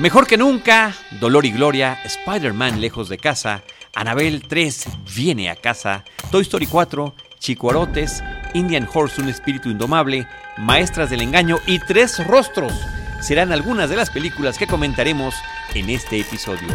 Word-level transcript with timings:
Mejor 0.00 0.26
que 0.26 0.38
nunca, 0.38 0.94
Dolor 1.20 1.44
y 1.44 1.50
Gloria, 1.50 2.00
Spider-Man 2.02 2.80
lejos 2.80 3.10
de 3.10 3.18
casa, 3.18 3.62
Anabel 3.94 4.42
3 4.48 4.86
viene 5.14 5.50
a 5.50 5.56
casa, 5.56 6.04
Toy 6.30 6.40
Story 6.40 6.66
4, 6.66 7.14
Chicuarotes, 7.38 8.24
Indian 8.54 8.88
Horse, 8.90 9.20
un 9.20 9.28
espíritu 9.28 9.68
indomable, 9.68 10.26
Maestras 10.56 11.10
del 11.10 11.20
engaño 11.20 11.58
y 11.66 11.80
Tres 11.80 12.26
Rostros 12.26 12.72
serán 13.20 13.52
algunas 13.52 13.90
de 13.90 13.96
las 13.96 14.08
películas 14.08 14.56
que 14.56 14.66
comentaremos 14.66 15.34
en 15.74 15.90
este 15.90 16.18
episodio. 16.18 16.68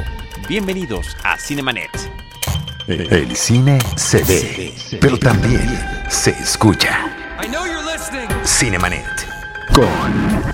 Bienvenidos 0.48 1.18
a 1.24 1.40
Cinemanet. 1.40 1.90
El 2.86 3.36
cine 3.36 3.80
se 3.96 4.24
ve, 4.24 4.76
pero 5.02 5.18
también 5.18 5.68
se 6.10 6.30
escucha. 6.30 7.10
Cinemanet. 8.46 9.35
Con 9.74 9.88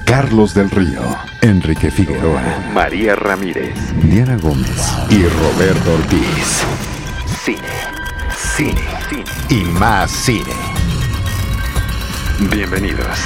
Carlos 0.05 0.53
del 0.53 0.69
Río, 0.71 1.01
Enrique 1.41 1.91
Figueroa, 1.91 2.41
María 2.73 3.15
Ramírez, 3.15 3.75
Diana 4.03 4.37
Gómez 4.37 4.91
y 5.09 5.23
Roberto 5.23 5.93
Ortiz. 5.93 6.63
Cine, 7.43 7.59
cine, 8.35 8.81
cine 9.09 9.23
y 9.49 9.63
más 9.79 10.09
cine. 10.11 10.53
Bienvenidos. 12.51 13.17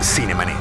Cinemanet. 0.00 0.56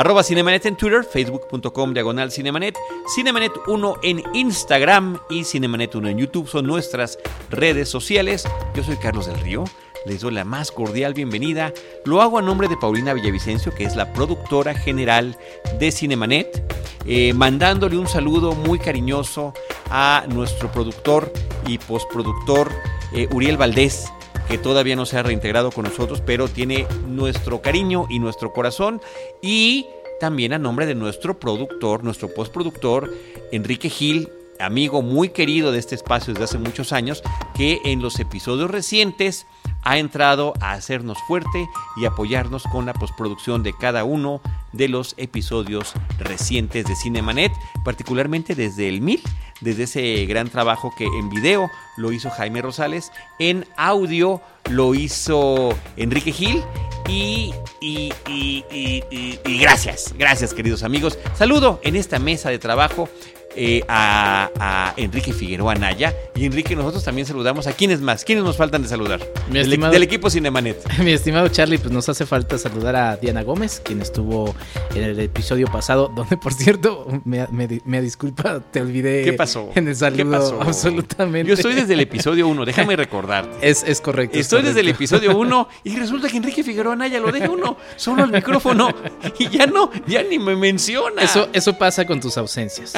Arroba 0.00 0.22
Cinemanet 0.22 0.64
en 0.64 0.76
Twitter, 0.76 1.04
facebook.com 1.04 1.92
diagonal 1.92 2.32
Cinemanet, 2.32 2.74
Cinemanet 3.14 3.52
1 3.66 3.96
en 4.02 4.22
Instagram 4.32 5.18
y 5.28 5.44
Cinemanet 5.44 5.94
1 5.94 6.08
en 6.08 6.16
YouTube 6.16 6.48
son 6.48 6.66
nuestras 6.66 7.18
redes 7.50 7.90
sociales. 7.90 8.48
Yo 8.74 8.82
soy 8.82 8.96
Carlos 8.96 9.26
del 9.26 9.38
Río, 9.40 9.64
les 10.06 10.20
doy 10.20 10.32
la 10.32 10.44
más 10.44 10.70
cordial 10.70 11.14
bienvenida. 11.14 11.72
Lo 12.04 12.22
hago 12.22 12.38
a 12.38 12.42
nombre 12.42 12.68
de 12.68 12.76
Paulina 12.76 13.14
Villavicencio, 13.14 13.74
que 13.74 13.84
es 13.84 13.96
la 13.96 14.12
productora 14.12 14.74
general 14.74 15.36
de 15.78 15.92
Cinemanet, 15.92 16.62
eh, 17.06 17.32
mandándole 17.34 17.96
un 17.98 18.06
saludo 18.06 18.52
muy 18.52 18.78
cariñoso 18.78 19.54
a 19.90 20.24
nuestro 20.28 20.70
productor 20.70 21.32
y 21.66 21.78
postproductor 21.78 22.70
eh, 23.14 23.28
Uriel 23.32 23.56
Valdés 23.56 24.10
que 24.48 24.58
todavía 24.58 24.96
no 24.96 25.06
se 25.06 25.16
ha 25.16 25.22
reintegrado 25.22 25.70
con 25.70 25.84
nosotros, 25.84 26.20
pero 26.26 26.48
tiene 26.48 26.84
nuestro 27.06 27.62
cariño 27.62 28.06
y 28.10 28.18
nuestro 28.18 28.52
corazón. 28.52 29.00
Y 29.40 29.86
también 30.18 30.52
a 30.52 30.58
nombre 30.58 30.86
de 30.86 30.96
nuestro 30.96 31.38
productor, 31.38 32.02
nuestro 32.02 32.34
postproductor, 32.34 33.14
Enrique 33.52 33.88
Gil, 33.88 34.28
amigo 34.60 35.02
muy 35.02 35.30
querido 35.30 35.72
de 35.72 35.78
este 35.78 35.94
espacio 35.94 36.32
desde 36.32 36.44
hace 36.44 36.58
muchos 36.58 36.92
años, 36.92 37.22
que 37.54 37.80
en 37.84 38.02
los 38.02 38.20
episodios 38.20 38.70
recientes 38.70 39.46
ha 39.82 39.98
entrado 39.98 40.52
a 40.60 40.72
hacernos 40.72 41.18
fuerte 41.26 41.68
y 41.96 42.04
apoyarnos 42.04 42.64
con 42.64 42.86
la 42.86 42.92
postproducción 42.92 43.62
de 43.62 43.72
cada 43.72 44.04
uno 44.04 44.40
de 44.72 44.88
los 44.88 45.14
episodios 45.16 45.94
recientes 46.18 46.84
de 46.84 46.94
Cinemanet, 46.94 47.52
particularmente 47.84 48.54
desde 48.54 48.88
el 48.88 49.00
1000 49.00 49.22
desde 49.60 49.84
ese 49.84 50.26
gran 50.26 50.48
trabajo 50.48 50.92
que 50.96 51.04
en 51.04 51.28
video 51.28 51.70
lo 51.96 52.12
hizo 52.12 52.30
Jaime 52.30 52.62
Rosales, 52.62 53.12
en 53.38 53.66
audio 53.76 54.40
lo 54.70 54.94
hizo 54.94 55.76
Enrique 55.96 56.32
Gil 56.32 56.62
y, 57.08 57.52
y, 57.80 58.12
y, 58.28 59.58
gracias, 59.60 60.14
gracias 60.16 60.54
queridos 60.54 60.82
amigos. 60.82 61.18
Saludo 61.34 61.80
en 61.82 61.96
esta 61.96 62.18
mesa 62.18 62.50
de 62.50 62.58
trabajo 62.58 63.08
eh, 63.56 63.82
a, 63.88 64.94
Enrique 64.96 65.32
Figueroa 65.32 65.74
Naya. 65.74 66.14
Y 66.34 66.44
Enrique, 66.44 66.76
nosotros 66.76 67.04
también 67.04 67.26
saludamos 67.26 67.66
a 67.66 67.72
quienes 67.72 68.00
más. 68.00 68.24
¿Quiénes 68.24 68.44
nos 68.44 68.56
faltan 68.56 68.82
de 68.82 68.88
saludar? 68.88 69.20
del, 69.50 70.02
equipo 70.02 70.30
Cinemanet. 70.30 70.98
Mi 71.00 71.12
estimado 71.12 71.48
Charlie, 71.48 71.78
pues 71.78 71.92
nos 71.92 72.08
hace 72.08 72.26
falta 72.26 72.58
saludar 72.58 72.96
a 72.96 73.16
Diana 73.16 73.42
Gómez, 73.42 73.80
quien 73.84 74.00
estuvo 74.00 74.54
en 74.94 75.02
el 75.02 75.20
episodio 75.20 75.66
pasado, 75.66 76.10
donde 76.14 76.36
por 76.36 76.54
cierto, 76.54 77.06
me, 77.24 78.00
disculpa, 78.00 78.60
te 78.60 78.80
olvidé. 78.80 79.24
¿Qué 79.24 79.32
pasó? 79.32 79.70
En 79.74 79.88
el 79.88 79.96
saludo, 79.96 80.16
¿Qué 80.16 80.24
pasó? 80.30 80.60
Absolutamente. 80.62 81.48
Yo 81.48 81.54
estoy 81.54 81.74
desde 81.74 81.94
el 81.94 82.00
episodio 82.00 82.48
1, 82.48 82.64
déjame 82.64 82.96
recordarte. 82.96 83.50
Es, 83.70 83.84
es 83.86 84.00
correcto. 84.00 84.38
Estoy 84.38 84.62
desde 84.62 84.80
el 84.80 84.88
episodio 84.88 85.36
1 85.36 85.68
y 85.84 85.96
resulta 85.96 86.28
que 86.28 86.36
Enrique 86.38 86.64
Figueroa 86.64 86.96
Naya 86.96 87.20
lo 87.20 87.30
deja 87.30 87.50
uno 87.50 87.76
solo 87.96 88.24
al 88.24 88.32
micrófono 88.32 88.92
y 89.38 89.48
ya 89.48 89.66
no, 89.66 89.90
ya 90.06 90.22
ni 90.22 90.38
me 90.38 90.56
menciona. 90.56 91.22
Eso, 91.22 91.48
eso 91.52 91.76
pasa 91.76 92.06
con 92.06 92.20
tus 92.20 92.36
ausencias. 92.38 92.94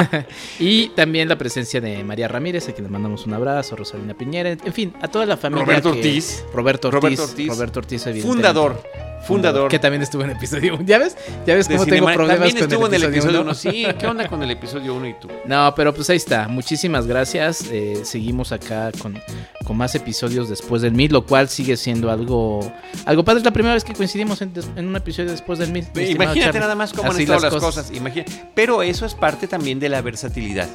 y 0.58 0.88
también 0.90 1.28
la 1.28 1.36
presencia 1.36 1.80
de 1.80 2.02
María 2.04 2.28
Ramírez, 2.28 2.68
a 2.68 2.72
quien 2.72 2.84
le 2.84 2.90
mandamos 2.90 3.26
un 3.26 3.34
abrazo, 3.34 3.76
Rosalina 3.76 4.14
Piñera, 4.14 4.50
en 4.50 4.72
fin, 4.72 4.92
a 5.00 5.08
toda 5.08 5.26
la 5.26 5.36
familia. 5.36 5.64
Roberto 5.64 5.90
Ortiz. 5.90 6.44
Roberto 6.52 6.88
Ortiz. 6.88 7.48
Roberto 7.48 7.80
Ortiz, 7.80 8.04
Fundador 8.22 8.82
fundador. 9.22 9.70
Que 9.70 9.78
también 9.78 10.02
estuvo 10.02 10.22
en 10.22 10.30
el 10.30 10.36
episodio 10.36 10.74
1. 10.74 10.84
¿Ya 10.84 10.98
ves? 10.98 11.16
¿Ya 11.46 11.54
ves 11.54 11.68
cómo 11.68 11.86
tengo 11.86 12.06
problemas 12.06 12.38
también 12.38 12.56
estuvo 12.58 12.86
en 12.86 12.94
el 12.94 13.04
episodio 13.04 13.40
1. 13.42 13.54
Sí, 13.54 13.86
¿qué 13.98 14.06
onda 14.06 14.28
con 14.28 14.42
el 14.42 14.50
episodio 14.50 14.94
1 14.94 15.06
y 15.08 15.14
tú? 15.14 15.28
No, 15.44 15.74
pero 15.74 15.92
pues 15.92 16.08
ahí 16.08 16.16
está. 16.16 16.48
Muchísimas 16.48 17.06
gracias. 17.06 17.66
Eh, 17.70 18.02
seguimos 18.04 18.52
acá 18.52 18.90
con, 19.00 19.20
con 19.64 19.76
más 19.76 19.94
episodios 19.94 20.48
después 20.48 20.82
del 20.82 20.92
MIT, 20.92 21.12
lo 21.12 21.26
cual 21.26 21.48
sigue 21.48 21.76
siendo 21.76 22.10
algo 22.10 22.60
algo 23.04 23.24
padre. 23.24 23.40
Es 23.40 23.44
la 23.44 23.50
primera 23.50 23.74
vez 23.74 23.84
que 23.84 23.92
coincidimos 23.92 24.40
en, 24.40 24.52
un 24.76 24.96
episodio 24.96 25.30
después 25.30 25.58
del 25.58 25.72
MIT. 25.72 25.96
Imagínate 26.10 26.58
nada 26.58 26.74
más 26.74 26.92
cómo 26.92 27.10
han 27.10 27.20
estado 27.20 27.40
las, 27.40 27.54
cosas. 27.54 27.92
Pero 28.54 28.82
eso 28.82 29.04
es 29.04 29.14
parte 29.14 29.46
también 29.46 29.78
de 29.80 29.88
la 29.88 30.00
versatilidad 30.00 30.68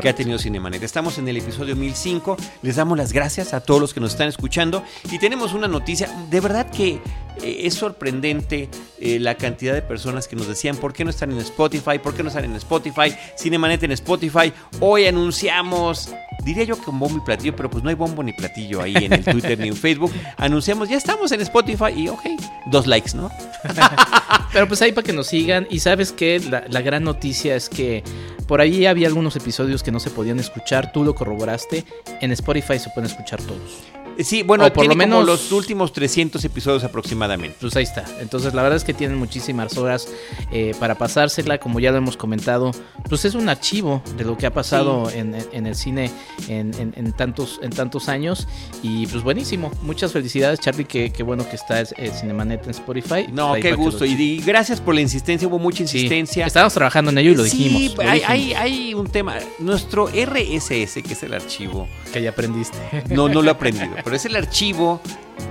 que 0.00 0.08
ha 0.08 0.14
tenido 0.14 0.38
Cinemanet. 0.38 0.82
Estamos 0.82 1.18
en 1.18 1.28
el 1.28 1.36
episodio 1.36 1.76
1005. 1.76 2.36
Les 2.62 2.76
damos 2.76 2.96
las 2.96 3.12
gracias 3.12 3.54
a 3.54 3.60
todos 3.60 3.80
los 3.80 3.94
que 3.94 4.00
nos 4.00 4.12
están 4.12 4.28
escuchando. 4.28 4.82
Y 5.10 5.18
tenemos 5.18 5.52
una 5.52 5.68
noticia. 5.68 6.08
De 6.30 6.40
verdad 6.40 6.70
que 6.70 7.00
eh, 7.42 7.66
es 7.66 7.74
sorprendente 7.74 8.68
eh, 8.98 9.18
la 9.18 9.34
cantidad 9.34 9.74
de 9.74 9.82
personas 9.82 10.28
que 10.28 10.36
nos 10.36 10.46
decían 10.46 10.76
por 10.76 10.92
qué 10.92 11.04
no 11.04 11.10
están 11.10 11.32
en 11.32 11.38
Spotify, 11.38 11.98
por 11.98 12.14
qué 12.14 12.22
no 12.22 12.28
están 12.28 12.44
en 12.44 12.56
Spotify, 12.56 13.14
Cinemanet 13.38 13.82
en 13.82 13.92
Spotify. 13.92 14.52
Hoy 14.80 15.06
anunciamos, 15.06 16.10
diría 16.44 16.64
yo 16.64 16.80
que 16.80 16.90
un 16.90 16.98
bombo 16.98 17.18
y 17.18 17.20
platillo, 17.20 17.56
pero 17.56 17.70
pues 17.70 17.82
no 17.82 17.90
hay 17.90 17.96
bombo 17.96 18.22
ni 18.22 18.32
platillo 18.32 18.82
ahí 18.82 18.94
en 18.96 19.12
el 19.12 19.24
Twitter 19.24 19.58
ni 19.58 19.68
en 19.68 19.76
Facebook. 19.76 20.12
Anunciamos, 20.36 20.88
ya 20.88 20.96
estamos 20.96 21.32
en 21.32 21.40
Spotify 21.40 21.92
y 21.96 22.08
ok, 22.08 22.22
dos 22.66 22.86
likes, 22.86 23.12
¿no? 23.14 23.30
pero 24.52 24.68
pues 24.68 24.82
ahí 24.82 24.92
para 24.92 25.06
que 25.06 25.12
nos 25.12 25.28
sigan. 25.28 25.66
Y 25.70 25.80
sabes 25.80 26.12
que 26.12 26.40
la, 26.40 26.64
la 26.68 26.82
gran 26.82 27.04
noticia 27.04 27.56
es 27.56 27.68
que 27.68 28.04
por 28.46 28.60
ahí 28.60 28.86
había 28.86 29.06
algunos 29.06 29.36
episodios 29.36 29.82
que 29.82 29.92
no 29.92 30.00
se 30.00 30.10
podían 30.10 30.40
escuchar, 30.40 30.92
tú 30.92 31.04
lo 31.04 31.14
corroboraste. 31.14 31.84
En 32.20 32.32
Spotify 32.32 32.78
se 32.78 32.90
pueden 32.90 33.08
escuchar 33.10 33.40
todos. 33.40 33.82
Eh, 34.20 34.24
sí, 34.24 34.42
bueno, 34.42 34.70
por 34.70 34.86
lo 34.86 34.94
menos 34.94 35.24
los 35.24 35.50
últimos 35.50 35.94
300 35.94 36.44
episodios 36.44 36.84
aproximadamente. 36.84 37.56
Pues 37.58 37.74
ahí 37.76 37.84
está. 37.84 38.04
Entonces, 38.20 38.52
la 38.52 38.62
verdad 38.62 38.76
es 38.76 38.84
que 38.84 38.92
tienen 38.92 39.16
muchísimas 39.16 39.78
horas 39.78 40.08
eh, 40.52 40.74
para 40.78 40.96
pasársela, 40.96 41.56
como 41.56 41.80
ya 41.80 41.90
lo 41.90 41.96
hemos 41.96 42.18
comentado. 42.18 42.70
Pues 43.08 43.24
es 43.24 43.34
un 43.34 43.48
archivo 43.48 44.02
de 44.18 44.24
lo 44.24 44.36
que 44.36 44.44
ha 44.44 44.52
pasado 44.52 45.10
en, 45.10 45.34
el 45.34 45.74
cine 45.74 46.10
en, 46.48 47.12
tantos, 47.16 47.60
en 47.62 47.70
tantos 47.70 48.10
años. 48.10 48.46
Y 48.82 49.06
pues 49.06 49.22
buenísimo. 49.22 49.72
Muchas 49.80 50.12
felicidades, 50.12 50.60
Charlie. 50.60 50.84
Qué, 50.84 51.22
bueno 51.22 51.48
que 51.48 51.56
está 51.56 51.80
el, 51.80 52.12
Cinemanet 52.12 52.64
en 52.64 52.70
Spotify. 52.70 53.26
No, 53.32 53.54
qué 53.54 53.72
gusto. 53.72 54.04
Y, 54.04 54.42
gracias 54.44 54.82
por 54.82 54.94
la 54.94 55.00
insistencia. 55.00 55.48
Hubo 55.48 55.58
mucha 55.58 55.82
insistencia. 55.82 56.46
estábamos 56.46 56.74
trabajando 56.74 57.10
en 57.10 57.18
ello 57.18 57.30
y 57.30 57.36
lo 57.36 57.42
dijimos. 57.44 57.80
Sí, 57.80 57.94
hay, 58.02 58.52
hay 58.52 58.92
un 58.92 59.06
tema. 59.06 59.36
Nuestro 59.60 60.08
RSS, 60.08 61.02
que 61.02 61.12
es 61.14 61.22
el 61.22 61.32
archivo. 61.32 61.88
Que 62.12 62.20
ya 62.20 62.30
aprendiste. 62.30 62.76
No, 63.08 63.26
no 63.28 63.40
lo 63.40 63.48
he 63.48 63.52
aprendido. 63.52 63.94
pero 64.10 64.16
es 64.16 64.24
el 64.24 64.34
archivo 64.34 65.00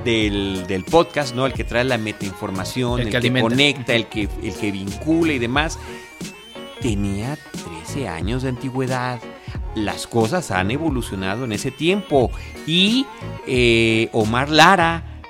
del, 0.03 0.83
podcast, 0.91 1.33
¿no? 1.33 1.45
El 1.45 1.53
que 1.53 1.63
trae 1.63 1.85
la 1.85 1.97
metainformación, 1.97 2.99
el, 2.99 3.09
que, 3.09 3.39
conecta, 3.39 3.93
el 3.93 4.07
que, 4.07 4.27
el 4.43 4.53
que 4.53 4.71
vincula 4.73 5.31
y 5.31 5.39
demás. 5.39 5.79
Tenía 6.81 7.37
13 7.85 8.09
años 8.09 8.43
de 8.43 8.49
antigüedad. 8.49 9.21
Las 9.75 10.07
cosas 10.07 10.51
han 10.51 10.71
evolucionado 10.71 11.45
en 11.45 11.53
ese 11.53 11.71
tiempo. 11.71 12.31
Y 12.67 13.05
eh, 13.47 14.09
Omar 14.11 14.49
Lara 14.49 15.21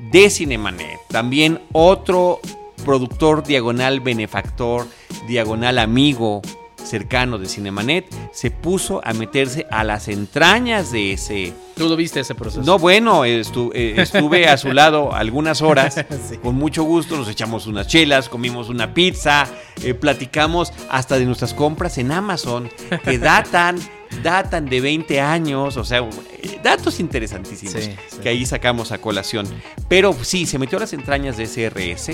de 0.00 0.28
Cinemanet, 0.28 0.98
también 1.06 1.60
otro 1.70 2.40
productor 2.84 3.44
diagonal 3.44 4.00
benefactor, 4.00 4.88
diagonal 5.28 5.78
amigo, 5.78 6.42
cercano 6.92 7.38
de 7.38 7.48
Cinemanet, 7.48 8.04
se 8.32 8.50
puso 8.50 9.00
a 9.02 9.14
meterse 9.14 9.66
a 9.70 9.82
las 9.82 10.08
entrañas 10.08 10.92
de 10.92 11.14
ese... 11.14 11.54
¿Tú 11.74 11.88
lo 11.88 11.96
viste 11.96 12.20
ese 12.20 12.34
proceso? 12.34 12.62
No, 12.66 12.78
bueno, 12.78 13.24
eh, 13.24 13.40
estuve 13.40 14.46
a 14.46 14.58
su 14.58 14.72
lado 14.72 15.14
algunas 15.14 15.62
horas, 15.62 16.04
con 16.42 16.56
mucho 16.56 16.82
gusto, 16.82 17.16
nos 17.16 17.30
echamos 17.30 17.66
unas 17.66 17.86
chelas, 17.86 18.28
comimos 18.28 18.68
una 18.68 18.92
pizza, 18.92 19.46
eh, 19.82 19.94
platicamos 19.94 20.70
hasta 20.90 21.18
de 21.18 21.24
nuestras 21.24 21.54
compras 21.54 21.96
en 21.96 22.12
Amazon, 22.12 22.68
que 23.02 23.18
datan 23.18 23.78
datan 24.22 24.66
de 24.66 24.82
20 24.82 25.18
años, 25.18 25.78
o 25.78 25.84
sea, 25.84 26.00
eh, 26.00 26.60
datos 26.62 27.00
interesantísimos 27.00 27.88
que 28.22 28.28
ahí 28.28 28.44
sacamos 28.44 28.92
a 28.92 28.98
colación. 28.98 29.46
Pero 29.88 30.14
sí, 30.20 30.44
se 30.44 30.58
metió 30.58 30.76
a 30.76 30.82
las 30.82 30.92
entrañas 30.92 31.38
de 31.38 31.44
ese 31.44 31.70
RS, 31.70 32.08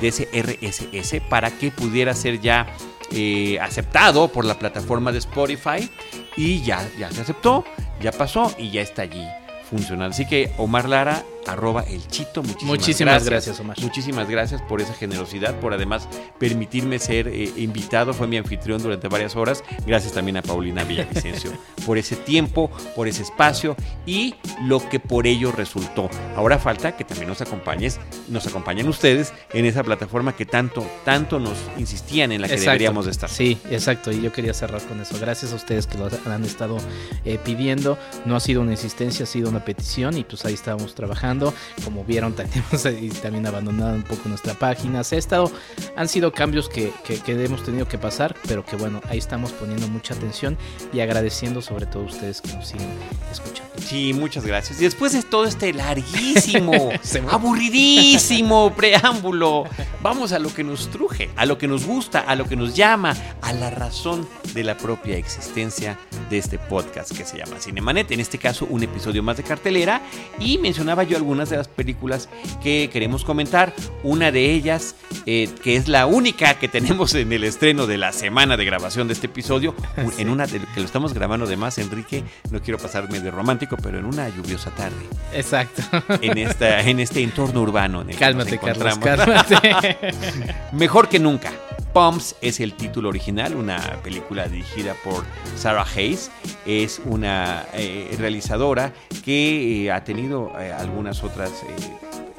de 0.00 0.08
ese 0.08 0.28
RSS, 0.32 1.20
para 1.30 1.52
que 1.52 1.70
pudiera 1.70 2.12
ser 2.12 2.40
ya 2.40 2.66
eh, 3.12 3.58
aceptado 3.60 4.28
por 4.28 4.44
la 4.44 4.58
plataforma 4.58 5.12
de 5.12 5.18
Spotify 5.18 5.88
y 6.36 6.62
ya, 6.62 6.86
ya 6.98 7.10
se 7.10 7.22
aceptó, 7.22 7.64
ya 8.00 8.12
pasó 8.12 8.54
y 8.58 8.70
ya 8.70 8.82
está 8.82 9.02
allí 9.02 9.26
funcionando. 9.70 10.14
Así 10.14 10.26
que 10.26 10.52
Omar 10.58 10.88
Lara, 10.88 11.24
arroba 11.46 11.82
el 11.82 12.06
chito. 12.08 12.42
Muchísimas, 12.42 12.66
Muchísimas 12.66 13.24
gracias, 13.24 13.60
Omar. 13.60 13.80
Muchísimas 13.80 14.28
gracias 14.28 14.62
por 14.62 14.80
esa 14.80 14.94
generosidad, 14.94 15.58
por 15.60 15.72
además 15.72 16.08
permitirme 16.38 16.98
ser 16.98 17.28
eh, 17.28 17.52
invitado. 17.56 18.12
Fue 18.12 18.26
mi 18.26 18.36
anfitrión 18.36 18.82
durante 18.82 19.08
varias 19.08 19.36
horas. 19.36 19.62
Gracias 19.86 20.12
también 20.12 20.36
a 20.36 20.42
Paulina 20.42 20.84
Villavicencio 20.84 21.52
por 21.86 21.98
ese 21.98 22.16
tiempo, 22.16 22.70
por 22.94 23.08
ese 23.08 23.22
espacio 23.22 23.76
y 24.06 24.34
lo 24.64 24.86
que 24.88 25.00
por 25.00 25.26
ello 25.26 25.52
resultó. 25.52 26.10
Ahora 26.36 26.58
falta 26.58 26.96
que 26.96 27.04
también 27.04 27.28
nos 27.28 27.40
acompañes, 27.40 28.00
nos 28.28 28.46
acompañen 28.46 28.88
ustedes 28.88 29.32
en 29.52 29.64
esa 29.64 29.82
plataforma 29.82 30.34
que 30.34 30.46
tanto, 30.46 30.86
tanto 31.04 31.38
nos 31.38 31.56
insistían 31.78 32.32
en 32.32 32.40
la 32.40 32.48
que 32.48 32.54
Exacto. 32.54 32.70
deberíamos 32.72 33.04
de 33.04 33.10
estar. 33.10 33.30
Sí, 33.30 33.58
exacto. 33.70 34.12
Y 34.12 34.20
yo 34.20 34.32
quería 34.32 34.54
cerrar 34.54 34.82
con 34.82 35.00
eso. 35.00 35.16
Gracias 35.20 35.52
a 35.52 35.56
ustedes 35.56 35.86
que 35.86 35.98
lo 35.98 36.08
han 36.26 36.44
estado 36.44 36.78
eh, 37.24 37.38
pidiendo. 37.42 37.98
No 38.24 38.36
ha 38.36 38.40
sido 38.40 38.62
una 38.62 38.72
insistencia, 38.72 39.24
ha 39.24 39.26
sido 39.26 39.48
una 39.48 39.64
petición 39.64 40.16
y 40.16 40.24
pues 40.24 40.44
ahí 40.44 40.54
estábamos 40.54 40.94
trabajando. 40.94 41.35
Como 41.84 42.04
vieron, 42.04 42.32
tenemos 42.34 42.82
también 43.22 43.46
abandonado 43.46 43.94
un 43.94 44.02
poco 44.02 44.28
nuestra 44.28 44.54
página. 44.54 45.04
Se 45.04 45.16
ha 45.16 45.18
estado, 45.18 45.50
han 45.96 46.08
sido 46.08 46.32
cambios 46.32 46.68
que, 46.68 46.92
que- 47.04 47.18
que 47.18 47.44
hemos 47.44 47.62
tenido 47.64 47.86
que 47.88 47.98
pasar, 47.98 48.34
pero 48.48 48.64
que 48.64 48.76
bueno, 48.76 49.00
ahí 49.08 49.18
estamos 49.18 49.52
poniendo 49.52 49.88
mucha 49.88 50.14
atención 50.14 50.56
y 50.92 51.00
agradeciendo 51.00 51.60
sobre 51.62 51.86
todo 51.86 52.04
a 52.04 52.06
ustedes 52.06 52.40
que 52.40 52.52
nos 52.54 52.68
siguen 52.68 52.88
escuchando. 53.30 53.70
Sí, 53.86 54.12
muchas 54.14 54.44
gracias. 54.44 54.80
Y 54.80 54.84
después 54.84 55.12
de 55.12 55.22
todo 55.22 55.44
este 55.44 55.72
larguísimo, 55.72 56.90
aburridísimo 57.30 58.72
preámbulo, 58.74 59.64
vamos 60.02 60.32
a 60.32 60.38
lo 60.38 60.52
que 60.52 60.64
nos 60.64 60.88
truje, 60.90 61.30
a 61.36 61.46
lo 61.46 61.58
que 61.58 61.68
nos 61.68 61.84
gusta, 61.86 62.20
a 62.20 62.34
lo 62.34 62.46
que 62.48 62.56
nos 62.56 62.74
llama, 62.74 63.14
a 63.42 63.52
la 63.52 63.70
razón 63.70 64.28
de 64.54 64.64
la 64.64 64.76
propia 64.76 65.16
existencia 65.16 65.98
de 66.30 66.38
este 66.38 66.58
podcast 66.58 67.16
que 67.16 67.24
se 67.24 67.38
llama 67.38 67.58
Cinemanet. 67.60 68.10
En 68.12 68.20
este 68.20 68.38
caso, 68.38 68.66
un 68.70 68.82
episodio 68.82 69.22
más 69.22 69.36
de 69.36 69.42
cartelera. 69.42 70.00
Y 70.38 70.58
mencionaba 70.58 71.02
yo 71.02 71.16
algunas 71.26 71.50
de 71.50 71.56
las 71.56 71.66
películas 71.66 72.28
que 72.62 72.88
queremos 72.92 73.24
comentar. 73.24 73.74
Una 74.04 74.30
de 74.30 74.52
ellas, 74.52 74.94
eh, 75.26 75.48
que 75.64 75.74
es 75.74 75.88
la 75.88 76.06
única 76.06 76.54
que 76.54 76.68
tenemos 76.68 77.14
en 77.16 77.32
el 77.32 77.42
estreno 77.42 77.88
de 77.88 77.98
la 77.98 78.12
semana 78.12 78.56
de 78.56 78.64
grabación 78.64 79.08
de 79.08 79.14
este 79.14 79.26
episodio, 79.26 79.74
en 80.18 80.30
una 80.30 80.46
de, 80.46 80.60
que 80.60 80.80
lo 80.80 80.86
estamos 80.86 81.12
grabando 81.14 81.46
además, 81.46 81.78
Enrique, 81.78 82.22
no 82.52 82.62
quiero 82.62 82.78
pasarme 82.78 83.18
de 83.18 83.32
romántico, 83.32 83.76
pero 83.82 83.98
en 83.98 84.04
una 84.04 84.28
lluviosa 84.28 84.70
tarde, 84.70 84.94
Exacto. 85.34 85.82
en, 86.20 86.38
esta, 86.38 86.80
en 86.82 87.00
este 87.00 87.20
entorno 87.22 87.60
urbano 87.62 88.02
en 88.02 88.10
el 88.10 88.16
Cálmate, 88.16 88.58
que 88.58 88.66
nos 88.66 88.78
Carlos, 88.78 88.96
encontramos. 88.96 89.44
cálmate. 89.46 89.98
Mejor 90.72 91.08
que 91.08 91.18
nunca. 91.18 91.50
Pumps 91.96 92.36
es 92.42 92.60
el 92.60 92.74
título 92.74 93.08
original, 93.08 93.56
una 93.56 93.78
película 94.02 94.46
dirigida 94.48 94.92
por 95.02 95.24
Sarah 95.56 95.86
Hayes. 95.96 96.30
Es 96.66 97.00
una 97.06 97.64
eh, 97.72 98.14
realizadora 98.18 98.92
que 99.24 99.86
eh, 99.86 99.90
ha 99.90 100.04
tenido 100.04 100.52
eh, 100.60 100.74
algunas 100.74 101.24
otras 101.24 101.52
eh, 101.62 101.64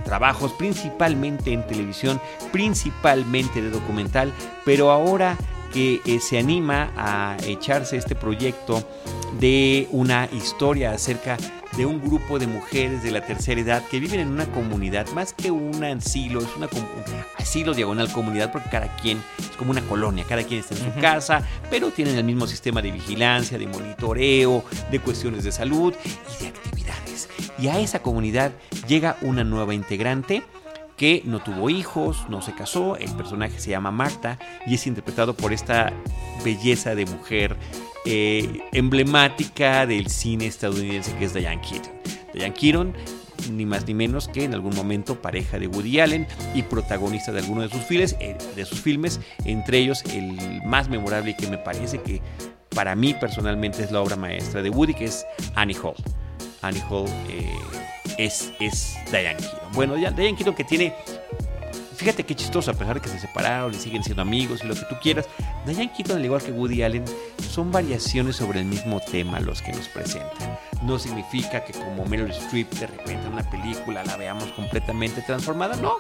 trabajos, 0.06 0.54
principalmente 0.54 1.54
en 1.54 1.66
televisión, 1.66 2.22
principalmente 2.52 3.60
de 3.60 3.72
documental, 3.72 4.32
pero 4.64 4.92
ahora 4.92 5.36
que 5.74 6.20
se 6.22 6.38
anima 6.38 6.92
a 6.96 7.36
echarse 7.44 7.98
este 7.98 8.14
proyecto 8.14 8.88
de 9.40 9.88
una 9.90 10.30
historia 10.34 10.92
acerca 10.92 11.36
de 11.78 11.86
un 11.86 12.02
grupo 12.02 12.40
de 12.40 12.48
mujeres 12.48 13.04
de 13.04 13.12
la 13.12 13.22
tercera 13.22 13.62
edad 13.62 13.84
que 13.84 14.00
viven 14.00 14.20
en 14.20 14.30
una 14.30 14.48
comunidad, 14.48 15.08
más 15.14 15.32
que 15.32 15.52
un 15.52 15.84
asilo, 15.84 16.42
es 16.42 16.48
una 16.58 16.68
asilo 17.38 17.76
diagonal 17.76 18.12
comunidad, 18.12 18.52
porque 18.52 18.70
cada 18.70 18.88
quien 18.98 19.22
es 19.40 19.56
como 19.58 19.72
una 19.72 19.82
colonia, 19.82 20.26
cada 20.28 20.44
quien 20.44 20.62
está 20.62 20.74
en 20.74 20.82
su 20.82 21.00
casa, 21.00 21.48
pero 21.70 21.92
tienen 21.92 22.18
el 22.18 22.24
mismo 22.24 22.48
sistema 22.48 22.82
de 22.82 22.92
vigilancia, 22.92 23.60
de 23.60 23.68
monitoreo, 23.68 24.66
de 24.90 25.00
cuestiones 25.00 25.44
de 25.44 25.52
salud 25.52 25.94
y 26.36 26.44
de 26.44 26.50
actividades. 26.50 27.30
Y 27.60 27.68
a 27.68 27.80
esa 27.80 28.02
comunidad 28.02 28.52
llega 28.88 29.18
una 29.22 29.44
nueva 29.44 29.76
integrante 29.76 30.42
que 30.98 31.22
no 31.26 31.44
tuvo 31.44 31.70
hijos, 31.70 32.26
no 32.28 32.42
se 32.42 32.56
casó, 32.56 32.98
el 32.98 33.12
personaje 33.12 33.60
se 33.60 33.70
llama 33.70 33.92
Marta 33.92 34.40
y 34.66 34.74
es 34.74 34.88
interpretado 34.88 35.36
por 35.36 35.54
esta 35.54 35.94
belleza 36.44 36.96
de 36.96 37.06
mujer 37.06 37.56
eh, 38.10 38.62
emblemática 38.72 39.86
del 39.86 40.10
cine 40.10 40.46
estadounidense 40.46 41.14
que 41.18 41.26
es 41.26 41.34
Diane 41.34 41.62
Keaton. 41.62 41.92
Diane 42.34 42.54
Keaton, 42.54 42.94
ni 43.52 43.66
más 43.66 43.86
ni 43.86 43.94
menos 43.94 44.30
que 44.30 44.46
en 44.46 44.54
algún 44.54 44.74
momento 44.76 45.22
pareja 45.22 45.60
de 45.60 45.68
Woody 45.68 46.00
Allen 46.00 46.26
y 46.56 46.64
protagonista 46.64 47.34
de 47.34 47.40
alguno 47.40 47.64
de 47.64 47.70
sus 47.70 47.82
filmes, 47.82 48.16
eh, 48.22 48.38
de 48.56 48.64
sus 48.64 48.80
filmes, 48.80 49.20
entre 49.44 49.80
ellos 49.80 50.06
el 50.14 50.62
más 50.64 50.88
memorable 50.88 51.32
y 51.32 51.34
que 51.36 51.48
me 51.48 51.58
parece 51.58 52.02
que 52.02 52.22
para 52.70 52.96
mí 52.96 53.14
personalmente 53.14 53.84
es 53.84 53.92
la 53.92 54.00
obra 54.00 54.16
maestra 54.16 54.62
de 54.62 54.70
Woody, 54.70 54.94
que 54.94 55.06
es 55.06 55.26
Annie 55.56 55.76
Hall. 55.76 55.96
Annie 56.62 56.82
Hall 56.90 57.10
eh, 57.30 57.52
es, 58.18 58.54
es 58.62 58.96
Diane 59.12 59.36
Keaton. 59.36 59.72
Bueno, 59.74 59.96
Diane 59.96 60.34
Keaton 60.34 60.56
que 60.56 60.64
tiene 60.64 60.94
Fíjate 61.98 62.24
qué 62.26 62.36
chistoso, 62.36 62.70
a 62.70 62.74
pesar 62.76 62.96
de 62.96 63.02
que 63.02 63.10
se 63.10 63.20
separaron 63.20 63.74
y 63.74 63.78
siguen 63.78 64.04
siendo 64.04 64.22
amigos 64.22 64.62
y 64.64 64.68
lo 64.68 64.76
que 64.76 64.82
tú 64.82 64.96
quieras. 65.02 65.26
Diane 65.66 65.92
Keaton, 65.92 66.18
al 66.18 66.26
igual 66.26 66.42
que 66.44 66.52
Woody 66.52 66.84
Allen, 66.84 67.04
son 67.50 67.72
variaciones 67.72 68.36
sobre 68.36 68.60
el 68.60 68.66
mismo 68.66 69.00
tema 69.00 69.40
los 69.40 69.62
que 69.64 69.72
nos 69.74 69.88
presentan. 69.88 70.60
No 70.84 71.00
significa 71.00 71.66
que 71.66 71.74
como 71.74 72.06
Meryl 72.06 72.30
Streep 72.30 72.72
de 72.76 72.86
repente 72.88 73.26
en 73.26 73.34
una 73.34 73.50
película 73.50 74.04
la 74.04 74.16
veamos 74.16 74.46
completamente 74.52 75.22
transformada, 75.24 75.76
no. 75.78 75.94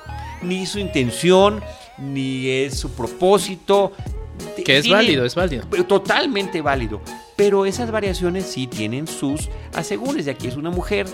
Ni 0.44 0.68
su 0.68 0.78
intención, 0.78 1.62
ni 1.98 2.48
es 2.48 2.78
su 2.80 2.92
propósito. 2.92 3.92
Que 4.64 4.78
es 4.78 4.84
Tiene- 4.84 4.98
válido, 4.98 5.26
es 5.26 5.34
válido. 5.34 5.66
totalmente 5.88 6.62
válido. 6.62 7.02
Pero 7.36 7.66
esas 7.66 7.90
variaciones 7.90 8.46
sí 8.46 8.68
tienen 8.68 9.08
sus 9.08 9.50
asegúnes. 9.74 10.28
Y 10.28 10.30
aquí 10.30 10.48
es 10.48 10.56
una 10.58 10.70
mujer 10.70 11.08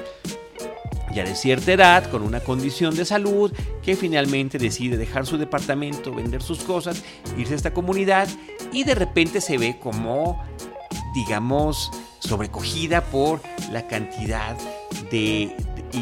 ya 1.13 1.23
de 1.23 1.35
cierta 1.35 1.73
edad, 1.73 2.09
con 2.09 2.23
una 2.23 2.39
condición 2.39 2.95
de 2.95 3.05
salud, 3.05 3.51
que 3.81 3.95
finalmente 3.95 4.57
decide 4.57 4.97
dejar 4.97 5.25
su 5.25 5.37
departamento, 5.37 6.13
vender 6.13 6.41
sus 6.41 6.59
cosas, 6.63 7.03
irse 7.37 7.53
a 7.53 7.57
esta 7.57 7.73
comunidad 7.73 8.27
y 8.71 8.83
de 8.83 8.95
repente 8.95 9.41
se 9.41 9.57
ve 9.57 9.77
como, 9.79 10.43
digamos, 11.13 11.91
sobrecogida 12.19 13.01
por 13.01 13.41
la 13.71 13.87
cantidad 13.87 14.57
de, 15.11 15.55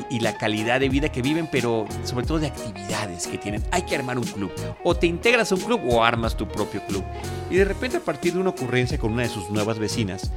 y 0.10 0.20
la 0.20 0.38
calidad 0.38 0.80
de 0.80 0.90
vida 0.90 1.10
que 1.10 1.22
viven, 1.22 1.48
pero 1.52 1.86
sobre 2.04 2.26
todo 2.26 2.40
de 2.40 2.48
actividades 2.48 3.28
que 3.28 3.38
tienen. 3.38 3.64
Hay 3.72 3.84
que 3.84 3.96
armar 3.96 4.18
un 4.18 4.26
club. 4.26 4.52
O 4.84 4.96
te 4.96 5.08
integras 5.08 5.52
a 5.52 5.56
un 5.56 5.62
club 5.62 5.82
o 5.90 6.04
armas 6.04 6.38
tu 6.38 6.48
propio 6.48 6.86
club. 6.86 7.04
Y 7.50 7.56
de 7.56 7.66
repente 7.66 7.98
a 7.98 8.02
partir 8.02 8.34
de 8.34 8.40
una 8.40 8.52
ocurrencia 8.52 8.98
con 8.98 9.14
una 9.14 9.24
de 9.24 9.30
sus 9.30 9.50
nuevas 9.50 9.80
vecinas, 9.80 10.32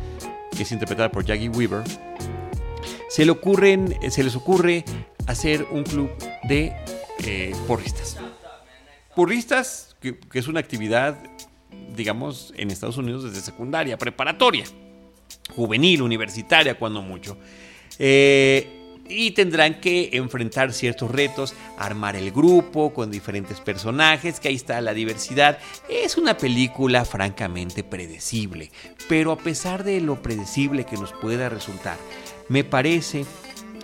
que 0.57 0.63
es 0.63 0.73
interpretada 0.73 1.11
por 1.11 1.25
Jackie 1.25 1.49
Weaver, 1.49 1.83
ocurren, 3.31 3.97
se 4.11 4.23
les 4.23 4.35
ocurre 4.37 4.85
hacer 5.27 5.67
un 5.71 5.85
club 5.85 6.11
de 6.49 6.73
eh, 7.25 7.53
porristas. 7.67 8.17
Porristas, 9.15 9.97
que, 10.01 10.19
que 10.19 10.39
es 10.39 10.49
una 10.49 10.61
actividad, 10.61 11.17
digamos, 11.95 12.53
en 12.57 12.71
Estados 12.71 12.97
Unidos 12.97 13.25
desde 13.25 13.41
secundaria, 13.41 13.97
preparatoria, 13.97 14.65
juvenil, 15.55 16.03
universitaria, 16.03 16.77
cuando 16.77 17.03
mucho. 17.03 17.37
Eh, 17.99 18.81
y 19.09 19.33
tendrán 19.33 19.81
que 19.81 20.11
enfrentar 20.15 20.73
ciertos 20.73 21.11
retos, 21.11 21.55
armar 21.79 22.17
el 22.17 22.31
grupo 22.31 22.93
con 22.95 23.11
diferentes 23.11 23.61
personajes, 23.61 24.41
que 24.41 24.49
ahí 24.49 24.55
está 24.55 24.81
la 24.81 24.95
diversidad. 24.95 25.59
Es 25.89 26.17
una 26.17 26.37
película 26.37 27.05
francamente 27.05 27.85
predecible, 27.85 28.71
pero 29.09 29.33
a 29.33 29.37
pesar 29.37 29.85
de 29.85 30.01
lo 30.01 30.23
predecible 30.23 30.85
que 30.85 30.97
nos 30.97 31.13
pueda 31.13 31.49
resultar, 31.49 31.99
me 32.49 32.65
parece 32.65 33.25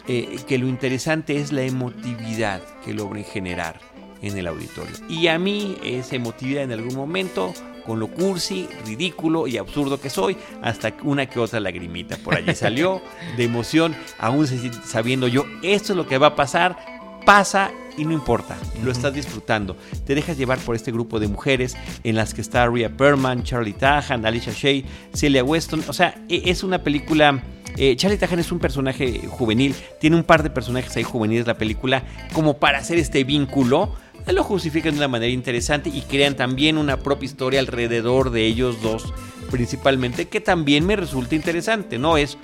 eh, 0.09 0.39
que 0.47 0.59
lo 0.59 0.67
interesante 0.67 1.37
es 1.37 1.53
la 1.53 1.63
emotividad 1.63 2.63
que 2.85 2.95
logren 2.95 3.25
generar 3.25 3.81
en 4.23 4.37
el 4.37 4.47
auditorio. 4.47 4.95
Y 5.09 5.29
a 5.29 5.39
mí 5.39 5.77
esa 5.83 6.17
emotividad 6.17 6.65
en 6.65 6.73
algún 6.73 6.95
momento, 6.95 7.55
con 7.87 7.99
lo 7.99 8.09
cursi, 8.09 8.69
ridículo 8.85 9.47
y 9.47 9.57
absurdo 9.57 10.01
que 10.01 10.11
soy, 10.11 10.37
hasta 10.63 10.95
una 11.03 11.27
que 11.27 11.39
otra 11.39 11.61
lagrimita 11.61 12.17
por 12.19 12.35
allí 12.35 12.55
salió 12.55 13.01
de 13.37 13.45
emoción, 13.45 13.95
aún 14.19 14.47
sabiendo 14.47 15.27
yo, 15.29 15.45
esto 15.63 15.93
es 15.93 15.97
lo 15.97 16.07
que 16.07 16.19
va 16.19 16.29
a 16.29 16.37
pasar, 16.37 16.77
pasa 17.25 17.71
y 17.97 18.05
no 18.05 18.13
importa, 18.13 18.57
lo 18.83 18.91
estás 18.91 19.15
disfrutando. 19.15 19.77
Te 20.07 20.15
dejas 20.15 20.39
llevar 20.39 20.59
por 20.59 20.75
este 20.75 20.91
grupo 20.93 21.21
de 21.21 21.29
mujeres 21.29 21.77
en 22.03 22.17
las 22.17 22.35
que 22.35 22.41
está 22.41 22.67
Rhea 22.67 22.89
Perlman, 22.91 23.43
Charlie 23.43 23.73
Tahan, 23.75 24.25
Alicia 24.25 24.53
Shea, 24.53 24.83
Celia 25.13 25.45
Weston. 25.45 25.83
O 25.87 25.93
sea, 25.93 26.15
e- 26.29 26.43
es 26.47 26.63
una 26.63 26.83
película. 26.83 27.43
Eh, 27.77 27.97
Charlie 27.97 28.19
Tahan 28.19 28.39
es 28.39 28.53
un 28.53 28.59
personaje 28.59 29.27
juvenil, 29.29 29.75
tiene 30.01 30.17
un 30.17 30.25
par 30.25 30.43
de 30.43 30.51
personajes 30.51 30.97
ahí 30.97 31.03
juveniles 31.03 31.47
la 31.47 31.59
película, 31.59 32.05
como 32.33 32.59
para 32.59 32.79
hacer 32.79 32.99
este 32.99 33.25
vínculo. 33.25 33.95
Lo 34.27 34.45
justifican 34.45 34.93
de 34.93 34.99
una 34.99 35.09
manera 35.09 35.33
interesante 35.33 35.91
y 35.91 36.03
crean 36.03 36.37
también 36.37 36.77
una 36.79 36.99
propia 36.99 37.27
historia 37.27 37.61
alrededor 37.61 38.31
de 38.31 38.47
ellos 38.47 38.83
dos, 38.83 39.13
principalmente, 39.51 40.29
que 40.29 40.41
también 40.41 40.87
me 40.87 40.95
resulta 40.95 41.35
interesante, 41.35 41.99
¿no? 41.99 42.17
Es, 42.17 42.37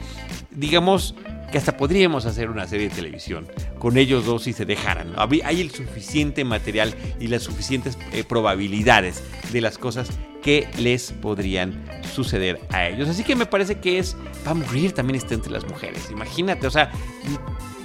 digamos, 0.50 1.14
que 1.50 1.58
hasta 1.58 1.76
podríamos 1.76 2.26
hacer 2.26 2.50
una 2.50 2.66
serie 2.66 2.88
de 2.88 2.94
televisión 2.94 3.46
con 3.78 3.96
ellos 3.96 4.24
dos 4.24 4.44
si 4.44 4.52
se 4.52 4.64
dejaran. 4.64 5.14
Hay 5.44 5.60
el 5.60 5.70
suficiente 5.70 6.44
material 6.44 6.94
y 7.20 7.28
las 7.28 7.42
suficientes 7.42 7.98
eh, 8.12 8.24
probabilidades 8.24 9.22
de 9.52 9.60
las 9.60 9.78
cosas 9.78 10.08
que 10.42 10.68
les 10.78 11.12
podrían 11.12 11.84
suceder 12.14 12.60
a 12.70 12.86
ellos. 12.86 13.08
Así 13.08 13.24
que 13.24 13.34
me 13.34 13.46
parece 13.46 13.80
que 13.80 13.98
es, 13.98 14.16
Pam 14.44 14.62
Grier 14.70 14.92
también 14.92 15.16
está 15.16 15.34
entre 15.34 15.50
las 15.50 15.66
mujeres. 15.66 16.08
Imagínate, 16.10 16.66
o 16.66 16.70
sea, 16.70 16.90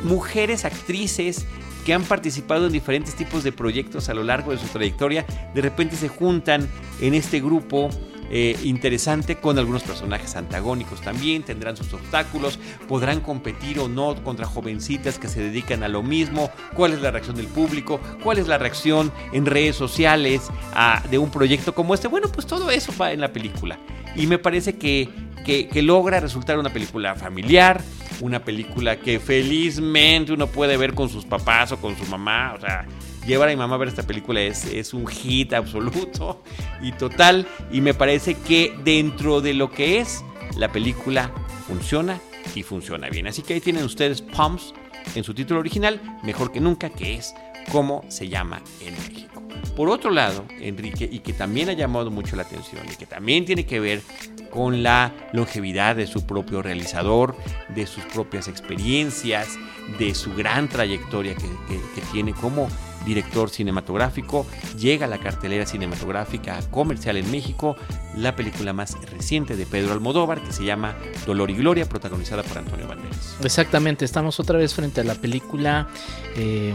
mujeres 0.03 0.65
actrices 0.65 1.45
que 1.85 1.93
han 1.93 2.03
participado 2.03 2.67
en 2.67 2.71
diferentes 2.71 3.15
tipos 3.15 3.43
de 3.43 3.51
proyectos 3.51 4.09
a 4.09 4.13
lo 4.13 4.23
largo 4.23 4.51
de 4.51 4.59
su 4.59 4.67
trayectoria, 4.67 5.25
de 5.53 5.61
repente 5.61 5.95
se 5.95 6.07
juntan 6.07 6.69
en 7.01 7.13
este 7.13 7.39
grupo 7.39 7.89
eh, 8.33 8.57
interesante 8.63 9.35
con 9.35 9.59
algunos 9.59 9.83
personajes 9.83 10.37
antagónicos 10.37 11.01
también, 11.01 11.43
tendrán 11.43 11.75
sus 11.75 11.93
obstáculos, 11.93 12.59
podrán 12.87 13.19
competir 13.19 13.79
o 13.79 13.89
no 13.89 14.15
contra 14.23 14.45
jovencitas 14.45 15.19
que 15.19 15.27
se 15.27 15.41
dedican 15.41 15.83
a 15.83 15.89
lo 15.89 16.01
mismo, 16.01 16.49
cuál 16.73 16.93
es 16.93 17.01
la 17.01 17.11
reacción 17.11 17.35
del 17.35 17.47
público, 17.47 17.99
cuál 18.23 18.37
es 18.37 18.47
la 18.47 18.57
reacción 18.57 19.11
en 19.33 19.45
redes 19.45 19.75
sociales 19.75 20.49
de 21.09 21.17
un 21.17 21.29
proyecto 21.29 21.75
como 21.75 21.93
este. 21.93 22.07
Bueno, 22.07 22.29
pues 22.29 22.47
todo 22.47 22.71
eso 22.71 22.93
va 22.99 23.11
en 23.11 23.19
la 23.19 23.33
película. 23.33 23.77
Y 24.15 24.27
me 24.27 24.37
parece 24.37 24.77
que, 24.77 25.09
que 25.45 25.81
logra 25.81 26.21
resultar 26.21 26.57
una 26.57 26.71
película 26.71 27.15
familiar, 27.15 27.81
una 28.21 28.43
película 28.43 28.97
que 28.97 29.19
felizmente 29.19 30.31
uno 30.31 30.47
puede 30.47 30.77
ver 30.77 30.93
con 30.93 31.09
sus 31.09 31.25
papás 31.25 31.73
o 31.73 31.77
con 31.77 31.97
su 31.97 32.05
mamá, 32.05 32.53
o 32.55 32.61
sea, 32.61 32.85
llevar 33.25 33.49
a 33.49 33.51
mi 33.51 33.57
mamá 33.57 33.75
a 33.75 33.77
ver 33.77 33.87
esta 33.87 34.03
película 34.03 34.41
es, 34.41 34.65
es 34.65 34.93
un 34.93 35.07
hit 35.07 35.53
absoluto 35.53 36.43
y 36.81 36.91
total. 36.91 37.47
Y 37.71 37.81
me 37.81 37.93
parece 37.93 38.35
que 38.35 38.75
dentro 38.83 39.41
de 39.41 39.53
lo 39.53 39.71
que 39.71 39.99
es, 39.99 40.23
la 40.57 40.71
película 40.71 41.31
funciona 41.67 42.19
y 42.55 42.63
funciona 42.63 43.09
bien. 43.09 43.27
Así 43.27 43.41
que 43.41 43.53
ahí 43.53 43.61
tienen 43.61 43.83
ustedes 43.83 44.21
Pumps 44.21 44.73
en 45.15 45.23
su 45.23 45.33
título 45.33 45.59
original, 45.59 46.19
mejor 46.23 46.51
que 46.51 46.59
nunca, 46.59 46.89
que 46.89 47.15
es 47.15 47.33
como 47.71 48.03
se 48.09 48.27
llama 48.27 48.61
en 48.81 48.93
México. 48.93 49.41
Por 49.75 49.89
otro 49.89 50.11
lado, 50.11 50.45
Enrique, 50.59 51.07
y 51.09 51.19
que 51.19 51.33
también 51.33 51.69
ha 51.69 51.73
llamado 51.73 52.11
mucho 52.11 52.35
la 52.35 52.43
atención 52.43 52.85
y 52.91 52.95
que 52.95 53.05
también 53.05 53.45
tiene 53.45 53.65
que 53.65 53.79
ver 53.79 54.01
con 54.49 54.83
la 54.83 55.13
longevidad 55.31 55.95
de 55.95 56.07
su 56.07 56.25
propio 56.25 56.61
realizador, 56.61 57.35
de 57.69 57.87
sus 57.87 58.03
propias 58.05 58.47
experiencias, 58.47 59.57
de 59.97 60.13
su 60.13 60.33
gran 60.33 60.67
trayectoria 60.67 61.35
que, 61.35 61.47
que 61.95 62.01
tiene 62.11 62.33
como 62.33 62.67
director 63.05 63.49
cinematográfico, 63.49 64.45
llega 64.77 65.05
a 65.05 65.09
la 65.09 65.19
cartelera 65.19 65.65
cinematográfica 65.65 66.59
comercial 66.69 67.17
en 67.17 67.29
México 67.31 67.75
la 68.15 68.35
película 68.35 68.73
más 68.73 68.97
reciente 69.09 69.55
de 69.55 69.65
Pedro 69.65 69.93
Almodóvar 69.93 70.41
que 70.41 70.51
se 70.51 70.63
llama 70.63 70.95
Dolor 71.25 71.49
y 71.49 71.55
Gloria, 71.55 71.87
protagonizada 71.87 72.43
por 72.43 72.57
Antonio 72.57 72.87
Banderas. 72.87 73.37
Exactamente, 73.43 74.05
estamos 74.05 74.39
otra 74.39 74.57
vez 74.57 74.73
frente 74.73 75.01
a 75.01 75.03
la 75.03 75.15
película. 75.15 75.87
Eh, 76.35 76.73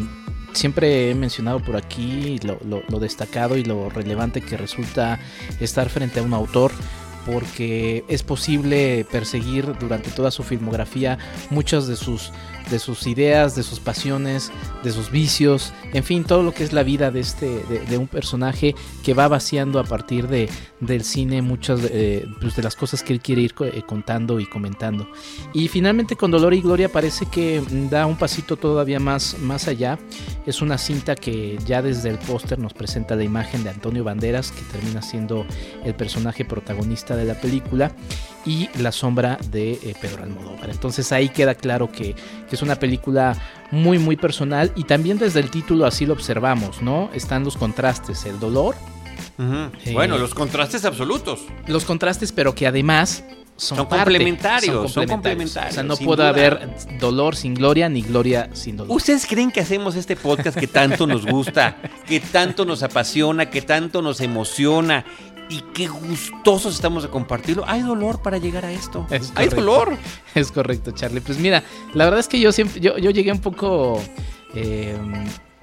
siempre 0.53 1.11
he 1.11 1.15
mencionado 1.15 1.61
por 1.61 1.77
aquí 1.77 2.39
lo, 2.41 2.59
lo 2.89 2.99
destacado 2.99 3.57
y 3.57 3.65
lo 3.65 3.91
relevante 3.91 4.41
que 4.41 4.57
resulta 4.57 5.19
estar 5.61 5.89
frente 5.89 6.21
a 6.21 6.23
un 6.23 6.35
autor 6.35 6.73
porque 7.27 8.05
es 8.09 8.23
posible 8.23 9.05
perseguir 9.11 9.77
durante 9.79 10.11
toda 10.11 10.31
su 10.31 10.45
filmografía 10.45 11.19
muchas 11.51 11.89
de 11.89 11.97
sus 11.97 12.33
de 12.71 12.79
sus 12.79 13.07
ideas, 13.07 13.55
de 13.55 13.63
sus 13.63 13.81
pasiones, 13.81 14.51
de 14.83 14.93
sus 14.93 15.11
vicios, 15.11 15.73
en 15.93 16.05
fin, 16.05 16.25
todo 16.25 16.43
lo 16.43 16.53
que 16.53 16.65
es 16.65 16.73
la 16.73 16.83
vida 16.83 17.11
de 17.11 17.21
este, 17.21 17.63
de, 17.65 17.99
un 17.99 18.09
personaje 18.09 18.75
que 19.05 19.15
va 19.15 19.29
vaciando 19.29 19.79
a 19.79 19.85
partir 19.85 20.29
de, 20.29 20.49
del 20.81 21.05
cine 21.05 21.43
muchas 21.43 21.81
eh, 21.85 22.27
pues, 22.41 22.57
de 22.57 22.63
las 22.63 22.77
cosas 22.77 23.03
que 23.03 23.13
él 23.13 23.21
quiere 23.21 23.43
ir 23.43 23.55
eh, 23.61 23.83
contando 23.87 24.41
y 24.41 24.47
comentando. 24.47 25.09
Y 25.53 25.69
finalmente 25.69 26.17
con 26.17 26.31
Dolor 26.31 26.55
y 26.55 26.61
Gloria 26.61 26.91
parece 26.91 27.27
que 27.27 27.63
da 27.91 28.07
un 28.07 28.17
pasito 28.17 28.57
todavía 28.57 29.01
más, 29.01 29.39
más 29.39 29.69
allá. 29.69 29.99
Es 30.45 30.61
una 30.63 30.79
cinta 30.79 31.15
que 31.15 31.59
ya 31.65 31.83
desde 31.83 32.11
el 32.11 32.19
póster 32.19 32.59
nos 32.59 32.75
presenta 32.75 33.17
la 33.17 33.25
imagen 33.25 33.65
de 33.65 33.71
Antonio 33.71 34.05
Banderas, 34.05 34.53
que 34.53 34.63
termina 34.73 35.03
siendo 35.03 35.47
el 35.85 35.95
personaje 35.95 36.45
protagonista 36.45 37.17
de 37.17 37.25
la 37.25 37.35
película 37.41 37.93
y 38.45 38.69
La 38.79 38.93
sombra 38.93 39.39
de 39.51 39.73
eh, 39.73 39.95
Pedro 40.01 40.23
Almodóvar. 40.23 40.71
Entonces 40.71 41.11
ahí 41.13 41.29
queda 41.29 41.55
claro 41.55 41.91
que, 41.91 42.15
es 42.57 42.63
una 42.63 42.77
película 42.77 43.37
muy 43.71 43.99
muy 43.99 44.17
personal 44.17 44.73
y 44.75 44.85
también 44.85 45.19
desde 45.19 45.41
el 45.41 45.51
título 45.51 45.87
así 45.87 46.07
lo 46.07 46.15
observamos, 46.15 46.83
¿no? 46.83 47.11
Están 47.15 47.45
los 47.45 47.57
contrastes, 47.57 48.25
el 48.27 48.41
dolor. 48.41 48.75
Eh, 49.39 49.93
bueno, 49.93 50.19
los 50.19 50.35
contrastes 50.35 50.85
absolutos. 50.85 51.41
Los 51.67 51.85
contrastes, 51.85 52.33
pero 52.33 52.55
que 52.55 52.67
además 52.67 53.25
son, 53.57 53.87
complementarios, 53.87 54.93
son, 54.93 55.07
complementarios, 55.07 55.73
O 55.73 55.75
sea, 55.75 55.83
no 55.83 55.97
puede 55.97 56.27
haber 56.27 56.69
dolor 57.01 57.37
sin 57.37 57.55
gloria 57.55 57.89
ni 57.89 58.03
gloria 58.03 58.51
sin 58.53 58.77
dolor. 58.77 58.95
¿Ustedes 58.95 59.27
creen 59.27 59.51
que 59.51 59.61
hacemos 59.61 59.97
este 59.97 60.15
podcast 60.15 60.59
que 60.59 60.67
tanto 60.67 61.07
nos 61.07 61.25
gusta, 61.25 61.79
que 62.07 62.21
tanto 62.21 62.67
nos 62.67 62.83
apasiona, 62.83 63.49
que 63.49 63.63
tanto 63.63 64.03
nos 64.03 64.21
emociona, 64.21 65.05
y 65.49 65.61
qué 65.75 65.89
gustosos 65.89 66.75
estamos 66.75 67.03
de 67.03 67.09
compartirlo. 67.09 67.65
Hay 67.67 67.83
dolor 67.83 68.21
para 68.23 68.39
llegar 68.39 68.65
a 68.65 68.73
esto. 68.73 69.07
Hay 69.35 69.49
dolor. 69.49 69.97
Es 70.35 70.51
correcto, 70.53 70.91
Charlie. 70.91 71.21
Pues 71.21 71.39
mira, 71.39 71.63
la 71.95 72.05
verdad 72.05 72.21
es 72.21 72.29
que 72.29 72.41
yo 72.41 72.53
siempre, 72.53 72.81
yo, 72.81 72.99
yo 72.99 73.11
llegué 73.11 73.33
un 73.33 73.41
poco 73.41 74.03
eh, 74.55 74.97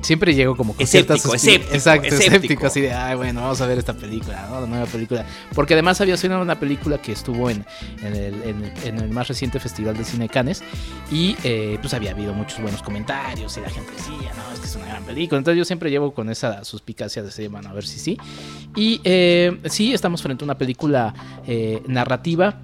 siempre 0.02 0.34
llego 0.34 0.56
como 0.56 0.74
con 0.74 0.82
escéptico, 0.82 1.34
escéptico, 1.34 1.74
exacto, 1.74 2.08
escéptico. 2.08 2.68
así 2.68 2.82
de, 2.82 2.94
ay, 2.94 3.16
bueno, 3.16 3.42
vamos 3.42 3.62
a 3.62 3.68
ver 3.68 3.78
esta 3.78 3.94
película, 3.94 4.48
¿no? 4.50 4.62
La 4.62 4.68
nueva 4.68 4.86
película. 4.86 5.26
Porque 5.54 5.74
además 5.74 6.00
había 6.02 6.18
sido 6.18 6.42
una 6.42 6.60
película 6.60 6.98
que 6.98 7.12
estuvo 7.12 7.50
en, 7.50 7.66
en, 8.04 8.16
el, 8.16 8.72
en, 8.84 8.98
el, 9.00 9.10
más 9.10 9.28
reciente 9.28 9.60
Festival 9.60 9.98
de 9.98 10.04
Cine 10.04 10.30
Cannes 10.30 10.64
y 11.12 11.36
eh, 11.44 11.78
pues 11.82 11.94
había 11.94 12.12
habido 12.12 12.34
muchos 12.34 12.62
buenos 12.62 12.82
comentarios 12.82 13.58
y 13.58 13.62
la 13.62 13.70
gente 13.70 13.92
decía, 13.92 14.32
no, 14.36 14.54
es 14.54 14.60
que 14.60 14.66
es 14.66 14.76
una 14.76 14.86
gran 14.88 15.04
película. 15.04 15.38
Entonces 15.38 15.58
yo 15.58 15.66
siempre 15.66 15.90
llevo 15.90 16.14
con 16.14 16.30
esa 16.30 16.64
suspicacia 16.64 17.22
de 17.22 17.28
decir, 17.28 17.50
bueno, 17.50 17.70
a 17.70 17.74
ver 17.74 17.86
si 17.86 18.00
sí. 18.00 18.18
Y 18.76 19.02
eh, 19.04 19.60
sí, 19.66 19.94
estamos 19.94 20.22
frente 20.22 20.44
a 20.44 20.46
una 20.46 20.58
película 20.58 21.14
eh, 21.48 21.82
narrativa 21.88 22.62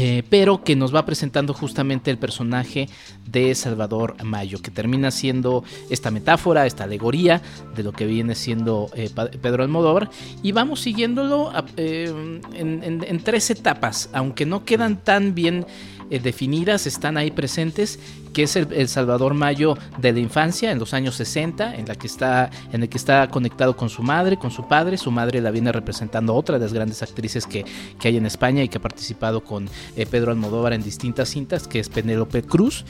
eh, 0.00 0.22
pero 0.30 0.62
que 0.62 0.76
nos 0.76 0.94
va 0.94 1.04
presentando 1.04 1.52
justamente 1.52 2.12
el 2.12 2.18
personaje 2.18 2.88
de 3.26 3.52
Salvador 3.56 4.14
Mayo, 4.22 4.62
que 4.62 4.70
termina 4.70 5.10
siendo 5.10 5.64
esta 5.90 6.12
metáfora, 6.12 6.66
esta 6.66 6.84
alegoría 6.84 7.42
de 7.74 7.82
lo 7.82 7.90
que 7.90 8.06
viene 8.06 8.36
siendo 8.36 8.88
eh, 8.94 9.10
Pedro 9.42 9.64
Almodóvar, 9.64 10.08
y 10.40 10.52
vamos 10.52 10.82
siguiéndolo 10.82 11.50
eh, 11.76 12.14
en, 12.54 13.22
tres 13.24 13.50
etapas, 13.50 14.08
aunque 14.12 14.46
no 14.46 14.64
quedan 14.64 15.02
tan 15.02 15.34
bien 15.34 15.66
definidas, 16.08 16.86
están 16.86 17.16
ahí 17.16 17.32
presentes, 17.32 17.98
que 18.38 18.44
es 18.44 18.54
el, 18.54 18.86
Salvador 18.86 19.34
Mayo 19.34 19.76
de 20.00 20.12
la 20.12 20.20
infancia, 20.20 20.70
en 20.70 20.78
los 20.78 20.94
años 20.94 21.16
60, 21.16 21.74
en, 21.74 21.88
la 21.88 21.96
que 21.96 22.06
está, 22.06 22.50
en 22.72 22.84
el 22.84 22.88
que 22.88 22.96
está 22.96 23.26
conectado 23.26 23.76
con 23.76 23.88
su 23.88 24.04
madre, 24.04 24.36
con 24.36 24.52
su 24.52 24.68
padre. 24.68 24.96
Su 24.96 25.10
madre 25.10 25.40
la 25.40 25.50
viene 25.50 25.72
representando 25.72 26.36
otra 26.36 26.56
de 26.56 26.64
las 26.64 26.72
grandes 26.72 27.02
actrices 27.02 27.48
que, 27.48 27.64
hay 28.00 28.16
en 28.16 28.26
España 28.26 28.62
y 28.62 28.68
que 28.68 28.78
ha 28.78 28.80
participado 28.80 29.42
con 29.42 29.68
eh, 29.96 30.06
Pedro 30.06 30.30
Almodóvar 30.30 30.72
en 30.72 30.84
distintas 30.84 31.30
cintas, 31.30 31.66
que 31.66 31.80
es 31.80 31.88
Penélope 31.88 32.44
Cruz. 32.44 32.84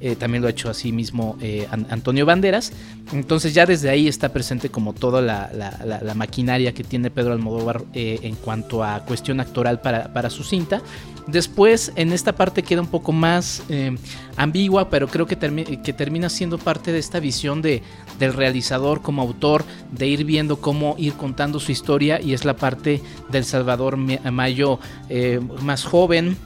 Eh, 0.00 0.16
también 0.16 0.40
lo 0.40 0.48
ha 0.48 0.50
hecho 0.50 0.70
así 0.70 0.90
mismo 0.90 1.36
eh, 1.42 1.68
Antonio 1.70 2.24
Banderas. 2.24 2.72
Entonces 3.12 3.52
ya 3.52 3.66
desde 3.66 3.90
ahí 3.90 4.08
está 4.08 4.30
presente 4.30 4.70
como 4.70 4.94
toda 4.94 5.20
la, 5.20 6.14
maquinaria 6.14 6.72
que 6.72 6.82
tiene 6.82 7.10
Pedro 7.10 7.34
Almodóvar 7.34 7.84
en 7.92 8.36
cuanto 8.36 8.82
a 8.82 9.04
cuestión 9.04 9.38
actoral 9.40 9.82
para, 9.82 10.14
para 10.14 10.30
su 10.30 10.44
cinta. 10.44 10.80
Después, 11.26 11.92
en 11.96 12.12
esta 12.12 12.34
parte 12.34 12.62
queda 12.62 12.82
un 12.82 12.86
poco 12.86 13.10
más 13.10 13.62
eh, 13.70 13.96
ambigua, 14.36 14.90
pero 14.94 15.08
creo 15.08 15.26
que, 15.26 15.36
que, 15.82 15.92
termina 15.92 16.28
siendo 16.28 16.56
parte 16.56 16.92
de 16.92 17.00
esta 17.00 17.18
visión 17.18 17.62
de, 17.62 17.82
del 18.20 18.32
realizador 18.32 19.02
como 19.02 19.22
autor, 19.22 19.64
de 19.90 20.06
ir 20.06 20.24
viendo 20.24 20.60
cómo 20.60 20.94
ir 20.98 21.14
contando 21.14 21.58
su 21.58 21.72
historia, 21.72 22.20
y 22.20 22.32
es 22.32 22.44
la 22.44 22.54
parte 22.54 23.02
del 23.28 23.44
Salvador 23.44 23.96
Mayo 23.96 24.78
eh, 25.08 25.40
más 25.62 25.82
joven, 25.82 26.36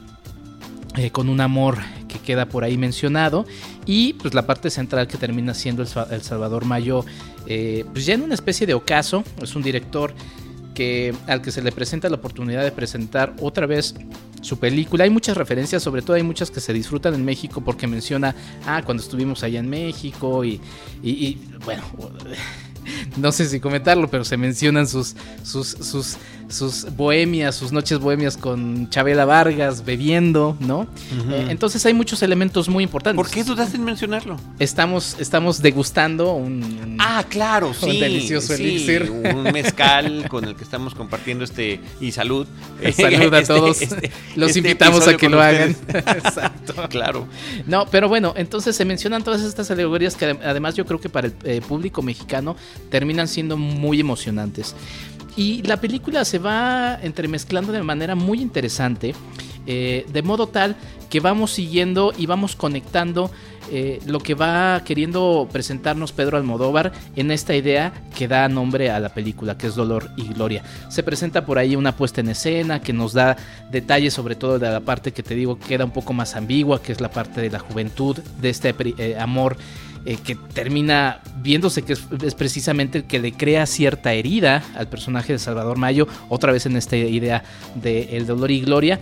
eh, 0.96 1.10
con 1.10 1.28
un 1.28 1.42
amor 1.42 1.76
que 2.08 2.20
queda 2.20 2.46
por 2.46 2.64
ahí 2.64 2.78
mencionado, 2.78 3.44
y 3.84 4.14
pues 4.14 4.32
la 4.32 4.46
parte 4.46 4.70
central 4.70 5.08
que 5.08 5.18
termina 5.18 5.52
siendo 5.52 5.82
el, 5.82 6.22
Salvador 6.22 6.64
Mayo, 6.64 7.04
pues 7.44 8.06
ya 8.06 8.14
en 8.14 8.22
una 8.22 8.32
especie 8.32 8.66
de 8.66 8.72
ocaso, 8.72 9.24
es 9.42 9.54
un 9.56 9.62
director 9.62 10.14
que, 10.72 11.14
al 11.26 11.42
que 11.42 11.50
se 11.50 11.60
le 11.60 11.70
presenta 11.70 12.08
la 12.08 12.16
oportunidad 12.16 12.64
de 12.64 12.72
presentar 12.72 13.34
otra 13.42 13.66
vez 13.66 13.94
su 14.40 14.58
película. 14.58 15.04
Hay 15.04 15.10
muchas 15.10 15.36
referencias, 15.36 15.82
sobre 15.82 16.02
todo 16.02 16.16
hay 16.16 16.22
muchas 16.22 16.50
que 16.50 16.60
se 16.60 16.72
disfrutan 16.72 17.14
en 17.14 17.24
México 17.24 17.60
porque 17.60 17.86
menciona, 17.86 18.34
ah, 18.66 18.82
cuando 18.84 19.02
estuvimos 19.02 19.42
allá 19.42 19.60
en 19.60 19.68
México 19.68 20.44
y, 20.44 20.60
y 21.02 21.38
bueno, 21.64 21.82
no 23.16 23.32
sé 23.32 23.46
si 23.46 23.60
comentarlo, 23.60 24.08
pero 24.08 24.24
se 24.24 24.36
mencionan 24.36 24.86
sus, 24.86 25.14
sus, 25.42 25.68
sus 25.68 26.16
sus 26.48 26.86
bohemias, 26.96 27.54
sus 27.54 27.72
noches 27.72 27.98
bohemias 27.98 28.36
con 28.36 28.88
Chabela 28.90 29.24
Vargas 29.24 29.84
bebiendo, 29.84 30.56
¿no? 30.60 30.86
Eh, 31.30 31.46
entonces 31.50 31.84
hay 31.86 31.94
muchos 31.94 32.22
elementos 32.22 32.68
muy 32.68 32.84
importantes. 32.84 33.16
¿Por 33.16 33.30
qué 33.30 33.44
dudaste 33.44 33.76
en 33.76 33.84
mencionarlo? 33.84 34.36
Estamos, 34.58 35.16
estamos 35.18 35.60
degustando 35.60 36.32
un. 36.32 36.96
Ah, 36.98 37.24
claro, 37.28 37.74
sí. 37.78 37.90
Un 37.90 38.00
delicioso 38.00 38.54
elixir. 38.54 39.10
Un 39.10 39.42
mezcal 39.52 40.28
con 40.28 40.44
el 40.44 40.56
que 40.56 40.64
estamos 40.64 40.94
compartiendo 40.94 41.44
este. 41.44 41.80
Y 42.00 42.12
salud. 42.12 42.46
Salud 42.92 43.34
a 43.34 43.40
este, 43.40 43.54
todos. 43.54 43.82
Este, 43.82 44.10
Los 44.34 44.50
este 44.50 44.60
invitamos 44.60 45.06
a 45.06 45.16
que 45.16 45.28
lo 45.28 45.40
hagan. 45.40 45.76
Exacto. 45.88 46.74
Claro. 46.88 47.26
No, 47.66 47.86
pero 47.86 48.08
bueno, 48.08 48.34
entonces 48.36 48.74
se 48.74 48.84
mencionan 48.84 49.22
todas 49.22 49.42
estas 49.42 49.70
alegorías 49.70 50.16
que 50.16 50.26
además 50.26 50.74
yo 50.74 50.86
creo 50.86 51.00
que 51.00 51.08
para 51.08 51.28
el 51.28 51.34
eh, 51.44 51.60
público 51.60 52.02
mexicano 52.02 52.56
terminan 52.90 53.28
siendo 53.28 53.56
muy 53.56 54.00
emocionantes. 54.00 54.74
Y 55.38 55.62
la 55.62 55.76
película 55.76 56.24
se 56.24 56.40
va 56.40 56.98
entremezclando 57.00 57.70
de 57.70 57.80
manera 57.80 58.16
muy 58.16 58.42
interesante 58.42 59.14
eh, 59.66 60.04
de 60.12 60.22
modo 60.22 60.48
tal 60.48 60.74
que 61.08 61.20
vamos 61.20 61.52
siguiendo 61.52 62.12
y 62.18 62.26
vamos 62.26 62.56
conectando 62.56 63.30
eh, 63.70 64.00
lo 64.04 64.18
que 64.18 64.34
va 64.34 64.82
queriendo 64.84 65.46
presentarnos 65.52 66.10
Pedro 66.10 66.38
Almodóvar 66.38 66.90
en 67.14 67.30
esta 67.30 67.54
idea 67.54 67.92
que 68.16 68.26
da 68.26 68.48
nombre 68.48 68.90
a 68.90 68.98
la 68.98 69.10
película, 69.10 69.56
que 69.56 69.68
es 69.68 69.76
Dolor 69.76 70.10
y 70.16 70.26
Gloria. 70.32 70.64
Se 70.88 71.04
presenta 71.04 71.46
por 71.46 71.58
ahí 71.58 71.76
una 71.76 71.94
puesta 71.94 72.20
en 72.20 72.30
escena 72.30 72.80
que 72.80 72.92
nos 72.92 73.12
da 73.12 73.36
detalles 73.70 74.14
sobre 74.14 74.34
todo 74.34 74.58
de 74.58 74.68
la 74.68 74.80
parte 74.80 75.12
que 75.12 75.22
te 75.22 75.36
digo 75.36 75.56
queda 75.56 75.84
un 75.84 75.92
poco 75.92 76.14
más 76.14 76.34
ambigua, 76.34 76.82
que 76.82 76.90
es 76.90 77.00
la 77.00 77.12
parte 77.12 77.40
de 77.40 77.50
la 77.50 77.60
juventud, 77.60 78.18
de 78.40 78.48
este 78.48 78.74
eh, 78.98 79.16
amor 79.20 79.56
eh, 80.08 80.16
que 80.24 80.36
termina 80.36 81.20
viéndose 81.42 81.82
que 81.82 81.92
es, 81.92 82.34
precisamente 82.34 82.96
el 82.96 83.04
que 83.04 83.18
le 83.18 83.32
crea 83.32 83.66
cierta 83.66 84.14
herida 84.14 84.64
al 84.74 84.88
personaje 84.88 85.34
de 85.34 85.38
Salvador 85.38 85.76
Mayo, 85.76 86.08
otra 86.30 86.50
vez 86.50 86.64
en 86.64 86.78
esta 86.78 86.96
idea 86.96 87.44
de 87.74 88.16
El 88.16 88.26
dolor 88.26 88.50
y 88.50 88.62
gloria. 88.62 89.00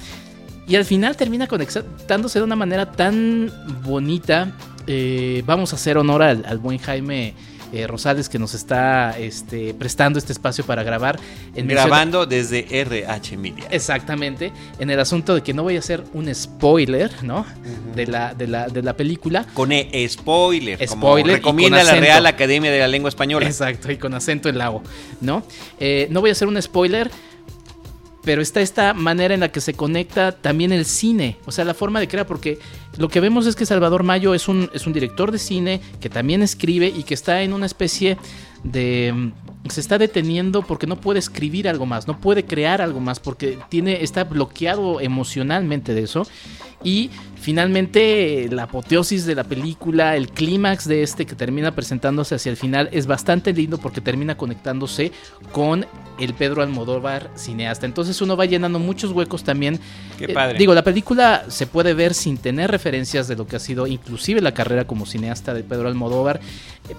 Y 0.66 0.74
al 0.74 0.84
final 0.84 1.16
termina 1.16 1.46
conectándose 1.46 2.40
de 2.40 2.44
una 2.44 2.56
manera 2.56 2.90
tan 2.90 3.52
bonita. 3.84 4.50
Eh, 4.88 5.44
vamos 5.46 5.72
a 5.72 5.76
hacer 5.76 5.96
honor 5.96 6.24
al 6.24 6.58
buen 6.58 6.78
Jaime 6.78 7.34
eh, 7.72 7.86
Rosales 7.86 8.28
que 8.28 8.38
nos 8.38 8.54
está 8.54 9.18
este, 9.18 9.74
prestando 9.74 10.18
este 10.18 10.32
espacio 10.32 10.64
para 10.64 10.82
grabar. 10.82 11.18
Grabando 11.54 12.26
desde 12.26 12.66
RH 12.80 13.36
Media. 13.36 13.64
Exactamente, 13.70 14.52
en 14.78 14.90
el 14.90 15.00
asunto 15.00 15.34
de 15.34 15.42
que 15.42 15.54
no 15.54 15.62
voy 15.62 15.76
a 15.76 15.80
hacer 15.80 16.04
un 16.12 16.32
spoiler, 16.34 17.22
¿no? 17.22 17.46
de, 17.94 18.06
la, 18.06 18.34
de, 18.34 18.82
la, 18.82 18.96
película. 18.96 19.46
Con 19.54 19.72
e 19.72 20.06
spoiler, 20.08 20.86
spoiler 20.86 21.36
recomienda 21.36 21.82
la 21.82 21.94
Real 21.94 22.26
Academia 22.26 22.70
de 22.70 22.78
la 22.78 22.88
Lengua 22.88 23.08
Española. 23.08 23.46
Exacto, 23.46 23.90
y 23.90 23.96
con 23.96 24.14
acento 24.14 24.48
en 24.48 24.58
lago, 24.58 24.82
¿no? 25.20 25.42
Eh, 25.80 26.08
no 26.10 26.20
voy 26.20 26.30
a 26.30 26.32
hacer 26.32 26.48
un 26.48 26.60
spoiler 26.60 27.10
pero 28.26 28.42
está 28.42 28.60
esta 28.60 28.92
manera 28.92 29.34
en 29.34 29.40
la 29.40 29.52
que 29.52 29.60
se 29.60 29.74
conecta 29.74 30.32
también 30.32 30.72
el 30.72 30.84
cine, 30.84 31.36
o 31.46 31.52
sea, 31.52 31.64
la 31.64 31.74
forma 31.74 32.00
de 32.00 32.08
crear, 32.08 32.26
porque 32.26 32.58
lo 32.98 33.08
que 33.08 33.20
vemos 33.20 33.46
es 33.46 33.56
que 33.56 33.66
Salvador 33.66 34.02
Mayo 34.02 34.34
es 34.34 34.48
un, 34.48 34.70
es 34.72 34.86
un 34.86 34.92
director 34.92 35.32
de 35.32 35.38
cine 35.38 35.80
que 36.00 36.08
también 36.08 36.42
escribe 36.42 36.92
y 36.94 37.02
que 37.02 37.14
está 37.14 37.42
en 37.42 37.52
una 37.52 37.66
especie 37.66 38.16
de 38.64 39.12
mm, 39.14 39.32
se 39.70 39.80
está 39.80 39.98
deteniendo 39.98 40.62
porque 40.62 40.86
no 40.86 41.00
puede 41.00 41.18
escribir 41.18 41.68
algo 41.68 41.86
más, 41.86 42.06
no 42.06 42.20
puede 42.20 42.44
crear 42.44 42.80
algo 42.80 43.00
más 43.00 43.20
porque 43.20 43.58
tiene 43.68 44.02
está 44.02 44.24
bloqueado 44.24 45.00
emocionalmente 45.00 45.94
de 45.94 46.02
eso 46.02 46.26
y 46.84 47.10
finalmente 47.40 48.48
la 48.50 48.64
apoteosis 48.64 49.26
de 49.26 49.34
la 49.34 49.44
película, 49.44 50.16
el 50.16 50.28
clímax 50.28 50.86
de 50.86 51.02
este 51.02 51.26
que 51.26 51.34
termina 51.34 51.74
presentándose 51.74 52.34
hacia 52.34 52.50
el 52.50 52.56
final 52.56 52.88
es 52.92 53.06
bastante 53.06 53.52
lindo 53.52 53.78
porque 53.78 54.00
termina 54.00 54.36
conectándose 54.36 55.10
con 55.52 55.86
el 56.18 56.34
Pedro 56.34 56.62
Almodóvar 56.62 57.30
cineasta. 57.34 57.86
Entonces 57.86 58.20
uno 58.20 58.36
va 58.36 58.46
llenando 58.46 58.78
muchos 58.78 59.12
huecos 59.12 59.42
también. 59.42 59.80
Qué 60.18 60.28
padre. 60.28 60.58
digo, 60.58 60.74
la 60.74 60.84
película 60.84 61.44
se 61.48 61.66
puede 61.66 61.94
ver 61.94 62.14
sin 62.14 62.38
tener 62.38 62.70
referencias 62.86 63.26
de 63.26 63.34
lo 63.34 63.48
que 63.48 63.56
ha 63.56 63.58
sido 63.58 63.88
inclusive 63.88 64.40
la 64.40 64.54
carrera 64.54 64.86
como 64.86 65.06
cineasta 65.06 65.52
de 65.52 65.64
Pedro 65.64 65.88
Almodóvar, 65.88 66.40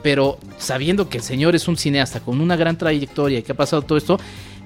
pero 0.04 0.38
sabiendo 0.58 1.08
que 1.08 1.20
el 1.20 1.24
señor 1.24 1.56
es 1.56 1.70
un 1.70 1.78
cineasta 1.78 2.20
con 2.20 2.42
una 2.42 2.58
gran 2.58 2.78
trayectoria 2.78 3.40
y 3.40 3.44
que 3.44 3.54
ha 3.54 3.56
pasado 3.56 3.84
todo 3.84 3.98
esto, 3.98 4.20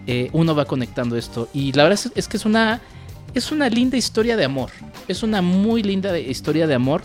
eh, 0.08 0.30
uno 0.34 0.56
va 0.56 0.66
conectando 0.66 1.16
esto. 1.16 1.48
Y 1.54 1.74
la 1.74 1.84
verdad 1.84 2.12
es 2.16 2.28
que 2.28 2.38
es 2.38 2.46
una 2.46 2.82
es 3.36 3.52
una 3.52 3.70
linda 3.70 3.98
historia 3.98 4.36
de 4.36 4.46
amor. 4.46 4.72
Es 5.08 5.22
una 5.22 5.44
muy 5.44 5.84
linda 5.84 6.18
historia 6.18 6.66
de 6.66 6.74
amor. 6.74 7.04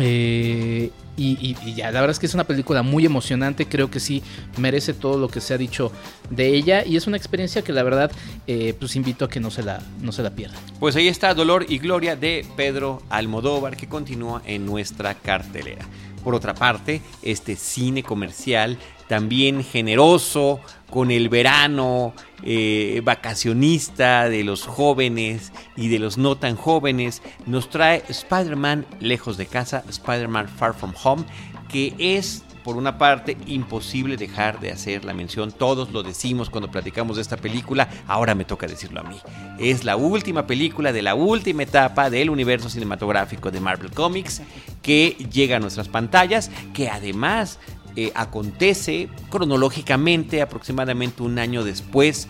Eh, 0.00 0.90
y, 1.22 1.74
ya, 1.74 1.92
la 1.92 2.00
verdad 2.00 2.12
es 2.12 2.18
que 2.18 2.26
es 2.26 2.34
una 2.34 2.44
película 2.44 2.82
muy 2.82 3.04
emocionante. 3.04 3.66
Creo 3.66 3.90
que 3.90 4.00
sí 4.00 4.22
merece 4.56 4.94
todo 4.94 5.18
lo 5.18 5.28
que 5.28 5.40
se 5.40 5.52
ha 5.52 5.58
dicho 5.58 5.92
de 6.30 6.48
ella. 6.48 6.84
Y 6.84 6.96
es 6.96 7.06
una 7.06 7.18
experiencia 7.18 7.62
que 7.62 7.72
la 7.72 7.82
verdad, 7.82 8.10
eh, 8.46 8.74
pues 8.78 8.96
invito 8.96 9.26
a 9.26 9.28
que 9.28 9.38
no 9.38 9.50
se, 9.50 9.62
la, 9.62 9.82
no 10.00 10.12
se 10.12 10.22
la 10.22 10.30
pierdan. 10.30 10.58
Pues 10.78 10.96
ahí 10.96 11.08
está 11.08 11.34
Dolor 11.34 11.66
y 11.68 11.78
Gloria 11.78 12.16
de 12.16 12.46
Pedro 12.56 13.02
Almodóvar, 13.10 13.76
que 13.76 13.86
continúa 13.86 14.42
en 14.46 14.64
nuestra 14.64 15.14
cartelera. 15.14 15.84
Por 16.24 16.34
otra 16.34 16.54
parte, 16.54 17.02
este 17.22 17.56
cine 17.56 18.02
comercial 18.02 18.78
también 19.08 19.64
generoso 19.64 20.60
con 20.88 21.10
el 21.10 21.28
verano 21.28 22.14
eh, 22.42 23.00
vacacionista 23.04 24.28
de 24.28 24.44
los 24.44 24.66
jóvenes 24.66 25.52
y 25.76 25.88
de 25.88 25.98
los 25.98 26.18
no 26.18 26.36
tan 26.36 26.56
jóvenes, 26.56 27.22
nos 27.46 27.70
trae 27.70 28.02
Spider-Man 28.08 28.86
lejos 29.00 29.36
de 29.36 29.46
casa, 29.46 29.84
Spider-Man 29.88 30.48
Far 30.48 30.74
From 30.74 30.92
Home, 31.02 31.24
que 31.68 31.94
es 31.98 32.44
por 32.62 32.76
una 32.76 32.98
parte, 32.98 33.36
imposible 33.46 34.16
dejar 34.16 34.60
de 34.60 34.70
hacer 34.70 35.04
la 35.04 35.14
mención. 35.14 35.52
Todos 35.52 35.90
lo 35.92 36.02
decimos 36.02 36.50
cuando 36.50 36.70
platicamos 36.70 37.16
de 37.16 37.22
esta 37.22 37.36
película. 37.36 37.88
Ahora 38.06 38.34
me 38.34 38.44
toca 38.44 38.66
decirlo 38.66 39.00
a 39.00 39.04
mí. 39.04 39.16
Es 39.58 39.84
la 39.84 39.96
última 39.96 40.46
película 40.46 40.92
de 40.92 41.02
la 41.02 41.14
última 41.14 41.62
etapa 41.62 42.10
del 42.10 42.30
universo 42.30 42.68
cinematográfico 42.68 43.50
de 43.50 43.60
Marvel 43.60 43.90
Comics 43.90 44.42
que 44.82 45.16
llega 45.32 45.56
a 45.56 45.60
nuestras 45.60 45.88
pantallas, 45.88 46.50
que 46.74 46.88
además 46.88 47.58
eh, 47.96 48.12
acontece 48.14 49.08
cronológicamente 49.30 50.42
aproximadamente 50.42 51.22
un 51.22 51.38
año 51.38 51.64
después 51.64 52.28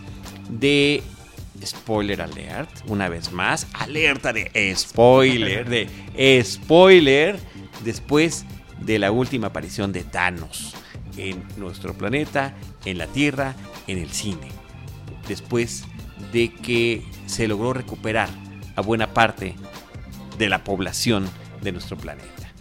de 0.49 1.03
spoiler 1.65 2.23
alert, 2.23 2.71
una 2.87 3.09
vez 3.09 3.33
más, 3.33 3.67
alerta 3.75 4.33
de 4.33 4.75
spoiler, 4.77 5.69
de 5.69 6.45
spoiler, 6.45 7.39
después 7.85 8.45
de 8.81 8.99
la 8.99 9.13
última 9.13 9.49
aparición 9.49 9.93
de 9.93 10.03
Thanos 10.03 10.75
en 11.17 11.43
nuestro 11.57 11.95
planeta, 11.95 12.55
en 12.85 12.99
la 12.99 13.07
Tierra, 13.07 13.55
en 13.87 13.99
el 13.99 14.11
cine. 14.11 14.49
Después 15.29 15.85
de 16.33 16.53
que 16.53 17.05
se 17.27 17.47
logró 17.47 17.73
recuperar 17.73 18.29
a 18.77 18.81
buena 18.81 19.13
parte 19.13 19.55
de 20.39 20.49
la 20.49 20.65
población 20.65 21.29
de 21.61 21.73
nuestro 21.73 21.97
planeta. 21.97 22.53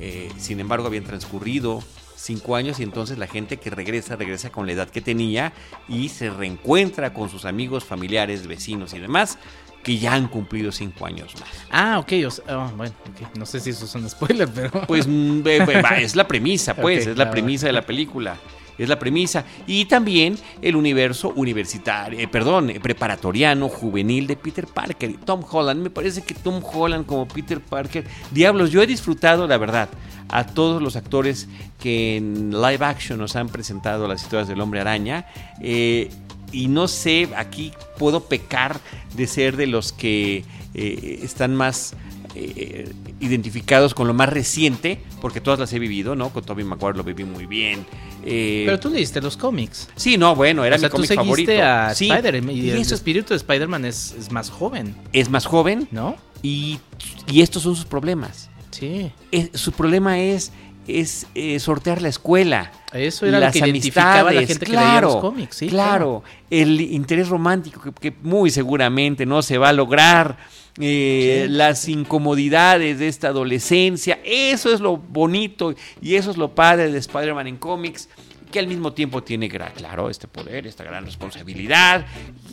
Eh, 0.00 0.30
sin 0.38 0.60
embargo, 0.60 0.86
habían 0.86 1.04
transcurrido 1.04 1.82
cinco 2.18 2.56
años 2.56 2.80
y 2.80 2.82
entonces 2.82 3.16
la 3.16 3.26
gente 3.26 3.58
que 3.58 3.70
regresa, 3.70 4.16
regresa 4.16 4.50
con 4.50 4.66
la 4.66 4.72
edad 4.72 4.88
que 4.88 5.00
tenía 5.00 5.52
y 5.88 6.08
se 6.08 6.30
reencuentra 6.30 7.14
con 7.14 7.30
sus 7.30 7.44
amigos, 7.44 7.84
familiares, 7.84 8.46
vecinos 8.46 8.92
y 8.94 8.98
demás 8.98 9.38
que 9.82 9.96
ya 9.98 10.14
han 10.14 10.26
cumplido 10.26 10.72
cinco 10.72 11.06
años 11.06 11.34
más. 11.40 11.48
Ah, 11.70 11.98
ok, 12.00 12.12
oh, 12.48 12.72
bueno, 12.76 12.94
no 13.36 13.46
sé 13.46 13.60
si 13.60 13.70
eso 13.70 13.84
es 13.84 13.94
un 13.94 14.10
spoiler, 14.10 14.48
pero... 14.48 14.82
Pues 14.86 15.06
mm, 15.06 15.42
es 15.98 16.16
la 16.16 16.26
premisa, 16.26 16.74
pues, 16.74 17.06
es 17.06 17.16
la 17.16 17.30
premisa 17.30 17.68
de 17.68 17.72
la 17.72 17.82
película 17.82 18.36
es 18.78 18.88
la 18.88 18.98
premisa. 18.98 19.44
Y 19.66 19.84
también 19.86 20.38
el 20.62 20.76
universo 20.76 21.32
universitario, 21.34 22.18
eh, 22.18 22.28
perdón, 22.28 22.70
eh, 22.70 22.80
preparatoriano, 22.80 23.68
juvenil 23.68 24.26
de 24.26 24.36
Peter 24.36 24.66
Parker. 24.66 25.16
Tom 25.24 25.42
Holland, 25.50 25.82
me 25.82 25.90
parece 25.90 26.22
que 26.22 26.34
Tom 26.34 26.62
Holland 26.62 27.06
como 27.06 27.26
Peter 27.26 27.60
Parker, 27.60 28.04
diablos, 28.30 28.70
yo 28.70 28.82
he 28.82 28.86
disfrutado, 28.86 29.46
la 29.46 29.58
verdad, 29.58 29.88
a 30.28 30.46
todos 30.46 30.80
los 30.82 30.96
actores 30.96 31.48
que 31.80 32.16
en 32.16 32.50
live 32.50 32.84
action 32.84 33.18
nos 33.18 33.36
han 33.36 33.48
presentado 33.48 34.06
las 34.06 34.22
historias 34.22 34.48
del 34.48 34.60
hombre 34.60 34.80
araña. 34.80 35.26
Eh, 35.60 36.10
y 36.52 36.68
no 36.68 36.88
sé, 36.88 37.28
aquí 37.36 37.72
puedo 37.98 38.24
pecar 38.24 38.80
de 39.14 39.26
ser 39.26 39.56
de 39.56 39.66
los 39.66 39.92
que 39.92 40.44
están 40.74 41.56
más 41.56 41.94
eh, 42.34 42.92
identificados 43.20 43.94
con 43.94 44.06
lo 44.06 44.14
más 44.14 44.28
reciente, 44.28 45.00
porque 45.20 45.40
todas 45.40 45.58
las 45.58 45.72
he 45.72 45.78
vivido, 45.78 46.14
¿no? 46.14 46.30
Con 46.30 46.44
Tobey 46.44 46.64
Maguire 46.64 46.96
lo 46.96 47.04
viví 47.04 47.24
muy 47.24 47.46
bien. 47.46 47.86
Pero 48.24 48.78
tú 48.78 48.90
leíste 48.90 49.20
los 49.20 49.36
cómics. 49.36 49.88
Sí, 49.96 50.18
no, 50.18 50.34
bueno, 50.34 50.64
era 50.64 50.76
mi 50.76 50.88
cómic 50.88 51.14
favorito. 51.14 51.52
A 51.62 51.92
Spider 51.92 52.34
y, 52.34 52.70
el 52.70 52.78
espíritu 52.78 53.30
de 53.30 53.36
Spider-Man 53.36 53.84
es, 53.84 54.14
es, 54.18 54.30
más 54.30 54.50
joven. 54.50 54.94
Es 55.12 55.30
más 55.30 55.46
joven, 55.46 55.88
¿no? 55.90 56.16
Y, 56.42 56.78
y 57.26 57.40
estos 57.40 57.62
son 57.62 57.74
sus 57.74 57.86
problemas. 57.86 58.50
Sí. 58.70 59.10
su 59.54 59.72
problema 59.72 60.20
es, 60.20 60.52
es 60.86 61.26
eh, 61.34 61.58
sortear 61.60 62.02
la 62.02 62.08
escuela. 62.08 62.72
Eso 62.92 63.26
era 63.26 63.38
las 63.38 63.54
lo 63.54 63.60
que 63.60 63.68
identificaba 63.68 64.30
a 64.30 64.32
la 64.32 64.46
gente 64.46 64.66
claro, 64.66 64.80
que 64.80 64.86
leía 64.86 65.00
los 65.00 65.16
cómics, 65.16 65.56
sí, 65.56 65.68
claro, 65.68 66.22
el 66.48 66.80
interés 66.80 67.28
romántico 67.28 67.92
que, 67.92 68.14
muy 68.22 68.50
seguramente 68.50 69.26
no 69.26 69.42
se 69.42 69.58
va 69.58 69.68
a 69.68 69.72
lograr, 69.72 70.38
eh, 70.80 71.46
las 71.50 71.88
incomodidades 71.88 72.98
de 72.98 73.08
esta 73.08 73.28
adolescencia, 73.28 74.18
eso 74.24 74.72
es 74.72 74.80
lo 74.80 74.96
bonito 74.96 75.74
y 76.00 76.14
eso 76.14 76.30
es 76.30 76.36
lo 76.36 76.54
padre 76.54 76.90
de 76.90 76.98
Spider-Man 76.98 77.46
en 77.46 77.56
cómics 77.56 78.08
que 78.50 78.58
al 78.58 78.66
mismo 78.66 78.92
tiempo 78.92 79.22
tiene, 79.22 79.48
claro, 79.48 80.10
este 80.10 80.26
poder, 80.26 80.66
esta 80.66 80.84
gran 80.84 81.04
responsabilidad 81.04 82.06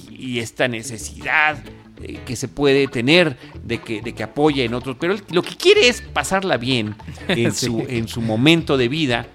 y 0.10 0.40
esta 0.40 0.68
necesidad 0.68 1.58
eh, 2.02 2.20
que 2.26 2.36
se 2.36 2.48
puede 2.48 2.88
tener 2.88 3.38
de 3.64 3.80
que, 3.80 4.02
de 4.02 4.14
que 4.14 4.24
apoye 4.24 4.66
en 4.66 4.74
otros, 4.74 4.98
pero 5.00 5.16
lo 5.32 5.42
que 5.42 5.56
quiere 5.56 5.88
es 5.88 6.02
pasarla 6.02 6.58
bien 6.58 6.96
en, 7.28 7.54
su, 7.54 7.86
en 7.88 8.08
su 8.08 8.22
momento 8.22 8.78
de 8.78 8.90
vida, 8.90 9.28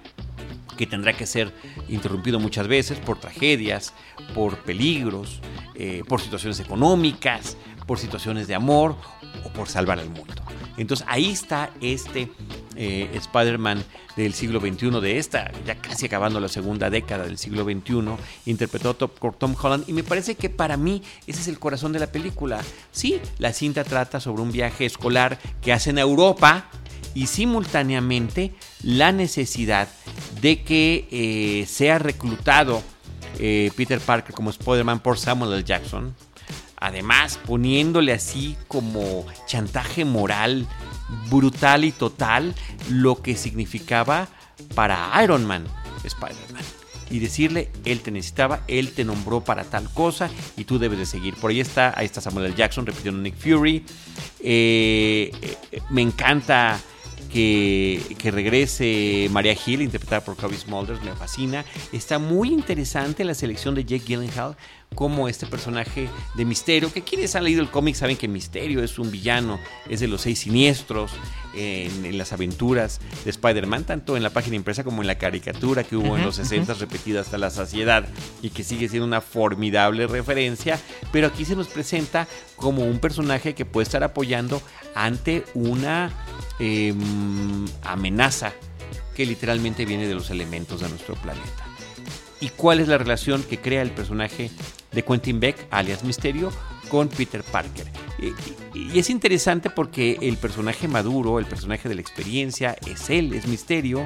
que 0.77 0.87
tendrá 0.87 1.13
que 1.13 1.27
ser 1.27 1.51
interrumpido 1.89 2.39
muchas 2.39 2.67
veces 2.67 2.97
por 2.97 3.19
tragedias, 3.19 3.93
por 4.33 4.57
peligros, 4.59 5.39
eh, 5.75 6.03
por 6.07 6.21
situaciones 6.21 6.59
económicas, 6.59 7.57
por 7.85 7.99
situaciones 7.99 8.47
de 8.47 8.55
amor 8.55 8.95
o 9.43 9.49
por 9.49 9.67
salvar 9.67 9.99
al 9.99 10.09
mundo. 10.09 10.41
Entonces 10.77 11.05
ahí 11.09 11.29
está 11.29 11.71
este 11.81 12.31
eh, 12.75 13.09
Spider-Man 13.13 13.83
del 14.15 14.33
siglo 14.33 14.59
XXI, 14.59 15.01
de 15.01 15.17
esta, 15.17 15.51
ya 15.65 15.75
casi 15.75 16.05
acabando 16.05 16.39
la 16.39 16.47
segunda 16.47 16.89
década 16.89 17.25
del 17.25 17.37
siglo 17.37 17.63
XXI, 17.63 18.15
interpretado 18.45 19.07
por 19.07 19.35
Tom 19.35 19.55
Holland. 19.61 19.85
Y 19.87 19.93
me 19.93 20.03
parece 20.03 20.35
que 20.35 20.49
para 20.49 20.77
mí 20.77 21.01
ese 21.27 21.41
es 21.41 21.47
el 21.47 21.59
corazón 21.59 21.93
de 21.93 21.99
la 21.99 22.07
película. 22.07 22.61
Sí, 22.91 23.19
la 23.37 23.53
cinta 23.53 23.83
trata 23.83 24.19
sobre 24.19 24.41
un 24.41 24.51
viaje 24.51 24.85
escolar 24.85 25.39
que 25.61 25.73
hacen 25.73 25.97
a 25.97 26.01
Europa 26.01 26.69
y 27.13 27.27
simultáneamente 27.27 28.53
la 28.83 29.11
necesidad 29.11 29.87
de 30.41 30.63
que 30.63 31.07
eh, 31.11 31.65
sea 31.67 31.99
reclutado 31.99 32.81
eh, 33.39 33.71
Peter 33.75 33.99
Parker 33.99 34.33
como 34.33 34.49
Spider-Man 34.49 34.99
por 34.99 35.17
Samuel 35.17 35.53
L. 35.53 35.63
Jackson. 35.63 36.15
Además, 36.81 37.39
poniéndole 37.45 38.11
así 38.11 38.57
como 38.67 39.25
chantaje 39.45 40.03
moral 40.03 40.67
brutal 41.29 41.85
y 41.85 41.91
total 41.91 42.55
lo 42.89 43.21
que 43.21 43.35
significaba 43.35 44.27
para 44.75 45.11
Iron 45.23 45.45
Man 45.45 45.65
Spider-Man. 46.03 46.63
Y 47.11 47.19
decirle, 47.19 47.69
él 47.85 47.99
te 47.99 48.09
necesitaba, 48.09 48.61
él 48.67 48.93
te 48.93 49.03
nombró 49.03 49.41
para 49.41 49.63
tal 49.65 49.89
cosa 49.93 50.29
y 50.57 50.63
tú 50.63 50.79
debes 50.79 50.97
de 50.97 51.05
seguir. 51.05 51.35
Por 51.35 51.51
ahí 51.51 51.59
está, 51.59 51.93
ahí 51.95 52.05
está 52.05 52.19
Samuel 52.19 52.47
L. 52.47 52.55
Jackson 52.55 52.85
repitiendo 52.85 53.21
Nick 53.21 53.35
Fury. 53.35 53.85
Eh, 54.39 55.31
me 55.89 56.01
encanta 56.01 56.79
que, 57.31 58.31
regrese 58.31 59.27
María 59.31 59.55
Hill, 59.65 59.81
interpretada 59.81 60.23
por 60.23 60.35
Kobe 60.35 60.57
Smulders, 60.57 61.01
me 61.03 61.13
fascina. 61.15 61.65
Está 61.91 62.19
muy 62.19 62.49
interesante 62.49 63.23
la 63.23 63.33
selección 63.33 63.75
de 63.75 63.85
Jake 63.85 64.05
Gyllenhaal 64.05 64.55
como 64.95 65.29
este 65.29 65.47
personaje 65.47 66.09
de 66.35 66.45
Misterio, 66.45 66.91
que 66.91 67.01
quienes 67.01 67.35
han 67.35 67.45
leído 67.45 67.61
el 67.61 67.69
cómic 67.69 67.95
saben 67.95 68.17
que 68.17 68.27
Misterio 68.27 68.83
es 68.83 68.99
un 68.99 69.09
villano, 69.09 69.59
es 69.89 70.01
de 70.01 70.07
los 70.07 70.21
seis 70.21 70.39
siniestros 70.39 71.11
en, 71.55 72.17
las 72.17 72.33
aventuras 72.33 72.99
de 73.23 73.29
Spider-Man, 73.29 73.85
tanto 73.85 74.17
en 74.17 74.23
la 74.23 74.31
página 74.31 74.57
impresa 74.57 74.83
como 74.83 75.01
en 75.01 75.07
la 75.07 75.17
caricatura 75.17 75.83
que 75.83 75.95
hubo 75.95 76.17
en 76.17 76.25
los 76.25 76.35
60 76.35 76.73
repetida 76.73 77.21
hasta 77.21 77.37
la 77.37 77.49
saciedad 77.49 78.05
y 78.41 78.49
que 78.49 78.63
sigue 78.63 78.89
siendo 78.89 79.07
una 79.07 79.21
formidable 79.21 80.07
referencia, 80.07 80.77
pero 81.11 81.27
aquí 81.27 81.45
se 81.45 81.55
nos 81.55 81.67
presenta 81.67 82.27
como 82.57 82.83
un 82.83 82.99
personaje 82.99 83.55
que 83.55 83.65
puede 83.65 83.83
estar 83.83 84.03
apoyando 84.03 84.61
ante 84.93 85.45
una 85.53 86.11
em, 86.59 87.65
amenaza 87.83 88.53
que 89.15 89.25
literalmente 89.25 89.85
viene 89.85 90.07
de 90.07 90.15
los 90.15 90.29
elementos 90.29 90.81
de 90.81 90.89
nuestro 90.89 91.15
planeta. 91.15 91.65
Y 92.41 92.49
cuál 92.49 92.79
es 92.79 92.87
la 92.87 92.97
relación 92.97 93.43
que 93.43 93.59
crea 93.59 93.83
el 93.83 93.91
personaje 93.91 94.49
de 94.91 95.03
Quentin 95.03 95.39
Beck, 95.39 95.67
alias 95.71 96.03
Misterio, 96.03 96.51
con 96.89 97.07
Peter 97.07 97.43
Parker. 97.43 97.87
Y, 98.73 98.97
es 98.97 99.09
interesante 99.09 99.69
porque 99.69 100.17
el 100.21 100.37
personaje 100.37 100.87
maduro, 100.87 101.39
el 101.39 101.45
personaje 101.45 101.89
de 101.89 101.95
la 101.95 102.01
experiencia, 102.01 102.75
es 102.85 103.09
él, 103.09 103.33
es 103.33 103.47
Misterio, 103.47 104.05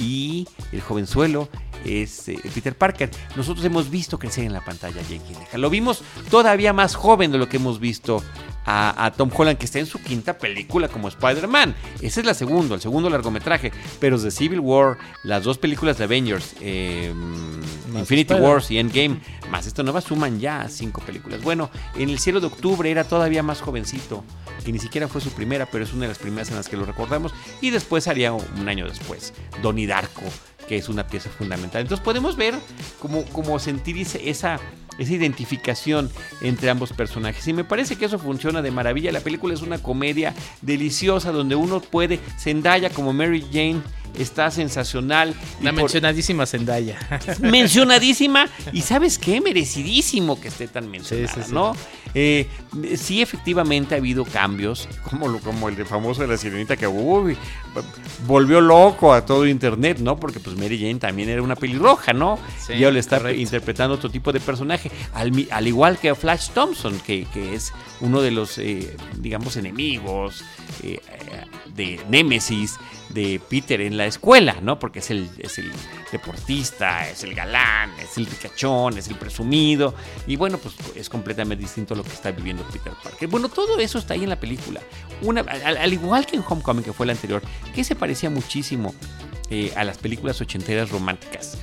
y 0.00 0.48
el 0.72 0.80
jovenzuelo 0.80 1.48
es 1.86 2.28
eh, 2.28 2.38
Peter 2.54 2.74
Parker. 2.74 3.10
Nosotros 3.36 3.64
hemos 3.64 3.90
visto 3.90 4.18
crecer 4.18 4.44
en 4.44 4.52
la 4.52 4.64
pantalla 4.64 5.00
a 5.00 5.04
Jake 5.04 5.22
Gyllenhaal. 5.28 5.60
Lo 5.60 5.70
vimos 5.70 6.02
todavía 6.30 6.72
más 6.72 6.94
joven 6.94 7.32
de 7.32 7.38
lo 7.38 7.48
que 7.48 7.56
hemos 7.56 7.80
visto 7.80 8.22
a, 8.68 9.12
Tom 9.16 9.30
Holland, 9.32 9.58
que 9.58 9.64
está 9.64 9.78
en 9.78 9.86
su 9.86 10.02
quinta 10.02 10.38
película 10.38 10.88
como 10.88 11.08
Spider-Man. 11.08 11.74
Ese 12.00 12.20
es 12.20 12.26
la 12.26 12.34
segunda, 12.34 12.74
el 12.74 12.80
segundo 12.80 13.08
largometraje. 13.08 13.72
Pero 14.00 14.18
de 14.18 14.30
Civil 14.30 14.60
War, 14.60 14.98
las 15.22 15.44
dos 15.44 15.58
películas 15.58 15.98
de 15.98 16.04
Avengers, 16.04 16.56
em, 16.60 17.60
Infinity 17.94 18.34
Wars 18.34 18.70
y 18.70 18.78
Endgame, 18.78 19.20
más 19.50 19.66
esta 19.66 19.82
nueva, 19.84 20.00
suman 20.00 20.40
ya 20.40 20.68
cinco 20.68 21.00
películas. 21.02 21.42
Bueno, 21.42 21.70
en 21.94 22.10
El 22.10 22.18
cielo 22.18 22.40
de 22.40 22.46
octubre 22.46 22.90
era 22.90 23.04
todavía 23.04 23.42
más 23.42 23.60
jovencito, 23.60 24.24
que 24.64 24.72
ni 24.72 24.78
siquiera 24.78 25.06
fue 25.06 25.20
su 25.20 25.30
primera, 25.30 25.66
pero 25.66 25.84
es 25.84 25.92
una 25.92 26.02
de 26.02 26.08
las 26.08 26.18
primeras 26.18 26.50
en 26.50 26.56
las 26.56 26.68
que 26.68 26.76
lo 26.76 26.84
recordamos. 26.84 27.32
Y 27.60 27.70
después 27.70 28.08
haría 28.08 28.32
un 28.32 28.68
año 28.68 28.88
después, 28.88 29.32
Donnie 29.62 29.86
Darko 29.86 30.22
que 30.68 30.76
es 30.76 30.88
una 30.88 31.06
pieza 31.06 31.30
fundamental. 31.30 31.82
Entonces 31.82 32.04
podemos 32.04 32.36
ver 32.36 32.54
cómo, 33.00 33.24
cómo 33.26 33.58
sentir 33.58 33.96
esa, 33.98 34.60
esa 34.98 35.12
identificación 35.12 36.10
entre 36.40 36.70
ambos 36.70 36.92
personajes. 36.92 37.46
Y 37.48 37.52
me 37.52 37.64
parece 37.64 37.96
que 37.96 38.04
eso 38.04 38.18
funciona 38.18 38.62
de 38.62 38.70
maravilla. 38.70 39.12
La 39.12 39.20
película 39.20 39.54
es 39.54 39.62
una 39.62 39.78
comedia 39.78 40.34
deliciosa 40.62 41.32
donde 41.32 41.54
uno 41.56 41.80
puede, 41.80 42.18
Zendaya 42.38 42.90
como 42.90 43.12
Mary 43.12 43.44
Jane 43.52 43.80
está 44.18 44.50
sensacional. 44.50 45.34
La 45.62 45.72
mencionadísima 45.72 46.46
Zendaya. 46.46 46.98
Mencionadísima 47.40 48.48
y 48.72 48.82
sabes 48.82 49.18
qué, 49.18 49.40
merecidísimo 49.40 50.40
que 50.40 50.48
esté 50.48 50.68
tan 50.68 50.90
mencionada, 50.90 51.46
¿no? 51.48 51.74
Eh, 52.14 52.48
sí, 52.96 53.20
efectivamente 53.20 53.94
ha 53.94 53.98
habido 53.98 54.24
cambios, 54.24 54.88
como, 55.02 55.38
como 55.40 55.68
el 55.68 55.76
de 55.76 55.84
famoso 55.84 56.22
de 56.22 56.28
la 56.28 56.38
sirenita 56.38 56.74
que 56.76 56.86
volvió 56.86 58.60
loco 58.60 59.12
a 59.12 59.26
todo 59.26 59.46
internet, 59.46 59.98
¿no? 59.98 60.18
Porque 60.18 60.40
pues 60.40 60.56
Mary 60.56 60.78
Jane 60.78 60.94
también 60.94 61.28
era 61.28 61.42
una 61.42 61.56
pelirroja, 61.56 62.14
¿no? 62.14 62.38
y 62.68 62.84
ahora 62.84 62.92
le 62.92 63.00
está 63.00 63.30
interpretando 63.32 63.96
otro 63.96 64.10
tipo 64.10 64.32
de 64.32 64.40
personaje, 64.40 64.90
al, 65.12 65.66
igual 65.66 65.98
que 65.98 66.14
Flash 66.14 66.50
Thompson, 66.50 66.98
que, 67.00 67.26
es 67.52 67.72
uno 68.00 68.22
de 68.22 68.30
los, 68.30 68.56
eh, 68.58 68.96
digamos, 69.18 69.56
enemigos 69.56 70.42
eh, 70.82 71.00
de 71.74 72.00
Nemesis 72.08 72.78
de 73.10 73.40
Peter 73.48 73.80
en 73.80 73.96
la 73.96 74.06
escuela, 74.06 74.58
¿no? 74.60 74.78
Porque 74.78 74.98
es 74.98 75.10
el, 75.10 75.28
es 75.38 75.58
el 75.58 75.70
deportista, 76.12 77.08
es 77.08 77.22
el 77.24 77.34
galán, 77.34 77.90
es 78.00 78.16
el 78.18 78.26
ricachón, 78.26 78.98
es 78.98 79.08
el 79.08 79.16
presumido. 79.16 79.94
Y 80.26 80.36
bueno, 80.36 80.58
pues 80.58 80.74
es 80.94 81.08
completamente 81.08 81.62
distinto 81.62 81.94
a 81.94 81.96
lo 81.96 82.02
que 82.02 82.10
está 82.10 82.30
viviendo 82.32 82.64
Peter 82.64 82.92
Parker. 83.02 83.28
Bueno, 83.28 83.48
todo 83.48 83.78
eso 83.78 83.98
está 83.98 84.14
ahí 84.14 84.24
en 84.24 84.30
la 84.30 84.40
película. 84.40 84.80
Una, 85.22 85.40
al, 85.40 85.92
igual 85.92 86.26
que 86.26 86.36
en 86.36 86.44
Homecoming, 86.46 86.84
que 86.84 86.92
fue 86.92 87.06
la 87.06 87.12
anterior, 87.12 87.42
que 87.74 87.84
se 87.84 87.94
parecía 87.94 88.30
muchísimo 88.30 88.94
eh, 89.50 89.72
a 89.76 89.84
las 89.84 89.98
películas 89.98 90.40
ochenteras 90.40 90.90
románticas 90.90 91.58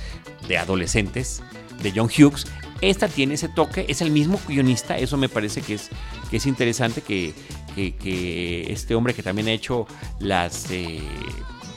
de 0.48 0.58
adolescentes 0.58 1.42
de 1.82 1.92
John 1.94 2.08
Hughes. 2.08 2.46
Esta 2.80 3.08
tiene 3.08 3.34
ese 3.34 3.48
toque, 3.48 3.86
es 3.88 4.02
el 4.02 4.10
mismo 4.10 4.40
guionista, 4.46 4.98
eso 4.98 5.16
me 5.16 5.28
parece 5.28 5.62
que 5.62 5.74
es, 5.74 5.90
que 6.30 6.36
es 6.38 6.46
interesante 6.46 7.00
que, 7.00 7.32
que, 7.74 8.72
este 8.72 8.94
hombre 8.94 9.14
que 9.14 9.22
también 9.22 9.48
ha 9.48 9.52
hecho 9.52 9.86
las... 10.20 10.70
Eh, 10.70 11.00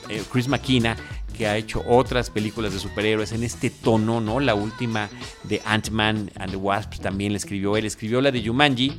eh, 0.08 0.22
Chris 0.32 0.48
McKenna, 0.48 0.96
que 1.36 1.46
ha 1.46 1.56
hecho 1.56 1.84
otras 1.86 2.30
películas 2.30 2.72
de 2.72 2.80
superhéroes 2.80 3.32
en 3.32 3.44
este 3.44 3.70
tono, 3.70 4.20
¿no? 4.20 4.40
La 4.40 4.54
última 4.54 5.08
de 5.44 5.62
Ant-Man 5.64 6.30
and 6.36 6.50
the 6.50 6.56
Wasp 6.56 6.94
también 7.00 7.32
la 7.32 7.38
escribió 7.38 7.76
él, 7.76 7.84
escribió 7.84 8.20
la 8.20 8.30
de 8.30 8.44
Jumanji, 8.44 8.94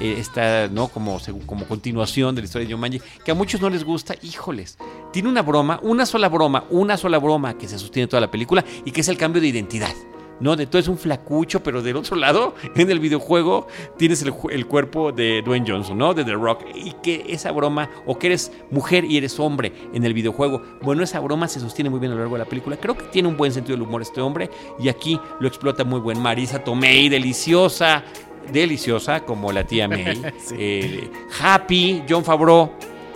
eh, 0.00 0.16
esta, 0.18 0.68
¿no? 0.68 0.88
Como, 0.88 1.18
como 1.46 1.66
continuación 1.66 2.34
de 2.34 2.42
la 2.42 2.46
historia 2.46 2.68
de 2.68 2.74
Jumanji, 2.74 3.00
que 3.24 3.30
a 3.30 3.34
muchos 3.34 3.60
no 3.60 3.70
les 3.70 3.84
gusta, 3.84 4.14
híjoles, 4.20 4.76
tiene 5.12 5.28
una 5.28 5.42
broma, 5.42 5.80
una 5.82 6.04
sola 6.04 6.28
broma, 6.28 6.64
una 6.70 6.96
sola 6.96 7.18
broma 7.18 7.56
que 7.56 7.68
se 7.68 7.78
sostiene 7.78 8.08
toda 8.08 8.20
la 8.20 8.30
película 8.30 8.64
y 8.84 8.90
que 8.90 9.00
es 9.00 9.08
el 9.08 9.16
cambio 9.16 9.40
de 9.40 9.48
identidad. 9.48 9.94
¿No? 10.40 10.56
De 10.56 10.66
todo 10.66 10.78
es 10.78 10.88
un 10.88 10.98
flacucho, 10.98 11.62
pero 11.62 11.82
del 11.82 11.96
otro 11.96 12.16
lado, 12.16 12.54
en 12.74 12.90
el 12.90 13.00
videojuego, 13.00 13.66
tienes 13.96 14.22
el, 14.22 14.66
cuerpo 14.66 15.12
de 15.12 15.42
Dwayne 15.42 15.66
Johnson, 15.68 15.98
¿no? 15.98 16.14
De 16.14 16.24
The 16.24 16.34
Rock. 16.34 16.64
Y 16.74 16.92
que 17.02 17.24
esa 17.28 17.52
broma, 17.52 17.90
o 18.06 18.18
que 18.18 18.28
eres 18.28 18.52
mujer 18.70 19.04
y 19.04 19.16
eres 19.16 19.38
hombre 19.38 19.72
en 19.92 20.04
el 20.04 20.14
videojuego, 20.14 20.62
bueno, 20.82 21.02
esa 21.02 21.20
broma 21.20 21.48
se 21.48 21.60
sostiene 21.60 21.90
muy 21.90 22.00
bien 22.00 22.12
a 22.12 22.14
lo 22.14 22.20
largo 22.20 22.36
de 22.36 22.44
la 22.44 22.48
película. 22.48 22.76
Creo 22.76 22.96
que 22.96 23.04
tiene 23.04 23.28
un 23.28 23.36
buen 23.36 23.52
sentido 23.52 23.76
del 23.76 23.86
humor 23.86 24.02
este 24.02 24.20
hombre, 24.20 24.50
y 24.78 24.88
aquí 24.88 25.20
lo 25.40 25.48
explota 25.48 25.84
muy 25.84 26.00
buen. 26.00 26.20
Marisa 26.20 26.62
Tomei, 26.62 27.08
deliciosa, 27.08 28.04
deliciosa, 28.52 29.24
como 29.24 29.52
la 29.52 29.64
tía 29.64 29.88
May. 29.88 30.22
Eh, 30.60 31.10
happy, 31.40 32.02
John 32.08 32.24
Favreau. 32.24 32.70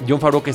John 0.07 0.21
Favreau 0.21 0.43
que 0.43 0.55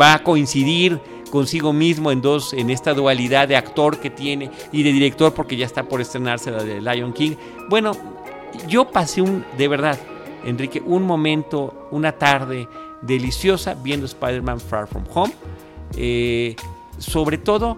va 0.00 0.14
a 0.14 0.22
coincidir 0.22 0.98
consigo 1.36 1.74
mismo 1.74 2.10
en 2.10 2.22
dos, 2.22 2.54
en 2.54 2.70
esta 2.70 2.94
dualidad 2.94 3.46
de 3.46 3.56
actor 3.56 4.00
que 4.00 4.08
tiene 4.08 4.50
y 4.72 4.82
de 4.82 4.90
director 4.90 5.34
porque 5.34 5.54
ya 5.54 5.66
está 5.66 5.82
por 5.82 6.00
estrenarse 6.00 6.50
la 6.50 6.64
de 6.64 6.80
Lion 6.80 7.12
King. 7.12 7.32
Bueno, 7.68 7.92
yo 8.66 8.90
pasé 8.90 9.20
un, 9.20 9.44
de 9.58 9.68
verdad, 9.68 9.98
Enrique, 10.46 10.82
un 10.82 11.02
momento, 11.02 11.88
una 11.90 12.12
tarde 12.12 12.66
deliciosa 13.02 13.74
viendo 13.74 14.06
Spider-Man 14.06 14.60
Far 14.60 14.86
From 14.88 15.04
Home. 15.12 15.34
Eh, 15.94 16.56
sobre 16.96 17.36
todo 17.36 17.76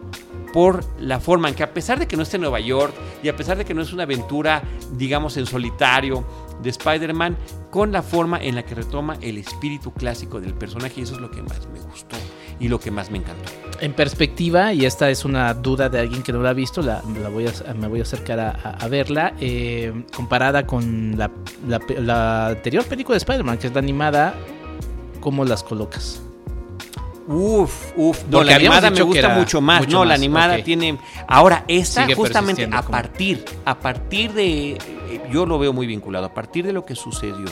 por 0.52 0.84
la 1.00 1.18
forma 1.18 1.48
en 1.48 1.56
que 1.56 1.64
a 1.64 1.74
pesar 1.74 1.98
de 1.98 2.06
que 2.06 2.16
no 2.16 2.22
esté 2.22 2.36
en 2.36 2.42
Nueva 2.42 2.60
York 2.60 2.94
y 3.24 3.28
a 3.28 3.34
pesar 3.34 3.58
de 3.58 3.64
que 3.64 3.74
no 3.74 3.82
es 3.82 3.92
una 3.92 4.04
aventura, 4.04 4.62
digamos, 4.92 5.36
en 5.36 5.46
solitario 5.46 6.24
de 6.62 6.70
Spider-Man, 6.70 7.36
con 7.72 7.90
la 7.90 8.02
forma 8.02 8.38
en 8.40 8.54
la 8.54 8.64
que 8.64 8.76
retoma 8.76 9.18
el 9.20 9.36
espíritu 9.36 9.92
clásico 9.92 10.40
del 10.40 10.54
personaje 10.54 11.02
eso 11.02 11.16
es 11.16 11.20
lo 11.20 11.28
que 11.28 11.42
más 11.42 11.66
me 11.72 11.80
gustó 11.80 12.16
y 12.60 12.68
lo 12.68 12.80
que 12.80 12.90
más 12.90 13.10
me 13.10 13.18
encantó. 13.18 13.50
En 13.80 13.92
perspectiva, 13.92 14.72
y 14.72 14.84
esta 14.86 15.08
es 15.08 15.24
una 15.24 15.54
duda 15.54 15.88
de 15.88 16.00
alguien 16.00 16.22
que 16.22 16.32
no 16.32 16.42
la 16.42 16.50
ha 16.50 16.52
visto, 16.52 16.82
la, 16.82 17.00
voy 17.32 17.46
a, 17.46 17.74
me 17.74 17.86
voy 17.86 18.00
a 18.00 18.02
acercar 18.02 18.40
a, 18.40 18.88
verla, 18.88 19.34
eh, 19.40 19.92
comparada 20.14 20.66
con 20.66 21.16
la, 21.16 21.30
la, 21.66 22.48
anterior 22.48 22.84
película 22.86 23.14
de 23.14 23.18
Spider-Man, 23.18 23.58
que 23.58 23.68
es 23.68 23.72
la 23.72 23.78
animada, 23.78 24.34
¿cómo 25.20 25.44
las 25.44 25.62
colocas? 25.62 26.20
Uf, 27.28 27.92
uf. 27.94 28.24
No, 28.30 28.42
la 28.42 28.56
animada 28.56 28.90
me 28.90 29.02
gusta 29.02 29.28
mucho 29.28 29.60
más. 29.60 29.86
no, 29.86 30.04
la 30.04 30.14
animada 30.14 30.62
tiene. 30.64 30.98
Ahora, 31.28 31.64
esta 31.68 32.06
justamente 32.14 32.68
a 32.72 32.82
partir, 32.82 33.44
a 33.66 33.78
partir 33.78 34.32
de. 34.32 34.78
Yo 35.30 35.44
lo 35.44 35.58
veo 35.58 35.74
muy 35.74 35.86
vinculado. 35.86 36.24
A 36.24 36.32
partir 36.32 36.64
de 36.64 36.72
lo 36.72 36.86
que 36.86 36.94
sucedió 36.94 37.46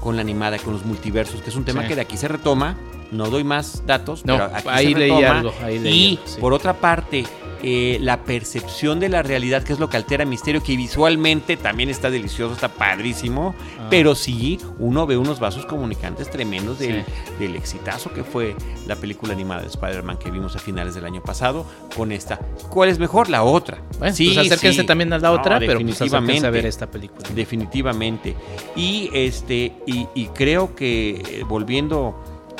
con 0.00 0.16
la 0.16 0.22
animada, 0.22 0.58
con 0.58 0.72
los 0.72 0.84
multiversos, 0.84 1.40
que 1.40 1.50
es 1.50 1.56
un 1.56 1.64
tema 1.64 1.82
Sí. 1.82 1.88
que 1.88 1.94
de 1.94 2.00
aquí 2.00 2.16
se 2.16 2.26
retoma. 2.26 2.76
No 3.12 3.28
doy 3.30 3.44
más 3.44 3.84
datos, 3.86 4.24
No, 4.24 4.34
pero 4.34 4.50
aquí 4.54 4.68
ahí 4.70 4.92
se 4.92 4.98
leí 4.98 5.24
algo, 5.24 5.52
ahí 5.62 5.78
leí 5.78 5.94
y 5.94 6.10
algo, 6.16 6.22
sí. 6.26 6.40
por 6.40 6.52
otra 6.52 6.74
parte, 6.74 7.24
eh, 7.62 7.98
la 8.02 8.22
percepción 8.24 9.00
de 9.00 9.08
la 9.08 9.22
realidad, 9.22 9.62
que 9.64 9.72
es 9.72 9.78
lo 9.80 9.88
que 9.88 9.96
altera 9.96 10.24
Misterio, 10.26 10.62
que 10.62 10.76
visualmente 10.76 11.56
también 11.56 11.88
está 11.88 12.10
delicioso, 12.10 12.52
está 12.54 12.68
padrísimo, 12.68 13.54
Ah. 13.80 13.86
pero 13.90 14.14
sí, 14.14 14.58
uno 14.78 15.06
ve 15.06 15.16
unos 15.16 15.40
vasos 15.40 15.64
comunicantes 15.66 16.30
tremendos 16.30 16.78
del, 16.78 17.04
Sí. 17.04 17.12
del 17.40 17.56
exitazo 17.56 18.12
que 18.12 18.24
fue 18.24 18.54
la 18.86 18.94
película 18.96 19.32
animada 19.32 19.62
de 19.62 19.68
Spider-Man 19.68 20.18
que 20.18 20.30
vimos 20.30 20.54
a 20.54 20.58
finales 20.58 20.94
del 20.94 21.06
año 21.06 21.22
pasado 21.22 21.64
con 21.96 22.12
esta. 22.12 22.38
¿Cuál 22.68 22.90
es 22.90 22.98
mejor? 22.98 23.30
La 23.30 23.42
otra. 23.42 23.78
Bueno, 23.98 24.14
pues 24.16 24.36
acérquense 24.38 24.82
sí. 24.82 24.86
también 24.86 25.12
a 25.14 25.18
la 25.18 25.28
No, 25.28 25.34
otra, 25.34 25.58
pero 25.58 25.80
pues 25.80 25.94
acérquense 25.94 26.04
a 26.16 26.20
definitivamente. 26.20 26.50
ver 26.50 26.66
esta 26.66 26.90
película. 26.90 27.28
Definitivamente. 27.34 28.36
Y 28.76 29.10
este, 29.14 29.72
y, 29.86 30.06
y 30.14 30.26
creo 30.26 30.74
que 30.74 31.10
eh, 31.40 31.44
volviendo 31.48 32.14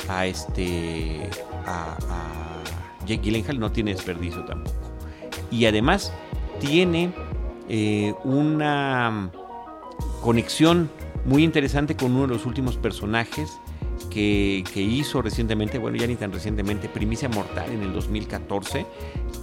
a 0.07 0.25
este 0.25 1.29
a, 1.65 1.97
a 2.09 3.05
Jake 3.05 3.53
no 3.57 3.71
tiene 3.71 3.93
desperdicio 3.93 4.43
tampoco. 4.45 4.75
Y 5.49 5.65
además 5.65 6.11
tiene 6.59 7.11
eh, 7.69 8.13
una 8.23 9.31
conexión 10.21 10.89
muy 11.25 11.43
interesante 11.43 11.95
con 11.95 12.11
uno 12.11 12.27
de 12.27 12.33
los 12.33 12.45
últimos 12.45 12.77
personajes 12.77 13.59
que, 14.09 14.63
que 14.73 14.81
hizo 14.81 15.21
recientemente, 15.21 15.77
bueno, 15.77 15.97
ya 15.97 16.07
ni 16.07 16.15
tan 16.15 16.31
recientemente, 16.31 16.89
Primicia 16.89 17.29
Mortal 17.29 17.71
en 17.71 17.81
el 17.81 17.93
2014. 17.93 18.85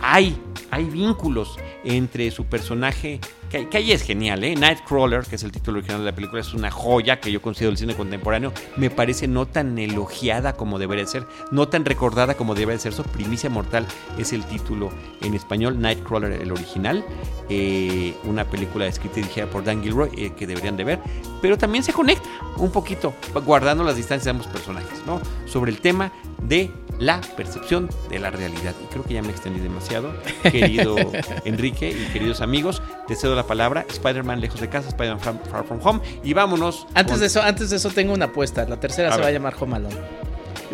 Hay, 0.00 0.36
hay 0.70 0.84
vínculos 0.84 1.56
entre 1.84 2.30
su 2.30 2.46
personaje, 2.46 3.20
que, 3.50 3.68
ahí 3.76 3.92
es 3.92 4.02
genial, 4.02 4.42
¿eh? 4.42 4.56
Nightcrawler, 4.56 5.24
que 5.24 5.36
es 5.36 5.42
el 5.44 5.52
título 5.52 5.78
original 5.78 6.00
de 6.00 6.06
la 6.06 6.14
película, 6.14 6.40
es 6.40 6.54
una 6.54 6.70
joya 6.70 7.20
que 7.20 7.30
yo 7.30 7.40
considero 7.40 7.70
el 7.70 7.76
cine 7.76 7.94
contemporáneo. 7.94 8.52
Me 8.76 8.90
parece 8.90 9.28
no 9.28 9.46
tan 9.46 9.78
elogiada 9.78 10.54
como 10.54 10.78
debería 10.78 11.06
ser, 11.06 11.26
no 11.52 11.68
tan 11.68 11.84
recordada 11.84 12.34
como 12.34 12.54
debería 12.54 12.80
ser. 12.80 12.92
So, 12.92 13.04
Primicia 13.04 13.50
Mortal 13.50 13.86
es 14.18 14.32
el 14.32 14.44
título 14.44 14.90
en 15.22 15.34
español, 15.34 15.80
Nightcrawler 15.80 16.32
el 16.32 16.50
original. 16.50 17.04
Eh, 17.48 18.14
una 18.24 18.44
película 18.44 18.86
escrita 18.86 19.20
y 19.20 19.22
dirigida 19.22 19.46
por 19.46 19.62
Dan 19.62 19.82
Gilroy 19.82 20.10
eh, 20.16 20.32
que 20.36 20.46
deberían 20.46 20.76
de 20.76 20.84
ver, 20.84 21.00
pero 21.42 21.58
también 21.58 21.84
se 21.84 21.92
conecta 21.92 22.28
un 22.56 22.72
poquito, 22.72 23.14
guardando 23.44 23.84
las 23.84 23.96
distancias 23.96 24.24
de 24.24 24.30
ambos 24.30 24.46
personajes, 24.46 25.02
¿no? 25.06 25.20
Sobre 25.46 25.70
el 25.70 25.78
tema 25.78 26.10
de 26.42 26.70
la 26.98 27.20
percepción 27.36 27.88
de 28.08 28.18
la 28.18 28.30
realidad. 28.30 28.74
Y 28.82 28.86
creo 28.86 29.04
que 29.04 29.14
ya 29.14 29.22
me 29.22 29.30
extendí 29.30 29.60
demasiado, 29.60 30.12
querido 30.42 30.96
Enrique 31.44 31.90
y 31.90 32.12
queridos 32.12 32.40
amigos. 32.40 32.82
Te 33.06 33.16
cedo 33.16 33.34
la 33.34 33.44
palabra. 33.46 33.84
Spider-Man 33.88 34.40
lejos 34.40 34.60
de 34.60 34.68
casa, 34.68 34.88
Spider-Man 34.88 35.20
Far, 35.50 35.64
From 35.64 35.80
Home. 35.82 36.00
Y 36.22 36.32
vámonos. 36.34 36.86
Antes 36.94 37.12
con- 37.14 37.20
de 37.20 37.26
eso, 37.26 37.42
antes 37.42 37.70
de 37.70 37.76
eso 37.76 37.90
tengo 37.90 38.12
una 38.14 38.26
apuesta. 38.26 38.64
La 38.66 38.78
tercera 38.80 39.10
A 39.10 39.16
se 39.16 39.20
va 39.20 39.26
a 39.26 39.30
llamar 39.30 39.54
Home 39.60 39.76
Alone. 39.76 39.96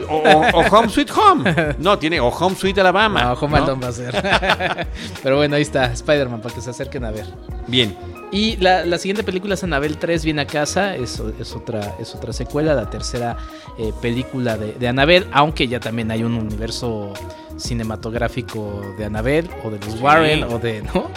O, 0.08 0.16
o- 0.16 0.60
o 0.60 0.60
Home 0.78 0.88
Sweet 0.88 1.10
Home. 1.10 1.74
No, 1.78 1.98
tiene 1.98 2.20
o 2.20 2.28
Home 2.28 2.56
Sweet 2.56 2.78
Alabama. 2.78 3.22
No, 3.24 3.32
Home 3.34 3.58
¿no? 3.58 3.64
Alone 3.64 3.82
va 3.82 3.88
a 3.88 3.92
ser. 3.92 4.86
Pero 5.22 5.36
bueno, 5.36 5.56
ahí 5.56 5.62
está, 5.62 5.86
Spider-Man, 5.92 6.40
para 6.40 6.54
que 6.54 6.60
se 6.60 6.70
acerquen 6.70 7.04
a 7.04 7.10
ver. 7.10 7.26
Bien. 7.66 7.96
Y 8.32 8.56
la, 8.58 8.86
la 8.86 8.96
siguiente 8.98 9.24
película 9.24 9.54
es 9.54 9.64
Anabel 9.64 9.96
3 9.98 10.24
viene 10.24 10.42
a 10.42 10.46
casa, 10.46 10.94
es, 10.94 11.20
es 11.40 11.54
otra, 11.56 11.96
es 11.98 12.14
otra 12.14 12.32
secuela, 12.32 12.74
la 12.74 12.88
tercera 12.88 13.36
eh, 13.76 13.92
película 14.00 14.56
de, 14.56 14.72
de 14.74 14.86
Anabel, 14.88 15.26
aunque 15.32 15.66
ya 15.66 15.80
también 15.80 16.10
hay 16.12 16.22
un 16.22 16.34
universo 16.34 17.12
cinematográfico 17.56 18.82
de 18.98 19.04
Anabel 19.06 19.48
o 19.64 19.70
de 19.70 19.78
los 19.80 19.94
Sí. 19.94 19.98
Warren 20.00 20.44
o 20.44 20.58
de... 20.58 20.82
¿no? 20.82 21.10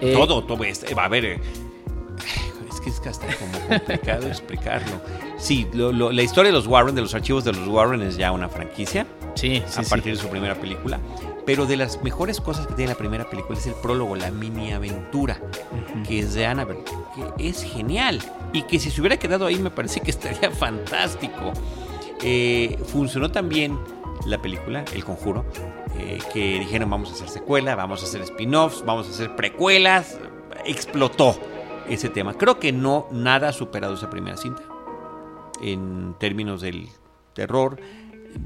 Eh, 0.00 0.12
todo, 0.12 0.44
todo. 0.44 0.62
este, 0.64 0.94
va 0.94 1.06
a 1.06 1.08
ver. 1.08 1.24
eh, 1.24 1.40
Es 2.68 2.80
que 2.80 2.90
es 2.90 3.00
hasta 3.06 3.26
como 3.36 3.58
complicado 3.68 4.26
explicarlo. 4.28 5.00
Sí, 5.38 5.66
lo- 5.72 5.90
lo- 5.92 6.12
la 6.12 6.22
historia 6.22 6.50
de 6.52 6.56
los 6.56 6.66
Warren, 6.66 6.94
de 6.94 7.00
los 7.00 7.14
archivos 7.14 7.44
de 7.44 7.52
los 7.52 7.66
Warren, 7.66 8.02
es 8.02 8.16
ya 8.16 8.30
una 8.32 8.48
franquicia. 8.48 9.06
Sí, 9.34 9.62
sí, 9.66 9.80
a 9.80 9.84
sí. 9.84 9.90
partir 9.90 10.14
de 10.16 10.20
su 10.22 10.28
primera 10.28 10.54
película. 10.54 10.98
Pero 11.48 11.64
de 11.64 11.78
las 11.78 12.02
mejores 12.02 12.42
cosas 12.42 12.66
que 12.66 12.74
tiene 12.74 12.92
la 12.92 12.98
primera 12.98 13.24
película 13.30 13.58
es 13.58 13.66
el 13.66 13.72
prólogo, 13.72 14.14
la 14.14 14.30
mini 14.30 14.70
aventura, 14.70 15.40
que 16.06 16.18
es 16.18 16.34
de 16.34 16.44
Annabelle, 16.44 16.84
que 17.38 17.48
es 17.48 17.62
genial. 17.62 18.20
Y 18.52 18.64
que 18.64 18.78
si 18.78 18.90
se 18.90 19.00
hubiera 19.00 19.16
quedado 19.16 19.46
ahí 19.46 19.58
me 19.58 19.70
parece 19.70 20.00
que 20.00 20.10
estaría 20.10 20.50
fantástico. 20.54 21.54
Eh, 22.22 22.78
funcionó 22.88 23.30
también 23.30 23.78
la 24.26 24.42
película, 24.42 24.84
El 24.92 25.06
Conjuro, 25.06 25.46
eh, 25.96 26.18
que 26.34 26.58
dijeron 26.58 26.90
vamos 26.90 27.12
a 27.12 27.14
hacer 27.14 27.30
secuela, 27.30 27.74
vamos 27.74 28.02
a 28.02 28.04
hacer 28.04 28.20
spin-offs, 28.20 28.84
vamos 28.84 29.06
a 29.06 29.10
hacer 29.10 29.34
precuelas. 29.34 30.18
Explotó 30.66 31.34
ese 31.88 32.10
tema. 32.10 32.34
Creo 32.34 32.60
que 32.60 32.72
no 32.72 33.08
nada 33.10 33.48
ha 33.48 33.52
superado 33.54 33.94
esa 33.94 34.10
primera 34.10 34.36
cinta 34.36 34.64
en 35.62 36.14
términos 36.18 36.60
del 36.60 36.90
terror, 37.32 37.80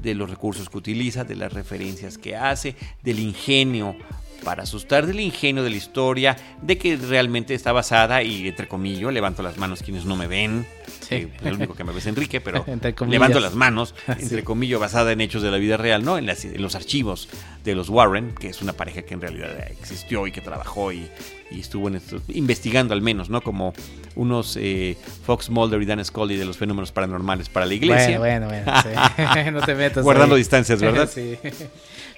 de 0.01 0.15
los 0.15 0.29
recursos 0.29 0.69
que 0.69 0.77
utiliza, 0.77 1.23
de 1.23 1.35
las 1.35 1.53
referencias 1.53 2.17
que 2.17 2.35
hace, 2.35 2.75
del 3.03 3.19
ingenio 3.19 3.95
para 4.43 4.63
asustar, 4.63 5.05
del 5.07 5.19
ingenio 5.19 5.63
de 5.63 5.69
la 5.69 5.75
historia, 5.77 6.35
de 6.61 6.77
que 6.77 6.95
realmente 6.97 7.53
está 7.53 7.71
basada 7.71 8.21
y 8.23 8.47
entre 8.47 8.67
comillas, 8.67 9.11
levanto 9.13 9.41
las 9.43 9.57
manos 9.57 9.81
quienes 9.83 10.05
no 10.05 10.15
me 10.15 10.27
ven, 10.27 10.65
Sí. 11.01 11.15
eh, 11.15 11.29
el 11.43 11.53
único 11.55 11.73
que 11.75 11.83
me 11.83 11.91
ve 11.91 11.99
es 11.99 12.05
Enrique, 12.05 12.39
pero 12.41 12.65
levanto 13.07 13.39
las 13.39 13.55
manos, 13.55 13.93
Sí. 14.05 14.13
entre 14.23 14.43
comillas, 14.43 14.79
basada 14.79 15.11
en 15.11 15.21
hechos 15.21 15.41
de 15.41 15.51
la 15.51 15.57
vida 15.57 15.77
real, 15.77 16.03
¿no? 16.05 16.17
En, 16.17 16.25
las- 16.25 16.45
en 16.45 16.61
los 16.61 16.75
archivos 16.75 17.27
de 17.63 17.75
los 17.75 17.89
Warren, 17.89 18.33
que 18.33 18.47
es 18.49 18.61
una 18.61 18.73
pareja 18.73 19.01
que 19.03 19.13
en 19.13 19.21
realidad 19.21 19.49
existió 19.71 20.27
y 20.27 20.31
que 20.31 20.41
trabajó 20.41 20.91
y, 20.91 21.07
y 21.51 21.59
estuvo 21.59 21.87
en 21.87 21.95
esto, 21.95 22.21
investigando 22.29 22.93
al 22.93 23.01
menos, 23.01 23.29
¿no? 23.29 23.41
Como 23.41 23.73
unos 24.15 24.57
eh, 24.59 24.97
Fox 25.25 25.49
Mulder 25.49 25.81
y 25.81 25.85
Dan 25.85 26.03
Scully 26.03 26.35
de 26.37 26.45
los 26.45 26.57
fenómenos 26.57 26.91
paranormales 26.91 27.49
para 27.49 27.65
la 27.65 27.73
iglesia. 27.73 28.19
Bueno, 28.19 28.47
bueno, 28.47 28.65
bueno. 28.65 28.81
sí. 28.81 29.51
no 29.51 29.61
te 29.61 29.75
metas. 29.75 30.03
Guardando 30.03 30.35
ahí. 30.35 30.41
distancias, 30.41 30.79
¿verdad? 30.81 31.09
sí. 31.13 31.35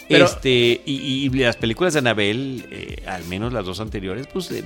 Este, 0.09 0.81
y, 0.85 1.25
y 1.25 1.29
las 1.29 1.57
películas 1.57 1.93
de 1.93 1.99
Anabel, 1.99 2.65
eh, 2.71 3.03
al 3.07 3.25
menos 3.25 3.53
las 3.53 3.65
dos 3.65 3.79
anteriores, 3.79 4.27
pues 4.27 4.51
eh, 4.51 4.63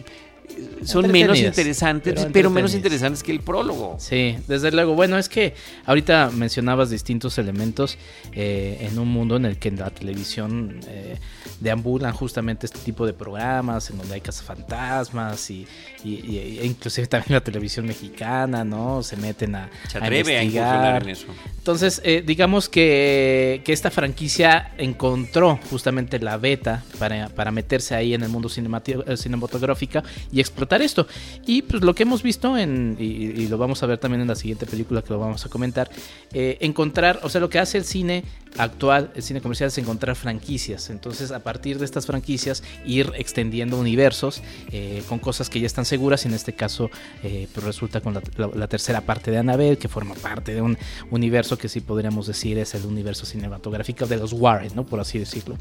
son 0.84 1.12
menos 1.12 1.40
interesantes, 1.40 2.14
pero 2.16 2.32
pero, 2.32 2.50
menos 2.50 2.74
interesantes 2.74 3.22
que 3.24 3.32
el 3.32 3.42
prólogo. 3.42 3.98
Sí, 4.00 4.38
desde 4.48 4.72
luego. 4.72 4.94
Bueno, 4.96 5.18
es 5.18 5.28
que 5.30 5.54
ahorita 5.86 6.32
mencionabas 6.34 6.90
distintos 6.90 7.38
elementos 7.38 7.98
eh, 8.34 8.78
en 8.90 8.98
un 8.98 9.08
mundo 9.10 9.36
en 9.36 9.46
el 9.46 9.58
que 9.58 9.68
en 9.70 9.78
la 9.78 9.90
televisión 9.90 10.80
eh, 10.88 11.18
deambulan 11.60 12.14
justamente 12.14 12.66
este 12.66 12.80
tipo 12.80 13.06
de 13.06 13.14
programas, 13.14 13.90
en 13.90 13.98
donde 13.98 14.14
hay 14.16 14.22
cazafantasmas 14.22 15.50
y, 15.52 15.68
y, 16.04 16.10
y- 16.26 16.60
e 16.60 16.66
inclusive 16.66 17.08
también 17.08 17.34
la 17.34 17.42
televisión 17.44 17.86
mexicana, 17.86 18.64
¿no? 18.64 19.04
Se 19.04 19.18
meten 19.18 19.56
a, 19.56 19.70
Se 19.90 19.98
atreve 19.98 20.38
a 20.38 20.44
investigar. 20.44 21.04
en 21.04 21.10
eso. 21.10 21.28
Entonces, 21.58 22.02
eh, 22.04 22.24
digamos 22.26 22.70
que, 22.70 23.62
que 23.66 23.74
esta 23.74 23.92
franquicia 23.92 24.72
encontró 24.78 25.60
justamente 25.70 26.20
la 26.20 26.38
beta 26.38 26.84
para, 26.98 27.28
para 27.30 27.52
meterse 27.52 27.96
ahí 27.96 28.14
en 28.14 28.24
el 28.24 28.30
mundo 28.30 28.48
eh, 28.50 29.18
cinematográfico 29.18 30.02
y 30.32 30.39
explotar 30.40 30.82
esto. 30.82 31.08
Y 31.46 31.62
pues 31.64 31.84
lo 31.84 31.94
que 31.96 32.04
hemos 32.04 32.24
visto, 32.24 32.58
en, 32.58 32.96
y, 33.00 33.48
lo 33.48 33.58
vamos 33.58 33.82
a 33.84 33.86
ver 33.86 33.98
también 33.98 34.22
en 34.22 34.28
la 34.28 34.36
siguiente 34.36 34.66
película 34.66 35.02
que 35.02 35.12
lo 35.14 35.20
vamos 35.20 35.46
a 35.46 35.50
comentar, 35.50 35.90
eh, 36.34 36.58
encontrar, 36.62 37.20
o 37.24 37.30
sea, 37.30 37.42
lo 37.42 37.50
que 37.50 37.60
hace 37.60 37.78
el 37.78 37.86
cine 37.86 38.24
actual, 38.58 39.12
el 39.16 39.22
cine 39.24 39.42
comercial, 39.42 39.68
es 39.68 39.78
encontrar 39.78 40.16
franquicias. 40.16 40.90
Entonces, 40.90 41.32
a 41.32 41.40
partir 41.40 41.78
de 41.80 41.86
estas 41.86 42.06
franquicias, 42.06 42.64
ir 42.86 43.12
extendiendo 43.16 43.78
universos 43.78 44.42
eh, 44.72 45.04
con 45.08 45.20
cosas 45.20 45.50
que 45.50 45.60
ya 45.60 45.68
están 45.68 45.86
seguras. 45.86 46.26
En 46.26 46.34
este 46.34 46.54
caso, 46.54 46.90
eh, 47.24 47.48
pues 47.54 47.66
resulta 47.66 48.02
con 48.02 48.14
la, 48.14 48.68
tercera 48.68 49.02
parte 49.02 49.32
de 49.32 49.38
Annabelle, 49.38 49.78
que 49.78 49.88
forma 49.88 50.16
parte 50.16 50.54
de 50.54 50.62
un 50.62 50.78
universo 51.12 51.58
que 51.58 51.70
sí 51.70 51.80
podríamos 51.82 52.28
decir 52.28 52.58
es 52.58 52.76
el 52.76 52.86
universo 52.86 53.26
cinematográfico 53.26 54.06
de 54.06 54.18
los 54.18 54.34
Warren, 54.34 54.72
¿no? 54.76 54.86
Por 54.86 55.00
así 55.00 55.18
decirlo. 55.20 55.58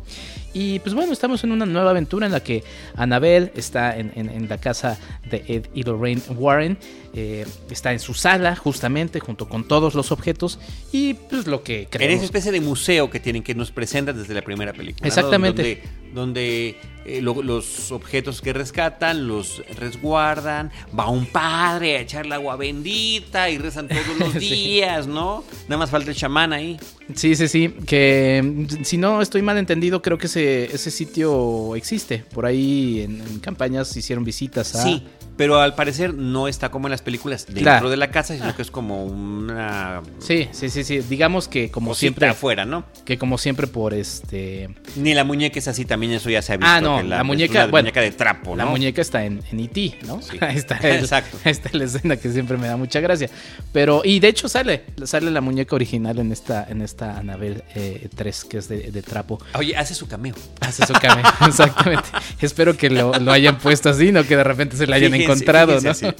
Y 0.53 0.79
pues 0.81 0.95
bueno, 0.95 1.13
estamos 1.13 1.43
en 1.45 1.53
una 1.53 1.67
nueva 1.67 1.91
aventura 1.91 2.27
en 2.27 2.33
la 2.33 2.41
que 2.41 2.65
Annabelle 2.97 3.53
está 3.55 3.97
en- 3.97 4.13
en 4.15 4.49
la 4.49 4.59
casa 4.59 4.68
de 5.31 5.45
Ed 5.49 5.67
y 5.75 5.83
Lorraine 5.83 6.21
Warren. 6.37 6.79
eh, 7.15 7.47
está 7.71 7.93
en 7.93 7.99
su 7.99 8.15
sala, 8.15 8.55
justamente, 8.55 9.19
junto 9.21 9.49
con 9.49 9.67
todos 9.67 9.95
los 9.95 10.13
objetos. 10.13 10.59
Y 10.93 11.15
pues 11.15 11.47
lo 11.47 11.63
que 11.63 11.83
En 11.83 11.89
creemos. 11.89 12.17
esa 12.17 12.25
especie 12.27 12.53
de 12.53 12.61
museo 12.61 13.11
que 13.11 13.19
tienen 13.19 13.43
que 13.43 13.55
nos 13.55 13.71
presentan 13.73 14.17
desde 14.17 14.35
la 14.35 14.43
primera 14.43 14.73
película. 14.73 15.03
¿no? 15.03 15.09
Exactamente. 15.09 15.83
Donde, 16.13 16.15
donde, 16.15 16.77
eh, 17.05 17.21
lo- 17.21 17.43
los 17.43 17.91
objetos 17.93 18.41
que 18.43 18.53
rescatan 18.53 19.27
los 19.29 19.63
resguardan. 19.77 20.71
Va 20.99 21.09
un 21.09 21.27
padre 21.27 21.97
a 21.97 22.01
echar 22.01 22.27
el 22.27 22.33
agua 22.33 22.57
bendita 22.57 23.51
y 23.51 23.59
rezan 23.59 23.89
todos 23.89 24.03
los 24.19 24.33
Sí. 24.33 24.39
días, 24.39 25.07
¿no? 25.07 25.45
Nada 25.69 25.79
más 25.79 25.91
falta 25.91 26.11
el 26.11 26.17
chamán 26.17 26.53
ahí. 26.53 26.79
Sí, 27.15 27.35
sí, 27.37 27.49
sí. 27.49 27.69
Que 27.87 28.43
mm, 28.45 28.85
si 28.85 28.97
no 28.99 29.21
estoy 29.23 29.43
mal 29.43 29.59
entendido, 29.59 30.03
creo 30.03 30.19
que 30.19 30.27
ese, 30.27 30.65
ese 30.67 30.91
sitio 30.91 31.75
existe. 31.77 32.25
Por 32.33 32.47
ahí 32.47 33.01
en, 33.03 33.21
en 33.21 33.39
campañas 33.41 33.97
hicieron 33.97 34.25
visitas 34.25 34.75
a. 34.75 34.83
Sí, 34.83 35.03
pero 35.37 35.61
al 35.61 35.75
parecer 35.75 36.15
no 36.15 36.49
está 36.49 36.71
como 36.71 36.87
en 36.89 36.91
las 36.91 37.03
películas 37.03 37.47
dentro 37.47 37.63
Claro. 37.63 37.91
de 37.91 37.97
la 37.97 38.11
casa, 38.11 38.35
sino 38.35 38.49
Ah. 38.49 38.57
que 38.57 38.63
es 38.63 38.71
como 38.71 39.05
una 39.05 40.03
Sí, 40.19 40.49
sí, 40.53 40.69
sí, 40.69 40.85
sí. 40.85 40.99
Digamos 41.01 41.49
que 41.49 41.71
como 41.71 41.95
siempre. 41.95 42.27
afuera, 42.29 42.65
¿no? 42.65 42.85
Que 43.05 43.19
como 43.19 43.39
siempre 43.39 43.67
por 43.67 43.95
este. 43.95 44.69
Ni 44.97 45.15
la 45.15 45.25
muñeca 45.25 45.59
es 45.59 45.69
así 45.69 45.83
también. 45.85 45.99
también 45.99 46.13
eso 46.13 46.31
ya 46.31 46.43
se 46.43 46.53
ha 46.53 46.57
visto. 46.59 46.71
Ah, 46.71 46.81
no, 46.81 46.98
la 47.03 47.25
muñeca- 47.25 47.67
bueno, 47.67 47.85
muñeca 47.87 48.01
de 48.01 48.11
trapo, 48.13 48.57
La 48.57 48.67
muñeca 48.67 49.01
está 49.01 49.25
en, 49.25 49.43
en 49.51 49.61
E.T., 49.61 49.99
¿no? 50.07 50.21
Sí. 50.23 50.39
Está, 50.41 50.77
el- 50.79 51.01
Exacto. 51.01 51.37
ahí 51.45 51.53
está 51.53 51.71
la 51.77 51.85
escena 51.85 52.17
que 52.17 52.31
siempre 52.31 52.57
me 52.57 52.67
da 52.67 52.77
mucha 52.77 53.01
gracia. 53.01 53.29
Pero, 53.73 54.03
y 54.05 54.21
de 54.21 54.29
hecho 54.29 54.49
sale, 54.49 54.85
sale 55.05 55.31
la 55.31 55.41
muñeca 55.41 55.75
original 55.75 56.19
en 56.19 56.33
esta, 56.33 56.67
en 56.69 56.83
esta 56.83 57.19
Anabel 57.19 57.63
3, 58.15 58.45
que 58.45 58.59
es 58.59 58.69
de, 58.69 58.91
de 58.91 59.03
trapo. 59.03 59.41
Oye, 59.55 59.77
hace 59.77 59.95
su 59.95 60.07
cameo. 60.09 60.35
Hace 60.61 60.87
su 60.87 60.93
cameo, 60.95 61.25
exactamente. 61.47 62.09
Espero 62.41 62.77
que 62.77 62.91
lo, 62.91 63.13
lo 63.19 63.33
hayan 63.33 63.59
puesto 63.59 63.91
así, 63.91 64.13
no 64.13 64.25
que 64.25 64.37
de 64.37 64.45
repente 64.45 64.77
se 64.77 64.87
la 64.87 64.97
hayan 64.97 65.13
Fíjense, 65.13 65.33
encontrado, 65.33 65.79
fíjense 65.81 66.07
¿no? 66.07 66.15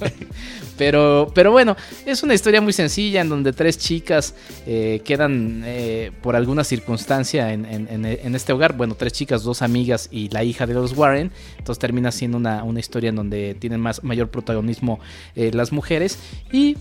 Pero, 0.77 1.31
pero 1.35 1.51
bueno, 1.51 1.75
es 2.05 2.23
una 2.23 2.33
historia 2.33 2.61
muy 2.61 2.71
sencilla 2.73 3.19
en 3.21 3.27
donde 3.29 3.51
tres 3.51 3.77
chicas 3.77 4.33
eh, 4.65 5.01
quedan 5.03 5.61
eh, 5.65 6.11
por 6.21 6.35
alguna 6.37 6.63
circunstancia 6.63 7.51
en- 7.51 7.65
en 7.65 8.35
este 8.35 8.53
hogar. 8.53 8.73
Bueno, 8.77 8.95
tres 8.95 9.11
chicas, 9.13 9.43
dos 9.43 9.61
amigas 9.61 10.07
y 10.11 10.29
la 10.29 10.43
hija 10.43 10.58
de 10.67 10.81
los 10.81 10.93
Warren. 10.97 11.31
Entonces 11.57 11.79
termina 11.79 12.11
siendo 12.11 12.37
una, 12.37 12.63
una 12.63 12.79
historia 12.79 13.09
en 13.09 13.15
donde 13.15 13.55
tienen 13.59 13.79
más, 13.79 14.03
mayor 14.03 14.29
protagonismo 14.29 14.99
eh, 15.35 15.51
las 15.53 15.71
mujeres. 15.71 16.17
Y 16.51 16.75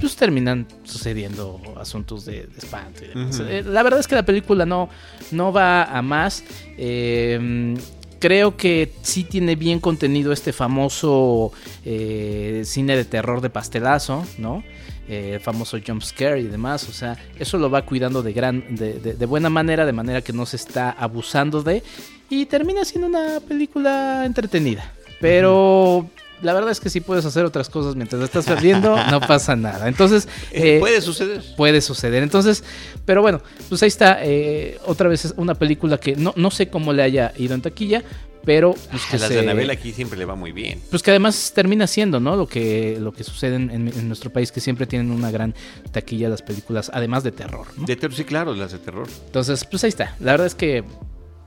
pues 0.00 0.16
terminan 0.16 0.66
sucediendo 0.82 1.60
asuntos 1.80 2.24
de, 2.24 2.46
de 2.46 2.58
espanto 2.58 3.04
y 3.04 3.08
demás. 3.08 3.40
Eh, 3.48 3.62
la 3.64 3.82
verdad 3.82 4.00
es 4.00 4.08
que 4.08 4.14
la 4.16 4.24
película 4.24 4.66
no, 4.66 4.88
no 5.30 5.52
va 5.52 5.84
a 5.84 6.02
más. 6.02 6.42
Eh, 6.76 7.74
creo 8.18 8.56
que 8.56 8.92
sí 9.02 9.24
tiene 9.24 9.54
bien 9.54 9.80
contenido 9.80 10.32
este 10.32 10.52
famoso 10.52 11.52
eh, 11.84 12.62
cine 12.64 12.96
de 12.96 13.04
terror 13.04 13.40
de 13.40 13.50
pastelazo, 13.50 14.26
¿no? 14.38 14.64
Eh, 15.08 15.32
el 15.34 15.40
famoso 15.40 15.76
jump 15.86 16.02
scare 16.02 16.40
y 16.40 16.44
demás, 16.44 16.88
o 16.88 16.92
sea, 16.92 17.18
eso 17.38 17.58
lo 17.58 17.68
va 17.70 17.84
cuidando 17.84 18.22
de 18.22 18.32
gran, 18.32 18.74
de, 18.74 18.94
de- 18.94 19.12
de 19.12 19.26
buena 19.26 19.50
manera, 19.50 19.84
de 19.84 19.92
manera 19.92 20.22
que 20.22 20.32
no 20.32 20.46
se 20.46 20.56
está 20.56 20.90
abusando 20.90 21.62
de 21.62 21.82
y 22.30 22.46
termina 22.46 22.84
siendo 22.84 23.06
una 23.08 23.40
película 23.40 24.24
entretenida. 24.26 24.92
Pero 25.20 26.08
la 26.42 26.52
verdad 26.52 26.70
es 26.70 26.80
que 26.80 26.90
si 26.90 27.00
puedes 27.00 27.24
hacer 27.24 27.44
otras 27.44 27.68
cosas 27.70 27.96
mientras 27.96 28.20
estás 28.22 28.44
perdiendo, 28.44 28.96
no 29.10 29.20
pasa 29.20 29.56
nada. 29.56 29.88
Entonces, 29.88 30.28
Eh, 30.52 30.76
eh, 30.76 30.80
Puede 30.80 31.00
suceder. 31.00 31.42
puede 31.56 31.80
suceder. 31.80 32.22
Entonces, 32.22 32.62
pero 33.04 33.22
bueno, 33.22 33.40
pues 33.68 33.82
ahí 33.82 33.88
está. 33.88 34.18
eh, 34.22 34.78
otra 34.86 35.08
vez 35.08 35.24
es 35.24 35.34
una 35.36 35.54
película 35.54 35.98
que 35.98 36.16
no, 36.16 36.32
no 36.36 36.50
sé 36.50 36.68
cómo 36.68 36.92
le 36.92 37.02
haya 37.02 37.32
ido 37.38 37.54
en 37.54 37.62
taquilla, 37.62 38.02
pero 38.44 38.74
pues 38.90 39.02
que 39.06 39.16
A 39.16 39.18
las 39.20 39.28
se- 39.28 39.34
de 39.34 39.40
Anabel 39.40 39.70
aquí 39.70 39.92
siempre 39.92 40.18
le 40.18 40.26
va 40.26 40.34
muy 40.34 40.52
bien. 40.52 40.78
pues 40.90 41.02
que 41.02 41.10
además 41.10 41.52
termina 41.54 41.86
siendo, 41.86 42.20
¿no? 42.20 42.36
Lo 42.36 42.46
que, 42.46 42.98
lo 43.00 43.12
que 43.12 43.24
sucede 43.24 43.56
en, 43.56 43.70
en- 43.70 43.88
en 43.88 44.06
nuestro 44.08 44.30
país, 44.30 44.52
que 44.52 44.60
siempre 44.60 44.86
tienen 44.86 45.10
una 45.10 45.30
gran 45.30 45.54
taquilla 45.92 46.28
las 46.28 46.42
películas, 46.42 46.90
además 46.92 47.24
de 47.24 47.32
terror, 47.32 47.66
¿no? 47.78 47.86
De 47.86 47.96
terror, 47.96 48.14
sí, 48.14 48.24
claro, 48.24 48.54
las 48.54 48.72
de 48.72 48.78
terror. 48.80 49.08
Entonces, 49.26 49.64
pues 49.64 49.82
ahí 49.84 49.88
está. 49.88 50.14
La 50.20 50.32
verdad 50.32 50.46
es 50.48 50.54
que 50.54 50.84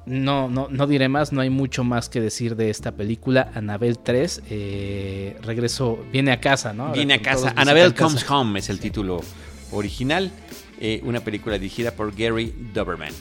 no, 0.08 0.50
no, 0.50 0.68
no 0.70 0.88
diré 0.88 1.10
más, 1.10 1.34
no 1.34 1.42
hay 1.42 1.50
mucho 1.50 1.84
más 1.84 2.10
que 2.10 2.22
decir 2.22 2.56
de 2.56 2.70
esta 2.70 2.94
película. 2.94 3.52
Anabel 3.54 4.00
3, 4.00 4.44
eh, 4.50 5.38
regreso, 5.44 6.00
viene 6.12 6.32
a 6.32 6.40
casa, 6.40 6.74
¿no? 6.74 6.94
Viene 6.94 7.16
a 7.16 7.22
casa. 7.22 7.54
casa. 7.54 7.94
Comes 7.94 8.30
Home 8.30 8.60
es 8.60 8.70
el 8.70 8.80
título 8.80 9.22
original. 9.72 10.32
eh, 10.80 11.02
una 11.04 11.20
película 11.20 11.58
dirigida 11.58 11.92
por 11.92 12.16
Gary 12.16 12.54
Doberman. 12.74 13.14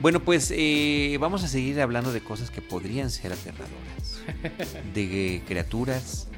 Bueno, 0.00 0.20
pues 0.20 0.52
eh, 0.54 1.16
vamos 1.18 1.44
a 1.44 1.48
seguir 1.48 1.80
hablando 1.80 2.12
de 2.12 2.20
cosas 2.20 2.50
que 2.50 2.60
podrían 2.60 3.10
ser 3.10 3.32
aterradoras. 3.32 4.20
De 4.94 5.36
eh, 5.36 5.42
criaturas 5.46 6.28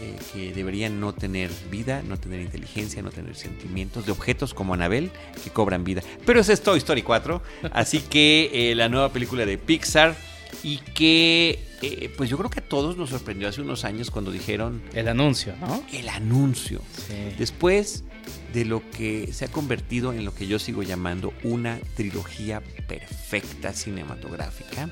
eh, 0.00 0.16
que 0.32 0.52
deberían 0.52 1.00
no 1.00 1.12
tener 1.12 1.50
vida, 1.70 2.02
no 2.02 2.18
tener 2.18 2.40
inteligencia, 2.40 3.02
no 3.02 3.10
tener 3.10 3.36
sentimientos. 3.36 4.06
De 4.06 4.12
objetos 4.12 4.54
como 4.54 4.74
Annabelle 4.74 5.10
que 5.42 5.50
cobran 5.50 5.84
vida. 5.84 6.02
Pero 6.26 6.40
es 6.40 6.62
Toy 6.62 6.78
Story 6.78 7.02
4. 7.02 7.42
Así 7.72 8.00
que 8.00 8.50
eh, 8.52 8.74
la 8.74 8.88
nueva 8.88 9.10
película 9.10 9.46
de 9.46 9.58
Pixar. 9.58 10.16
Y 10.62 10.78
que, 10.78 11.58
eh, 11.82 12.14
pues 12.16 12.30
yo 12.30 12.38
creo 12.38 12.48
que 12.48 12.60
a 12.60 12.62
todos 12.62 12.96
nos 12.96 13.10
sorprendió 13.10 13.48
hace 13.48 13.60
unos 13.60 13.84
años 13.84 14.12
cuando 14.12 14.30
dijeron 14.30 14.82
El 14.94 15.08
anuncio, 15.08 15.54
¿no? 15.60 15.82
el 15.92 16.08
anuncio. 16.08 16.80
Sí. 17.08 17.34
Después 17.36 18.04
de 18.52 18.64
lo 18.64 18.88
que 18.90 19.32
se 19.32 19.46
ha 19.46 19.48
convertido 19.48 20.12
en 20.12 20.24
lo 20.24 20.32
que 20.32 20.46
yo 20.46 20.60
sigo 20.60 20.84
llamando 20.84 21.32
una 21.42 21.80
trilogía 21.96 22.62
perfecta 22.86 23.72
cinematográfica, 23.72 24.88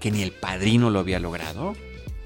que 0.00 0.10
ni 0.10 0.22
el 0.22 0.32
padrino 0.32 0.90
lo 0.90 0.98
había 0.98 1.20
logrado, 1.20 1.76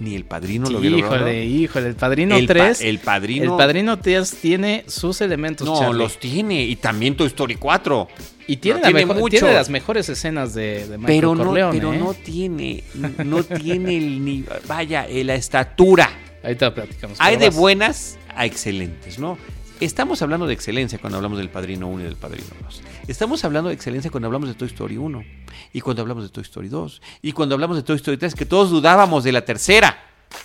ni 0.01 0.15
el 0.17 0.25
padrino 0.25 0.69
lo 0.69 0.79
había 0.79 0.91
logrado. 0.91 1.17
híjole, 1.17 1.45
híjole, 1.45 1.87
el 1.89 1.95
Padrino 1.95 2.37
el, 2.37 2.47
pa- 2.47 2.53
3. 2.55 2.81
el 2.81 2.99
padrino. 2.99 3.53
El 3.53 3.59
Padrino 3.59 3.99
3 3.99 4.31
tiene 4.41 4.85
sus 4.89 5.21
elementos, 5.21 5.67
No, 5.69 5.79
Charlie. 5.79 5.99
los 5.99 6.19
tiene. 6.19 6.65
Y 6.65 6.77
también 6.77 7.17
Toy 7.17 7.27
Story 7.29 7.55
4. 7.57 8.09
Y 8.47 8.57
tiene, 8.57 8.81
no 8.81 8.87
tiene 8.89 9.07
mejor- 9.07 9.31
tiene 9.31 9.53
las 9.53 9.71
mejores 9.71 10.09
escenas 10.09 10.55
de, 10.55 10.89
de 10.89 10.99
Michael 10.99 11.07
Pero, 11.21 11.35
no, 11.37 11.45
Corleone. 11.45 11.79
pero 11.79 11.93
¿eh? 11.95 11.99
no 11.99 12.15
tiene, 12.15 12.83
no 13.25 13.45
tiene 13.45 13.97
el 13.97 14.25
ni, 14.25 14.45
vaya, 14.67 15.07
eh, 15.07 15.23
la 15.23 15.35
estatura. 15.37 16.11
Ahorita 16.43 16.67
lo 16.67 16.75
platicamos. 16.75 17.17
Hay 17.21 17.37
de 17.37 17.47
vas. 17.51 17.57
buenas 17.57 18.19
a 18.35 18.47
excelentes, 18.47 19.19
¿no? 19.19 19.37
Estamos 19.81 20.21
hablando 20.21 20.47
de 20.47 20.53
excelencia 20.53 20.99
cuando 20.99 21.17
hablamos 21.17 21.39
del 21.39 21.49
Padrino 21.49 21.89
1 21.89 22.01
y 22.03 22.05
del 22.05 22.17
Padrino 22.17 22.47
2. 22.65 22.83
Estamos 23.09 23.45
hablando 23.45 23.69
de 23.69 23.75
excelencia 23.75 24.11
cuando 24.11 24.27
hablamos 24.27 24.49
de 24.51 24.55
Toy 24.55 24.69
Story 24.69 24.99
1 24.99 25.25
y 25.73 25.81
cuando 25.81 26.03
hablamos 26.03 26.25
de 26.25 26.29
Toy 26.31 26.43
Story 26.43 26.69
2 26.69 27.01
y 27.23 27.33
cuando 27.33 27.55
hablamos 27.55 27.79
de 27.79 27.83
Toy 27.83 27.97
Story 27.97 28.19
3, 28.19 28.35
que 28.35 28.45
todos 28.45 28.71
dudábamos 28.71 29.25
de 29.25 29.33
la 29.33 29.43
tercera, 29.47 29.97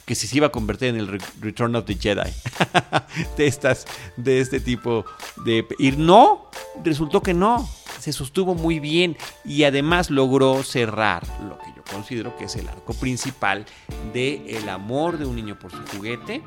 que 0.05 0.15
se 0.15 0.35
iba 0.37 0.47
a 0.47 0.51
convertir 0.51 0.87
en 0.89 0.95
el 0.95 1.07
Re- 1.07 1.19
Return 1.41 1.75
of 1.75 1.83
the 1.85 1.95
Jedi. 1.95 2.31
de 3.37 3.47
estas, 3.47 3.85
de 4.15 4.39
este 4.39 4.61
tipo 4.61 5.05
de... 5.43 5.65
Y 5.79 5.91
no, 5.91 6.49
resultó 6.83 7.21
que 7.21 7.33
no. 7.33 7.69
Se 7.99 8.13
sostuvo 8.13 8.55
muy 8.55 8.79
bien 8.79 9.17
y 9.43 9.63
además 9.63 10.09
logró 10.11 10.63
cerrar 10.63 11.23
lo 11.47 11.57
que 11.57 11.65
yo 11.75 11.83
considero 11.91 12.37
que 12.37 12.45
es 12.45 12.55
el 12.55 12.67
arco 12.69 12.93
principal 12.93 13.65
de 14.13 14.57
el 14.57 14.69
amor 14.69 15.17
de 15.17 15.25
un 15.25 15.35
niño 15.35 15.57
por 15.57 15.71
su 15.71 15.77
juguete 15.95 16.43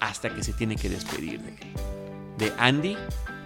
hasta 0.00 0.34
que 0.34 0.42
se 0.42 0.52
tiene 0.52 0.76
que 0.76 0.88
despedir 0.88 1.40
de 1.40 1.56
de 2.38 2.52
Andy 2.58 2.96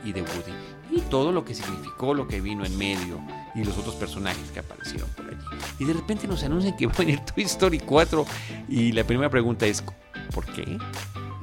y 0.05 0.13
de 0.13 0.23
Woody. 0.23 0.53
Y 0.91 1.01
todo 1.03 1.33
lo 1.33 1.45
que 1.45 1.55
significó, 1.55 2.13
lo 2.13 2.29
que 2.29 2.41
vino 2.41 2.65
en 2.65 2.77
medio 2.77 3.21
y 3.55 3.65
los 3.65 3.77
otros 3.79 3.95
personajes 3.95 4.51
que 4.53 4.61
aparecieron 4.61 5.09
por 5.11 5.27
allí. 5.27 5.39
Y 5.79 5.85
de 5.85 5.95
repente 5.95 6.29
nos 6.29 6.45
anuncian 6.45 6.77
que 6.77 6.87
va 6.89 6.93
a 6.93 6.99
venir 6.99 7.21
Toy 7.21 7.45
Story 7.45 7.79
4 7.79 8.27
y 8.69 8.93
la 8.93 9.05
primera 9.05 9.31
pregunta 9.31 9.67
es, 9.67 9.83
¿por 10.35 10.45
qué? 10.53 10.79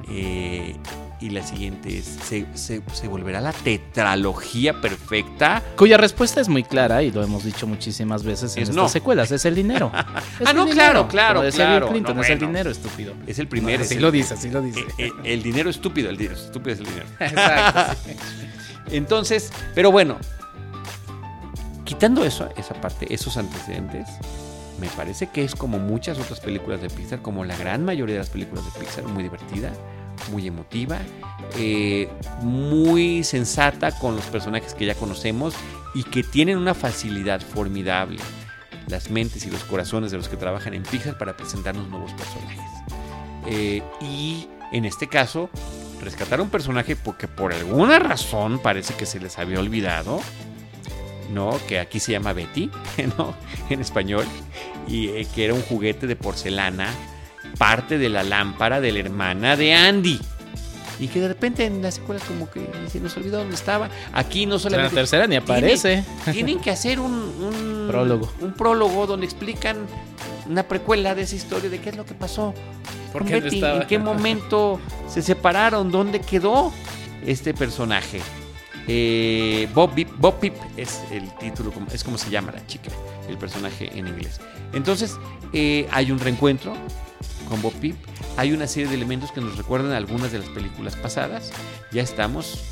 Eh, 0.08 0.76
y 1.20 1.30
la 1.30 1.42
siguiente 1.46 1.98
es, 1.98 2.06
¿se, 2.24 2.46
se, 2.54 2.80
se 2.92 3.08
volverá 3.08 3.40
la 3.40 3.52
tetralogía 3.52 4.80
perfecta? 4.80 5.62
Cuya 5.76 5.96
respuesta 5.98 6.40
es 6.40 6.48
muy 6.48 6.62
clara 6.62 7.02
y 7.02 7.10
lo 7.12 7.22
hemos 7.22 7.44
dicho 7.44 7.66
muchísimas 7.66 8.22
veces 8.22 8.56
en 8.56 8.62
Es 8.62 8.68
estas 8.70 8.76
no. 8.84 8.88
secuelas. 8.88 9.30
Es 9.30 9.44
el 9.44 9.54
dinero. 9.54 9.92
Es 10.40 10.46
Ah, 10.46 10.50
el 10.50 10.56
no, 10.56 10.64
dinero. 10.64 10.68
claro, 10.74 11.08
claro, 11.08 11.42
decía 11.42 11.66
claro. 11.66 11.88
Clinton, 11.90 12.16
No, 12.16 12.22
es 12.22 12.30
el 12.30 12.38
dinero, 12.38 12.70
estúpido. 12.70 13.14
Es 13.26 13.38
el 13.38 13.48
primero. 13.48 13.82
así 13.82 13.92
es 13.92 13.96
el- 13.96 14.02
lo 14.02 14.10
dice, 14.10 14.34
así 14.34 14.50
lo 14.50 14.62
dice. 14.62 14.80
eh, 14.80 14.86
eh, 15.08 15.12
el 15.24 15.42
dinero 15.42 15.68
estúpido, 15.70 16.08
el 16.10 16.16
dinero 16.16 16.36
estúpido 16.38 16.72
es 16.74 16.78
el 16.80 16.86
dinero. 16.86 17.06
Exacto. 17.20 17.96
sí. 18.06 18.16
Entonces, 18.96 19.52
pero 19.74 19.92
bueno, 19.92 20.16
quitando 21.84 22.24
eso, 22.24 22.48
esa 22.56 22.74
parte, 22.80 23.12
esos 23.12 23.36
antecedentes, 23.36 24.08
me 24.80 24.88
parece 24.88 25.28
que 25.28 25.44
es 25.44 25.54
como 25.54 25.78
muchas 25.78 26.18
otras 26.18 26.40
películas 26.40 26.80
de 26.80 26.88
Pixar, 26.88 27.20
como 27.20 27.44
la 27.44 27.56
gran 27.56 27.84
mayoría 27.84 28.14
de 28.14 28.20
las 28.20 28.30
películas 28.30 28.64
de 28.64 28.80
Pixar, 28.80 29.04
muy 29.04 29.22
divertida, 29.22 29.72
muy 30.30 30.46
emotiva, 30.46 30.98
eh, 31.56 32.08
muy 32.42 33.24
sensata 33.24 33.98
con 33.98 34.16
los 34.16 34.24
personajes 34.26 34.74
que 34.74 34.86
ya 34.86 34.94
conocemos 34.94 35.54
y 35.94 36.04
que 36.04 36.22
tienen 36.22 36.58
una 36.58 36.74
facilidad 36.74 37.40
formidable, 37.40 38.20
las 38.88 39.10
mentes 39.10 39.46
y 39.46 39.50
los 39.50 39.64
corazones 39.64 40.10
de 40.10 40.18
los 40.18 40.28
que 40.28 40.36
trabajan 40.36 40.74
en 40.74 40.82
Pixar 40.82 41.18
para 41.18 41.36
presentarnos 41.36 41.88
nuevos 41.88 42.12
personajes. 42.12 42.70
Eh, 43.46 43.82
y 44.00 44.48
en 44.72 44.84
este 44.84 45.08
caso, 45.08 45.50
rescatar 46.00 46.40
un 46.40 46.50
personaje 46.50 46.96
porque 46.96 47.28
por 47.28 47.52
alguna 47.52 47.98
razón 47.98 48.58
parece 48.58 48.94
que 48.94 49.06
se 49.06 49.20
les 49.20 49.38
había 49.38 49.58
olvidado, 49.58 50.20
¿no? 51.32 51.58
Que 51.68 51.78
aquí 51.78 52.00
se 52.00 52.12
llama 52.12 52.32
Betty. 52.32 52.70
En 53.70 53.80
español, 53.80 54.24
y 54.88 55.08
eh, 55.08 55.26
que 55.32 55.44
era 55.44 55.54
un 55.54 55.62
juguete 55.62 56.08
de 56.08 56.16
porcelana, 56.16 56.88
parte 57.58 57.98
de 57.98 58.08
la 58.08 58.22
lámpara 58.22 58.80
de 58.80 58.92
la 58.92 58.98
hermana 59.00 59.56
de 59.56 59.74
Andy. 59.74 60.20
Y 60.98 61.08
que 61.08 61.20
de 61.20 61.28
repente 61.28 61.64
en 61.64 61.80
las 61.80 61.94
secuelas 61.94 62.22
como 62.24 62.50
que 62.50 62.60
se 62.92 63.00
nos 63.00 63.16
olvidó 63.16 63.38
dónde 63.38 63.54
estaba. 63.54 63.88
Aquí 64.12 64.44
no 64.44 64.56
En 64.56 64.58
la 64.58 64.62
solamente... 64.62 64.94
tercera 64.96 65.26
ni 65.26 65.36
aparece. 65.36 66.04
Tienen 66.30 66.60
que 66.60 66.70
hacer 66.70 67.00
un, 67.00 67.12
un 67.12 67.86
Prólogo. 67.88 68.30
Un 68.40 68.52
prólogo 68.52 69.06
donde 69.06 69.24
explican 69.24 69.78
una 70.46 70.62
precuela 70.64 71.14
de 71.14 71.22
esa 71.22 71.36
historia 71.36 71.70
de 71.70 71.80
qué 71.80 71.88
es 71.90 71.96
lo 71.96 72.04
que 72.04 72.12
pasó. 72.14 72.52
¿Por 73.12 73.24
qué 73.24 73.40
Betty? 73.40 73.64
¿En 73.64 73.86
qué 73.86 73.98
momento 73.98 74.78
se 75.08 75.22
separaron? 75.22 75.90
¿Dónde 75.90 76.20
quedó 76.20 76.70
este 77.26 77.54
personaje? 77.54 78.20
Eh, 78.86 79.68
Bob, 79.74 79.94
Bip- 79.94 80.14
Bob 80.18 80.38
Pip 80.38 80.54
es 80.76 81.00
el 81.10 81.32
título, 81.38 81.72
es 81.92 82.02
como 82.04 82.18
se 82.18 82.28
llama 82.30 82.52
la 82.52 82.66
chica, 82.66 82.90
el 83.28 83.36
personaje 83.38 83.90
en 83.96 84.06
inglés. 84.08 84.40
Entonces, 84.72 85.16
eh, 85.52 85.86
hay 85.92 86.10
un 86.12 86.18
reencuentro 86.18 86.74
con 87.50 87.60
Bob 87.60 87.74
Pip. 87.74 87.96
Hay 88.38 88.52
una 88.52 88.66
serie 88.66 88.88
de 88.88 88.94
elementos 88.94 89.32
que 89.32 89.42
nos 89.42 89.58
recuerdan 89.58 89.92
a 89.92 89.98
algunas 89.98 90.32
de 90.32 90.38
las 90.38 90.48
películas 90.48 90.96
pasadas. 90.96 91.52
Ya 91.92 92.00
estamos 92.00 92.62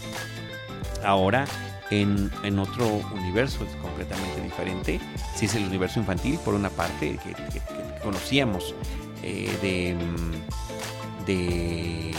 ahora 1.05 1.45
en, 1.91 2.31
en 2.45 2.59
otro 2.59 2.87
universo 3.15 3.65
es 3.65 3.75
completamente 3.77 4.41
diferente. 4.43 5.01
Si 5.35 5.47
es 5.47 5.55
el 5.55 5.65
universo 5.65 6.01
infantil, 6.01 6.39
por 6.45 6.55
una 6.55 6.71
parte, 6.71 7.19
que 7.23 7.61
conocíamos 8.03 8.75
eh, 9.23 9.51
de, 9.61 9.95
mm, 9.95 11.25
de, 11.27 12.15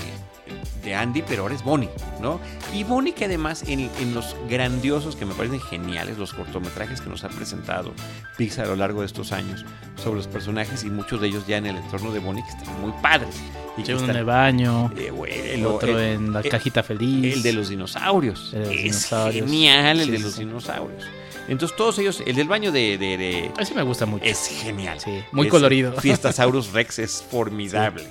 de 0.83 0.95
Andy, 0.95 1.21
pero 1.27 1.43
ahora 1.43 1.55
es 1.55 1.63
Bonnie, 1.63 1.89
¿no? 2.21 2.39
Y 2.73 2.83
Bonnie 2.83 3.13
que 3.13 3.25
además 3.25 3.63
en, 3.67 3.89
en 3.99 4.13
los 4.13 4.35
grandiosos, 4.49 5.15
que 5.15 5.25
me 5.25 5.33
parecen 5.33 5.59
geniales, 5.61 6.17
los 6.17 6.33
cortometrajes 6.33 7.01
que 7.01 7.09
nos 7.09 7.23
ha 7.23 7.29
presentado 7.29 7.93
Pixar 8.37 8.65
a 8.65 8.69
lo 8.69 8.75
largo 8.75 9.01
de 9.01 9.07
estos 9.07 9.31
años 9.31 9.65
sobre 9.95 10.17
los 10.17 10.27
personajes 10.27 10.83
y 10.83 10.89
muchos 10.89 11.21
de 11.21 11.27
ellos 11.27 11.45
ya 11.47 11.57
en 11.57 11.65
el 11.65 11.77
entorno 11.77 12.11
de 12.11 12.19
Bonnie 12.19 12.43
que 12.43 12.49
están 12.49 12.81
muy 12.81 12.91
padres. 13.01 13.35
Y 13.77 13.83
que 13.83 13.91
Uno 13.93 13.99
en 14.03 14.09
están- 14.09 14.15
el 14.17 14.25
baño, 14.25 14.91
eh, 14.97 15.51
el 15.55 15.65
otro 15.65 15.97
el- 15.99 16.05
en 16.15 16.33
la 16.33 16.41
el- 16.41 16.49
cajita 16.49 16.83
feliz. 16.83 17.35
el 17.37 17.43
de 17.43 17.53
los 17.53 17.69
dinosaurios. 17.69 18.51
El 18.53 18.59
de 18.59 18.65
los 18.65 18.75
es 18.75 18.83
dinosaurios. 18.83 19.45
genial 19.45 19.99
el 19.99 20.05
Sí, 20.05 20.11
de 20.11 20.19
los 20.19 20.33
sí. 20.33 20.39
dinosaurios. 20.45 21.03
Entonces 21.47 21.75
todos 21.77 21.97
ellos, 21.97 22.21
el 22.27 22.35
del 22.35 22.47
baño 22.47 22.71
de, 22.71 22.97
de- 22.97 23.17
de- 23.17 23.51
Ese 23.57 23.73
me 23.73 23.81
gusta 23.83 24.05
mucho. 24.05 24.23
es 24.23 24.47
genial. 24.61 24.99
Sí, 24.99 25.11
muy 25.31 25.47
Es- 25.47 25.51
colorido. 25.51 25.93
Fiestasaurus 25.99 26.71
Rex 26.73 26.99
es 26.99 27.23
formidable. 27.31 28.05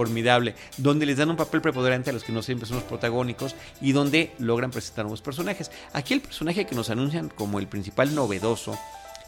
Formidable. 0.00 0.54
Donde 0.78 1.04
les 1.04 1.18
dan 1.18 1.28
un 1.28 1.36
papel 1.36 1.60
preponderante 1.60 2.08
a 2.08 2.14
los 2.14 2.24
que 2.24 2.32
no 2.32 2.40
siempre 2.40 2.66
son 2.66 2.76
los 2.76 2.84
protagónicos 2.84 3.54
y 3.82 3.92
donde 3.92 4.32
logran 4.38 4.70
presentar 4.70 5.04
nuevos 5.04 5.20
personajes. 5.20 5.70
Aquí 5.92 6.14
el 6.14 6.22
personaje 6.22 6.64
que 6.64 6.74
nos 6.74 6.88
anuncian 6.88 7.28
como 7.28 7.58
el 7.58 7.66
principal 7.66 8.14
novedoso 8.14 8.78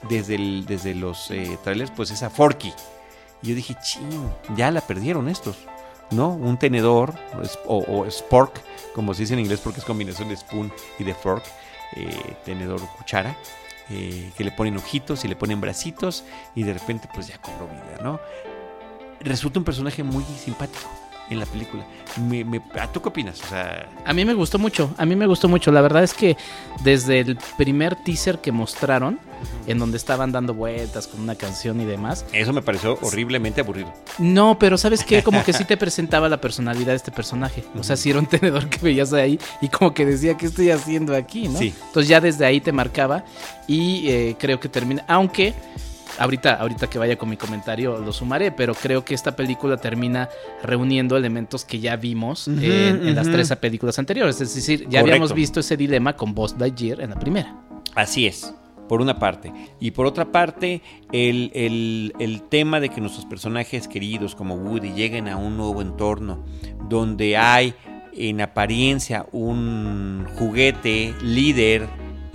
desde, 0.08 0.38
desde 0.66 0.94
los 0.94 1.30
eh, 1.30 1.58
trailers, 1.62 1.90
pues 1.90 2.10
es 2.10 2.22
a 2.22 2.30
Forky. 2.30 2.72
Y 3.42 3.48
yo 3.48 3.54
dije, 3.54 3.76
ching, 3.84 4.30
ya 4.56 4.70
la 4.70 4.80
perdieron 4.80 5.28
estos. 5.28 5.58
¿No? 6.10 6.30
Un 6.30 6.58
tenedor 6.58 7.12
o 7.66 8.06
spork, 8.10 8.62
como 8.94 9.12
se 9.12 9.22
dice 9.24 9.34
en 9.34 9.40
inglés 9.40 9.60
porque 9.60 9.80
es 9.80 9.84
combinación 9.84 10.30
de 10.30 10.36
spoon 10.38 10.72
y 10.98 11.04
de 11.04 11.14
fork, 11.14 11.44
eh, 11.96 12.36
tenedor 12.46 12.80
o 12.82 12.96
cuchara, 12.96 13.36
eh, 13.90 14.30
que 14.38 14.44
le 14.44 14.52
ponen 14.52 14.76
ojitos 14.78 15.24
y 15.26 15.28
le 15.28 15.36
ponen 15.36 15.60
bracitos 15.60 16.24
y 16.54 16.62
de 16.62 16.72
repente 16.72 17.08
pues 17.14 17.28
ya 17.28 17.38
cobró 17.38 17.66
vida, 17.66 17.98
¿no? 18.02 18.20
Resulta 19.24 19.58
un 19.58 19.64
personaje 19.64 20.02
muy 20.02 20.24
simpático 20.42 20.88
en 21.30 21.38
la 21.38 21.46
película. 21.46 21.86
Me, 22.28 22.44
me- 22.44 22.60
¿a 22.78 22.88
¿Tú 22.92 23.00
qué 23.00 23.08
opinas? 23.08 23.40
O 23.42 23.46
sea, 23.48 23.88
A 24.04 24.12
mí 24.12 24.24
me 24.24 24.34
gustó 24.34 24.58
mucho, 24.58 24.92
a 24.98 25.06
mí 25.06 25.16
me 25.16 25.26
gustó 25.26 25.48
mucho. 25.48 25.72
La 25.72 25.80
verdad 25.80 26.02
es 26.02 26.12
que 26.12 26.36
desde 26.84 27.20
el 27.20 27.38
primer 27.56 27.96
teaser 27.96 28.38
que 28.40 28.52
mostraron, 28.52 29.18
en 29.66 29.78
donde 29.78 29.96
estaban 29.96 30.30
dando 30.30 30.52
vueltas 30.54 31.06
con 31.08 31.20
una 31.20 31.34
canción 31.36 31.80
y 31.80 31.84
demás, 31.84 32.24
eso 32.32 32.52
me 32.52 32.60
pareció 32.60 32.98
horriblemente 33.00 33.60
aburrido. 33.62 33.92
no, 34.18 34.58
pero 34.58 34.76
¿sabes 34.76 35.04
qué? 35.04 35.22
Como 35.22 35.42
que 35.42 35.52
sí 35.54 35.64
te 35.64 35.76
presentaba 35.78 36.28
la 36.28 36.40
personalidad 36.40 36.88
de 36.90 36.96
este 36.96 37.10
personaje. 37.12 37.64
O 37.78 37.82
sea, 37.82 37.96
si 37.96 38.10
era 38.10 38.18
un 38.18 38.26
tenedor 38.26 38.68
que 38.68 38.78
veías 38.78 39.12
ahí 39.14 39.38
y 39.62 39.68
como 39.68 39.94
que 39.94 40.04
decía, 40.04 40.36
¿qué 40.36 40.46
estoy 40.46 40.70
haciendo 40.70 41.16
aquí? 41.16 41.48
¿no? 41.48 41.58
Sí. 41.58 41.72
Entonces 41.86 42.08
ya 42.08 42.20
desde 42.20 42.44
ahí 42.44 42.60
te 42.60 42.72
marcaba 42.72 43.24
y 43.66 44.08
eh, 44.10 44.36
creo 44.38 44.60
que 44.60 44.68
termina, 44.68 45.04
aunque... 45.08 45.54
Ahorita, 46.18 46.54
ahorita 46.54 46.88
que 46.88 46.98
vaya 46.98 47.16
con 47.16 47.28
mi 47.30 47.36
comentario 47.36 47.98
lo 47.98 48.12
sumaré, 48.12 48.52
pero 48.52 48.74
creo 48.74 49.04
que 49.04 49.14
esta 49.14 49.34
película 49.34 49.76
termina 49.78 50.28
reuniendo 50.62 51.16
elementos 51.16 51.64
que 51.64 51.80
ya 51.80 51.96
vimos 51.96 52.48
en, 52.48 52.60
en 53.08 53.14
las 53.14 53.30
tres 53.30 53.50
películas 53.56 53.98
anteriores. 53.98 54.40
Es 54.40 54.54
decir, 54.54 54.80
ya 54.80 55.00
Correcto. 55.00 55.08
habíamos 55.10 55.32
visto 55.34 55.60
ese 55.60 55.76
dilema 55.76 56.14
con 56.14 56.34
Buzz 56.34 56.54
Lightyear 56.58 57.00
en 57.00 57.10
la 57.10 57.18
primera. 57.18 57.56
Así 57.94 58.26
es, 58.26 58.54
por 58.88 59.00
una 59.00 59.18
parte. 59.18 59.52
Y 59.80 59.92
por 59.92 60.06
otra 60.06 60.30
parte, 60.30 60.82
el, 61.12 61.50
el- 61.54 62.12
el 62.18 62.42
tema 62.42 62.78
de 62.80 62.90
que 62.90 63.00
nuestros 63.00 63.24
personajes 63.26 63.88
queridos 63.88 64.34
como 64.34 64.54
Woody 64.56 64.92
lleguen 64.92 65.28
a 65.28 65.36
un 65.36 65.56
nuevo 65.56 65.80
entorno 65.80 66.44
donde 66.88 67.36
hay 67.38 67.74
en 68.14 68.42
apariencia 68.42 69.24
un 69.32 70.26
juguete 70.36 71.14
líder 71.22 71.88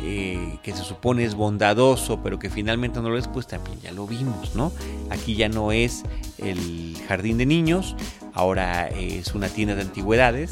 eh, 0.09 0.57
que 0.63 0.71
se 0.71 0.83
supone 0.83 1.25
es 1.25 1.35
bondadoso, 1.35 2.21
pero 2.23 2.39
que 2.39 2.49
finalmente 2.49 3.01
no 3.01 3.09
lo 3.09 3.17
es, 3.17 3.27
pues 3.27 3.45
también 3.45 3.77
ya 3.81 3.91
lo 3.91 4.07
vimos, 4.07 4.55
¿no? 4.55 4.71
Aquí 5.09 5.35
ya 5.35 5.49
no 5.49 5.73
es 5.73 6.03
el 6.37 6.95
jardín 7.09 7.37
de 7.37 7.45
niños, 7.45 7.95
ahora 8.33 8.87
es 8.87 9.33
una 9.35 9.49
tienda 9.49 9.75
de 9.75 9.81
antigüedades. 9.81 10.51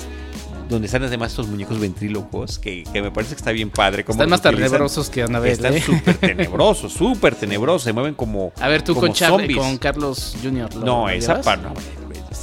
Donde 0.68 0.88
están 0.88 1.04
además 1.04 1.30
estos 1.30 1.48
muñecos 1.48 1.80
ventrílocos, 1.80 2.58
que, 2.58 2.86
que 2.92 3.00
me 3.04 3.12
parece 3.12 3.36
que 3.36 3.38
está 3.40 3.52
bien 3.52 3.70
padre. 3.70 4.04
cómo 4.04 4.16
Están 4.16 4.32
más 4.32 4.42
tenebrosos 4.42 5.12
que 5.12 5.22
Anabel. 5.22 5.52
Están 5.52 5.76
¿eh? 5.76 5.80
súper 5.80 6.18
tenebrosos, 6.20 6.92
súper 6.92 7.36
tenebrosos. 7.36 7.84
Se 7.84 7.94
mueven 7.94 8.16
como. 8.16 8.52
A 8.60 8.68
ver, 8.68 8.82
tú 8.82 8.96
como 8.96 9.06
con 9.06 9.14
Charlie, 9.16 9.54
con 9.56 9.78
Carlos 9.78 10.36
Jr. 10.42 10.74
¿lo- 10.74 10.84
No, 10.84 11.08
esa 11.10 11.40
parte. 11.42 11.68
no, 11.68 11.74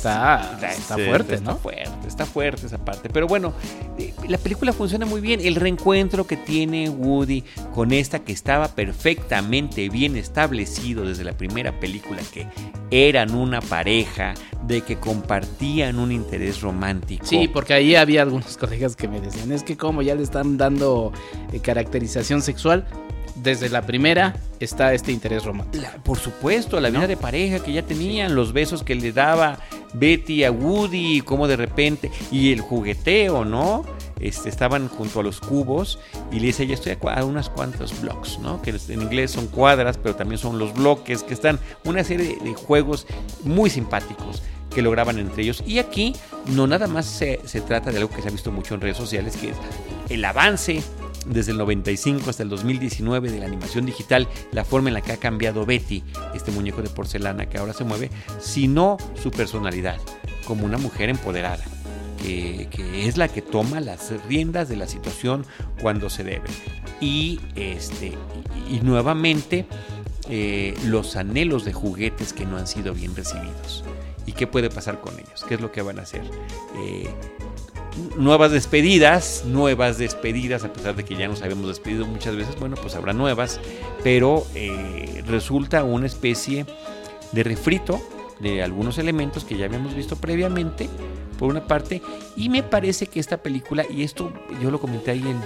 Está, 0.02 0.58
está 0.72 0.96
sí, 0.96 1.04
fuerte, 1.04 1.34
está 1.36 1.52
¿no? 1.52 1.58
fuerte, 1.58 2.08
está 2.08 2.26
fuerte 2.26 2.66
esa 2.66 2.84
parte. 2.84 3.08
Pero 3.08 3.28
bueno, 3.28 3.52
eh, 3.98 4.12
la 4.28 4.38
película 4.38 4.72
funciona 4.72 5.06
muy 5.06 5.20
bien. 5.20 5.40
El 5.40 5.54
reencuentro 5.54 6.26
que 6.26 6.36
tiene 6.36 6.88
Woody 6.88 7.44
con 7.72 7.92
esta 7.92 8.18
que 8.18 8.32
estaba 8.32 8.68
perfectamente 8.68 9.88
bien 9.88 10.16
establecido 10.16 11.04
desde 11.04 11.22
la 11.22 11.34
primera 11.34 11.78
película, 11.78 12.20
que 12.32 12.48
eran 12.90 13.34
una 13.34 13.60
pareja, 13.60 14.34
de 14.66 14.80
que 14.80 14.96
compartían 14.96 15.98
un 15.98 16.12
interés 16.12 16.60
romántico. 16.60 17.24
Sí, 17.26 17.48
porque 17.48 17.74
ahí 17.74 17.94
había 17.94 18.22
algunos 18.22 18.56
colegas 18.56 18.96
que 18.96 19.08
me 19.08 19.20
decían, 19.20 19.52
es 19.52 19.62
que 19.62 19.76
como 19.76 20.02
ya 20.02 20.14
le 20.14 20.22
están 20.22 20.56
dando 20.56 21.12
eh, 21.52 21.60
caracterización 21.60 22.42
sexual, 22.42 22.86
desde 23.42 23.68
la 23.68 23.82
primera 23.82 24.36
está 24.60 24.94
este 24.94 25.12
interés 25.12 25.44
romántico. 25.44 25.82
La- 25.82 26.02
por 26.02 26.18
supuesto, 26.18 26.80
la 26.80 26.90
vida 26.90 27.06
de 27.06 27.16
pareja 27.16 27.58
que 27.60 27.72
ya 27.72 27.82
tenían, 27.82 28.34
los 28.34 28.52
besos 28.52 28.82
que 28.82 28.94
le 28.94 29.12
daba 29.12 29.58
Betty 29.94 30.44
a 30.44 30.50
Woody, 30.52 31.18
y 31.18 31.20
cómo 31.20 31.48
de 31.48 31.56
repente, 31.56 32.10
y 32.30 32.52
el 32.52 32.60
jugueteo, 32.60 33.44
¿no? 33.44 33.84
Este, 34.20 34.48
estaban 34.48 34.88
junto 34.88 35.18
a 35.18 35.22
los 35.24 35.40
cubos 35.40 35.98
y 36.30 36.38
le 36.38 36.46
dice, 36.46 36.64
ya 36.66 36.74
estoy 36.74 36.96
a, 37.08 37.24
unas 37.24 37.48
cuantos 37.48 38.00
blocks, 38.00 38.38
¿no? 38.38 38.62
Que 38.62 38.70
en 38.70 39.02
inglés 39.02 39.32
son 39.32 39.48
cuadras, 39.48 39.98
pero 39.98 40.14
también 40.14 40.38
son 40.38 40.58
los 40.60 40.72
bloques, 40.74 41.24
que 41.24 41.34
están 41.34 41.58
una 41.84 42.04
serie 42.04 42.36
de, 42.38 42.50
de 42.50 42.54
juegos 42.54 43.06
muy 43.42 43.68
simpáticos 43.68 44.42
que 44.72 44.80
lograban 44.80 45.18
entre 45.18 45.42
ellos. 45.42 45.62
Y 45.66 45.80
aquí 45.80 46.14
no 46.46 46.68
nada 46.68 46.86
más 46.86 47.04
se, 47.04 47.40
se 47.44 47.60
trata 47.60 47.90
de 47.90 47.98
algo 47.98 48.10
que 48.10 48.22
se 48.22 48.28
ha 48.28 48.30
visto 48.30 48.52
mucho 48.52 48.74
en 48.74 48.80
redes 48.80 48.96
sociales, 48.96 49.36
que 49.36 49.50
es 49.50 49.56
el 50.08 50.24
avance 50.24 50.82
desde 51.26 51.52
el 51.52 51.58
95 51.58 52.30
hasta 52.30 52.42
el 52.42 52.48
2019 52.48 53.30
de 53.30 53.38
la 53.38 53.46
animación 53.46 53.86
digital, 53.86 54.28
la 54.52 54.64
forma 54.64 54.88
en 54.88 54.94
la 54.94 55.00
que 55.00 55.12
ha 55.12 55.16
cambiado 55.16 55.66
Betty, 55.66 56.02
este 56.34 56.50
muñeco 56.50 56.82
de 56.82 56.88
porcelana 56.88 57.48
que 57.48 57.58
ahora 57.58 57.72
se 57.72 57.84
mueve, 57.84 58.10
sino 58.40 58.96
su 59.20 59.30
personalidad, 59.30 59.98
como 60.46 60.64
una 60.64 60.78
mujer 60.78 61.08
empoderada, 61.08 61.64
que, 62.22 62.68
es 63.06 63.16
la 63.16 63.28
que 63.28 63.42
toma 63.42 63.80
las 63.80 64.12
riendas 64.28 64.68
de 64.68 64.76
la 64.76 64.86
situación 64.86 65.44
cuando 65.80 66.10
se 66.10 66.24
debe. 66.24 66.48
Y, 67.00 67.40
este, 67.56 68.12
y 68.70 68.80
nuevamente 68.80 69.66
eh, 70.28 70.74
los 70.84 71.16
anhelos 71.16 71.64
de 71.64 71.72
juguetes 71.72 72.32
que 72.32 72.46
no 72.46 72.56
han 72.56 72.66
sido 72.66 72.94
bien 72.94 73.14
recibidos. 73.16 73.84
¿Y 74.24 74.32
qué 74.32 74.46
puede 74.46 74.70
pasar 74.70 75.00
con 75.00 75.14
ellos? 75.14 75.44
¿Qué 75.48 75.54
es 75.54 75.60
lo 75.60 75.72
que 75.72 75.82
van 75.82 75.98
a 75.98 76.02
hacer? 76.02 76.22
Eh, 76.76 77.08
nuevas 78.16 78.52
despedidas, 78.52 79.44
nuevas 79.46 79.98
despedidas, 79.98 80.64
a 80.64 80.72
pesar 80.72 80.96
de 80.96 81.04
que 81.04 81.16
ya 81.16 81.28
nos 81.28 81.42
habíamos 81.42 81.68
despedido 81.68 82.06
muchas 82.06 82.36
veces, 82.36 82.58
bueno, 82.58 82.76
pues 82.76 82.94
habrá 82.94 83.12
nuevas, 83.12 83.60
pero 84.02 84.46
eh, 84.54 85.22
resulta 85.26 85.84
una 85.84 86.06
especie 86.06 86.66
de 87.32 87.42
refrito 87.42 88.00
de 88.40 88.62
algunos 88.62 88.98
elementos 88.98 89.44
que 89.44 89.56
ya 89.56 89.66
habíamos 89.66 89.94
visto 89.94 90.16
previamente, 90.16 90.88
por 91.38 91.50
una 91.50 91.66
parte, 91.66 92.02
y 92.36 92.48
me 92.48 92.62
parece 92.62 93.06
que 93.06 93.20
esta 93.20 93.38
película, 93.38 93.84
y 93.88 94.02
esto 94.02 94.32
yo 94.60 94.70
lo 94.70 94.80
comenté 94.80 95.12
ahí 95.12 95.22
en, 95.22 95.40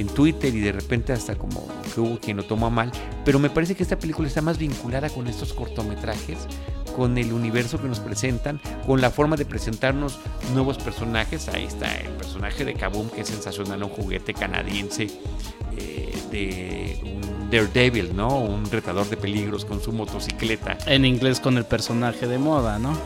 en 0.00 0.06
Twitter 0.08 0.54
y 0.54 0.60
de 0.60 0.72
repente 0.72 1.12
hasta 1.12 1.36
como 1.36 1.66
que 1.94 2.00
hubo 2.00 2.18
quien 2.18 2.36
lo 2.36 2.44
tomó 2.44 2.66
a 2.66 2.70
mal, 2.70 2.92
pero 3.24 3.38
me 3.38 3.50
parece 3.50 3.74
que 3.74 3.82
esta 3.82 3.98
película 3.98 4.28
está 4.28 4.42
más 4.42 4.58
vinculada 4.58 5.08
con 5.08 5.26
estos 5.26 5.52
cortometrajes, 5.52 6.38
con 6.96 7.18
el 7.18 7.32
universo 7.32 7.80
que 7.80 7.88
nos 7.88 8.00
presentan, 8.00 8.58
con 8.86 9.00
la 9.00 9.10
forma 9.10 9.36
de 9.36 9.44
presentarnos 9.44 10.18
nuevos 10.54 10.78
personajes. 10.78 11.48
Ahí 11.48 11.64
está 11.64 11.94
el 11.98 12.12
personaje 12.12 12.64
de 12.64 12.74
Kaboom, 12.74 13.10
que 13.10 13.20
es 13.20 13.28
sensacional, 13.28 13.82
un 13.82 13.90
juguete 13.90 14.32
canadiense 14.34 15.08
eh, 15.76 16.14
de 16.30 16.98
un 17.04 17.50
Daredevil, 17.50 18.16
¿no? 18.16 18.38
Un 18.40 18.64
retador 18.70 19.08
de 19.08 19.16
peligros 19.16 19.64
con 19.64 19.80
su 19.80 19.92
motocicleta. 19.92 20.78
En 20.86 21.04
inglés 21.04 21.38
con 21.38 21.56
el 21.58 21.64
personaje 21.64 22.26
de 22.26 22.38
moda, 22.38 22.78
¿no? 22.78 22.96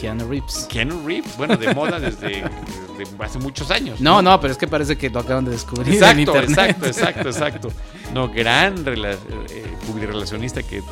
Keanu 0.00 0.26
Reeves. 0.28 0.66
Keanu 0.70 1.06
Reeves, 1.06 1.36
bueno, 1.36 1.56
de 1.58 1.74
moda 1.74 1.98
desde, 2.00 2.42
desde 2.98 3.24
hace 3.24 3.38
muchos 3.38 3.70
años. 3.70 4.00
No, 4.00 4.22
no, 4.22 4.40
pero 4.40 4.52
es 4.52 4.58
que 4.58 4.66
parece 4.66 4.96
que 4.96 5.10
lo 5.10 5.20
acaban 5.20 5.44
de 5.44 5.50
descubrir 5.50 5.88
en 5.88 5.94
Exacto, 5.94 6.18
internet. 6.20 6.48
exacto, 6.50 6.86
exacto, 6.86 7.28
exacto. 7.28 7.68
No, 8.14 8.28
gran 8.30 8.84
rela- 8.86 9.18
eh, 9.50 9.64
publirelacionista 9.86 10.62
que 10.62 10.82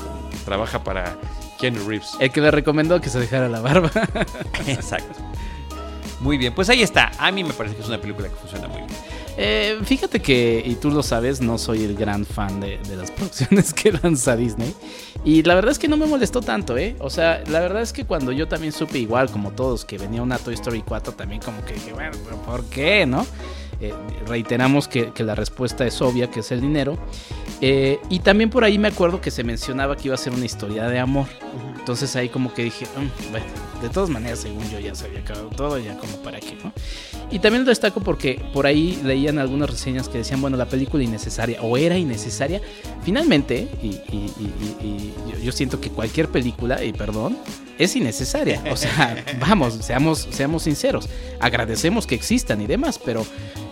trabaja 0.45 0.85
para 0.85 1.17
Keanu 1.59 1.87
Reeves. 1.87 2.17
El 2.21 2.31
que 2.31 2.41
le 2.41 2.51
recomendó 2.51 3.01
que 3.01 3.11
se 3.11 3.19
dejara 3.19 3.49
la 3.49 3.61
barba. 3.61 3.91
Exacto. 4.67 5.21
Muy 6.21 6.37
bien, 6.37 6.55
pues 6.55 6.69
ahí 6.69 6.83
está. 6.83 7.13
A 7.19 7.31
mí 7.31 7.45
me 7.45 7.53
parece 7.53 7.77
que 7.77 7.83
es 7.83 7.89
una 7.89 8.01
película 8.01 8.29
que 8.29 8.35
funciona 8.35 8.67
muy 8.67 8.79
bien. 8.79 8.89
Eh, 9.41 9.79
fíjate 9.85 10.21
que, 10.21 10.61
y 10.65 10.75
tú 10.75 10.91
lo 10.91 11.01
sabes, 11.05 11.41
no 11.41 11.59
soy 11.59 11.85
el 11.85 11.95
gran 11.95 12.27
fan 12.27 12.59
de, 12.59 12.79
de 12.79 12.97
las 12.97 13.11
producciones 13.13 13.73
que 13.73 13.93
lanza 13.93 14.35
Disney. 14.35 14.75
Y 15.25 15.45
la 15.45 15.55
verdad 15.55 15.71
es 15.71 15.79
que 15.79 15.87
no 15.87 15.97
me 15.97 16.07
molestó 16.07 16.41
tanto, 16.41 16.77
¿eh? 16.77 16.97
O 16.99 17.09
sea, 17.09 17.43
la 17.47 17.61
verdad 17.61 17.83
es 17.83 17.93
que 17.93 18.05
cuando 18.05 18.33
yo 18.33 18.49
también 18.49 18.73
supe 18.73 18.99
igual, 18.99 19.31
como 19.31 19.53
todos, 19.53 19.85
que 19.85 19.97
venía 19.97 20.23
una 20.23 20.39
Toy 20.39 20.55
Story 20.55 20.83
4, 20.83 21.13
también 21.13 21.41
como 21.41 21.65
que 21.65 21.75
dije, 21.75 21.93
bueno, 21.93 22.17
pero 22.25 22.37
¿por 22.43 22.65
qué, 22.65 23.07
no? 23.07 23.25
Eh, 23.81 23.95
reiteramos 24.27 24.89
que, 24.89 25.13
la 25.19 25.35
respuesta 25.35 25.87
es 25.87 26.01
obvia, 26.03 26.31
que 26.31 26.41
es 26.41 26.53
el 26.53 26.61
dinero. 26.61 26.99
Eh, 27.61 27.99
y 28.09 28.21
también 28.21 28.51
por 28.51 28.65
ahí 28.65 28.79
me 28.79 28.89
acuerdo 28.89 29.21
que 29.21 29.31
se 29.31 29.45
mencionaba 29.45 29.97
que 29.97 30.09
iba 30.09 30.15
a 30.15 30.19
ser 30.19 30.33
una 30.33 30.45
historia 30.45 30.89
de 30.89 30.99
amor. 30.99 31.27
Entonces 31.79 32.15
ahí 32.17 32.29
como 32.29 32.53
que 32.53 32.65
dije, 32.65 32.87
mm, 32.87 33.31
bueno, 33.31 33.47
de 33.81 33.89
todas 33.89 34.11
maneras, 34.11 34.41
según 34.41 34.69
yo 34.71 34.79
ya 34.79 34.95
se 34.95 35.07
había 35.07 35.21
acabado 35.21 35.49
todo, 35.49 35.79
ya 35.79 35.97
como 35.97 36.17
para 36.23 36.41
qué, 36.41 36.57
¿no? 36.63 36.73
Y 37.31 37.39
también 37.39 37.65
lo 37.65 37.69
destaco 37.69 38.01
porque 38.01 38.41
por 38.53 38.67
ahí 38.67 39.01
leían 39.05 39.39
algunas 39.39 39.71
reseñas 39.71 40.09
que 40.09 40.19
decían, 40.19 40.41
bueno, 40.41 40.57
la 40.57 40.67
película 40.67 41.03
innecesaria 41.05 41.61
o 41.63 41.77
era 41.77 41.97
innecesaria. 41.97 42.61
Finalmente, 43.05 43.69
y, 43.83 44.01
yo, 45.43 45.53
siento 45.53 45.81
que 45.81 45.91
cualquier 45.91 46.29
película, 46.29 46.83
y 46.83 46.93
perdón, 46.93 47.39
es 47.79 47.95
innecesaria. 47.97 48.63
O 48.71 48.77
sea, 48.77 49.25
vamos, 49.41 49.75
seamos, 49.81 50.29
seamos 50.31 50.63
sinceros. 50.63 51.09
Agradecemos 51.41 52.07
que 52.07 52.15
existan 52.15 52.61
y 52.61 52.67
demás, 52.67 52.99
pero 53.03 53.25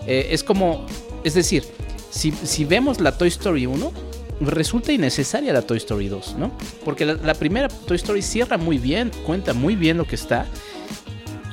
eh, 0.06 0.28
es 0.30 0.44
como, 0.44 0.86
es 1.24 1.34
decir, 1.34 1.64
si, 2.10 2.32
si 2.32 2.64
vemos 2.64 3.00
la 3.00 3.16
Toy 3.16 3.28
Story 3.28 3.66
1, 3.66 3.92
resulta 4.40 4.92
innecesaria 4.92 5.52
la 5.52 5.62
Toy 5.62 5.78
Story 5.78 6.08
2, 6.08 6.36
¿no? 6.38 6.52
Porque 6.84 7.04
la, 7.04 7.34
primera 7.34 7.68
Toy 7.68 7.96
Story 7.96 8.22
cierra 8.22 8.56
muy 8.58 8.78
bien, 8.78 9.10
cuenta 9.24 9.52
muy 9.54 9.76
bien 9.76 9.96
lo 9.96 10.06
que 10.06 10.16
está. 10.16 10.46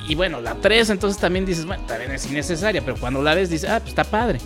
Y 0.08 0.14
bueno, 0.14 0.40
la 0.40 0.54
3 0.54 0.90
entonces 0.90 1.20
también 1.20 1.46
dices, 1.46 1.64
bueno, 1.64 1.84
también 1.86 2.12
es 2.12 2.30
innecesaria, 2.30 2.82
pero 2.84 2.96
cuando 2.98 3.22
la 3.22 3.34
ves 3.34 3.48
dices, 3.50 3.70
ah, 3.70 3.80
pues 3.80 3.90
está 3.90 4.04
padre. 4.04 4.38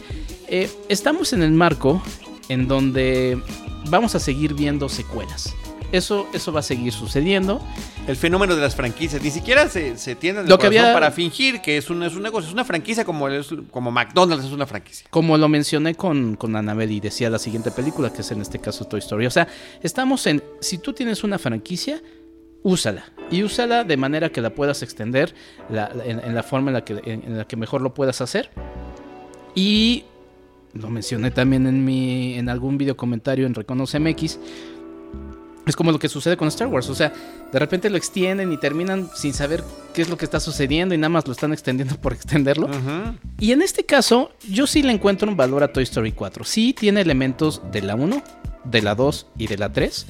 Eh, 0.47 0.70
estamos 0.89 1.32
en 1.32 1.43
el 1.43 1.51
marco 1.51 2.03
en 2.49 2.68
donde 2.68 3.41
vamos 3.91 4.14
a 4.14 4.20
seguir 4.20 4.55
viendo 4.55 4.89
secuelas. 4.89 5.55
Eso, 5.91 6.28
eso 6.34 6.53
va 6.53 6.61
a 6.61 6.62
seguir 6.62 6.93
sucediendo. 6.93 7.62
El 8.07 8.16
fenómeno 8.16 8.55
de 8.55 8.61
las 8.61 8.76
franquicias. 8.76 9.22
Ni 9.22 9.30
siquiera 9.30 9.68
se, 9.68 9.97
se 9.97 10.14
tiende 10.14 10.45
lo 10.45 10.59
que 10.59 10.66
había... 10.66 10.93
para 10.93 11.11
fingir 11.11 11.61
que 11.61 11.78
es 11.78 11.89
un, 11.89 12.03
es 12.03 12.14
un 12.14 12.22
negocio. 12.22 12.49
Es 12.49 12.53
una 12.53 12.64
franquicia 12.64 13.05
como, 13.05 13.26
como 13.70 13.91
McDonald's 13.91 14.45
es 14.45 14.53
una 14.53 14.66
franquicia. 14.66 15.07
Como 15.11 15.39
lo 15.39 15.49
mencioné 15.49 15.95
con, 15.95 16.36
con 16.36 16.55
Annabelle 16.57 16.93
y 16.93 17.01
decía 17.01 17.30
la 17.30 17.39
siguiente 17.39 17.70
película, 17.70 18.12
que 18.12 18.20
es 18.20 18.30
en 18.30 18.43
este 18.43 18.59
caso 18.59 18.84
Toy 18.84 18.99
Story. 18.99 19.26
O 19.26 19.30
sea, 19.30 19.49
estamos 19.82 20.26
en. 20.26 20.43
Si 20.61 20.78
tú 20.78 20.93
tienes 20.93 21.24
una 21.24 21.39
franquicia, 21.39 22.03
úsala. 22.62 23.05
Y 23.30 23.43
úsala 23.43 23.84
de 23.84 23.97
manera 23.97 24.30
que 24.30 24.41
la 24.41 24.51
puedas 24.51 24.82
extender 24.82 25.34
en, 25.70 26.34
la 26.34 26.43
forma 26.43 26.70
en 26.70 26.74
la, 26.74 26.84
que, 26.84 27.01
en, 27.05 27.39
la 27.39 27.47
que 27.47 27.57
mejor 27.57 27.82
lo 27.82 27.95
puedas 27.95 28.20
hacer. 28.20 28.51
Y 29.55 30.05
lo 30.74 30.89
mencioné 30.91 31.30
también 31.30 31.66
en, 31.66 31.84
mi, 31.84 32.34
en 32.34 32.49
algún 32.49 32.78
video 32.78 32.97
comentario 32.97 33.47
en 33.47 33.55
Reconoce 33.55 33.99
MX. 33.99 34.39
Es 35.69 35.77
como 35.77 35.93
lo 35.93 35.99
que 35.99 36.09
sucede 36.09 36.37
con 36.37 36.49
Star 36.49 36.69
Wars. 36.69 36.89
O 36.89 36.95
sea, 36.95 37.12
de 37.53 37.59
repente 37.59 37.91
lo 37.91 37.99
extienden 37.99 38.51
y 38.53 38.57
terminan 38.57 39.11
sin 39.14 39.35
saber 39.35 39.62
qué 39.93 40.01
es 40.01 40.09
lo 40.09 40.16
que 40.16 40.25
está 40.25 40.41
sucediendo 40.41 40.95
y 40.95 40.99
nada 40.99 41.11
más 41.11 41.27
lo 41.27 41.33
están 41.33 41.53
extendiendo 41.53 41.97
por 42.01 42.14
extenderlo. 42.14 42.69
Y 43.39 43.53
en 43.53 43.62
este 43.62 43.85
caso, 43.85 44.33
yo 44.49 44.66
sí 44.66 44.83
le 44.83 44.93
encuentro 44.93 45.29
un 45.29 45.37
valor 45.37 45.62
a 45.62 45.73
Toy 45.73 45.85
Story 45.85 46.12
4. 46.12 46.45
Sí 46.45 46.73
tiene 46.73 47.03
elementos 47.03 47.61
de 47.71 47.83
la 47.83 47.95
1, 47.95 48.23
de 48.64 48.83
la 48.83 48.95
2 48.95 49.27
y 49.37 49.47
de 49.47 49.59
la 49.59 49.73
3. 49.73 50.07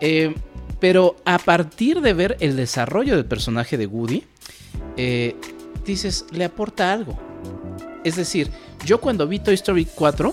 Eh, 0.00 0.34
pero 0.80 1.16
a 1.24 1.38
partir 1.38 2.00
de 2.00 2.12
ver 2.12 2.36
el 2.40 2.56
desarrollo 2.56 3.14
del 3.14 3.26
personaje 3.26 3.76
de 3.78 3.86
Woody, 3.86 4.24
eh, 4.96 5.36
dices, 5.86 6.24
le 6.32 6.44
aporta 6.44 6.92
algo. 6.92 7.16
Es 8.02 8.16
decir, 8.16 8.50
yo 8.84 9.00
cuando 9.00 9.28
vi 9.28 9.38
Toy 9.38 9.54
Story 9.54 9.86
4, 9.94 10.32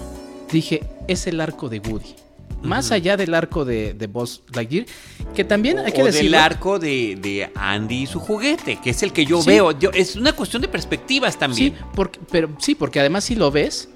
dije, 0.52 0.84
es 1.08 1.28
el 1.28 1.42
arco 1.42 1.70
de 1.70 1.80
Woody. 1.80 2.16
Más 2.64 2.92
allá 2.92 3.18
del 3.18 3.34
arco 3.34 3.66
de, 3.66 3.94
de 3.94 4.08
Buzz 4.08 4.42
Lightyear, 4.54 4.86
que 5.36 5.44
también 5.44 5.80
hay 5.80 5.92
que 5.92 6.04
decir. 6.04 6.24
del 6.24 6.36
arco 6.36 6.80
de, 6.80 7.52
Andy 7.56 8.04
y 8.04 8.08
su 8.08 8.20
juguete, 8.20 8.80
que 8.82 8.90
es 8.90 9.04
el 9.04 9.14
que 9.14 9.26
yo 9.26 9.44
veo. 9.44 9.72
es 9.94 10.16
una 10.16 10.34
cuestión 10.34 10.62
de 10.62 10.68
perspectivas 10.68 11.38
también. 11.38 11.74
Sí, 11.74 11.80
porque, 11.94 12.20
pero, 12.32 12.50
sí, 12.60 12.76
porque 12.76 13.00
además 13.00 13.26
si 13.26 13.36
lo 13.36 13.52
ves, 13.52 13.90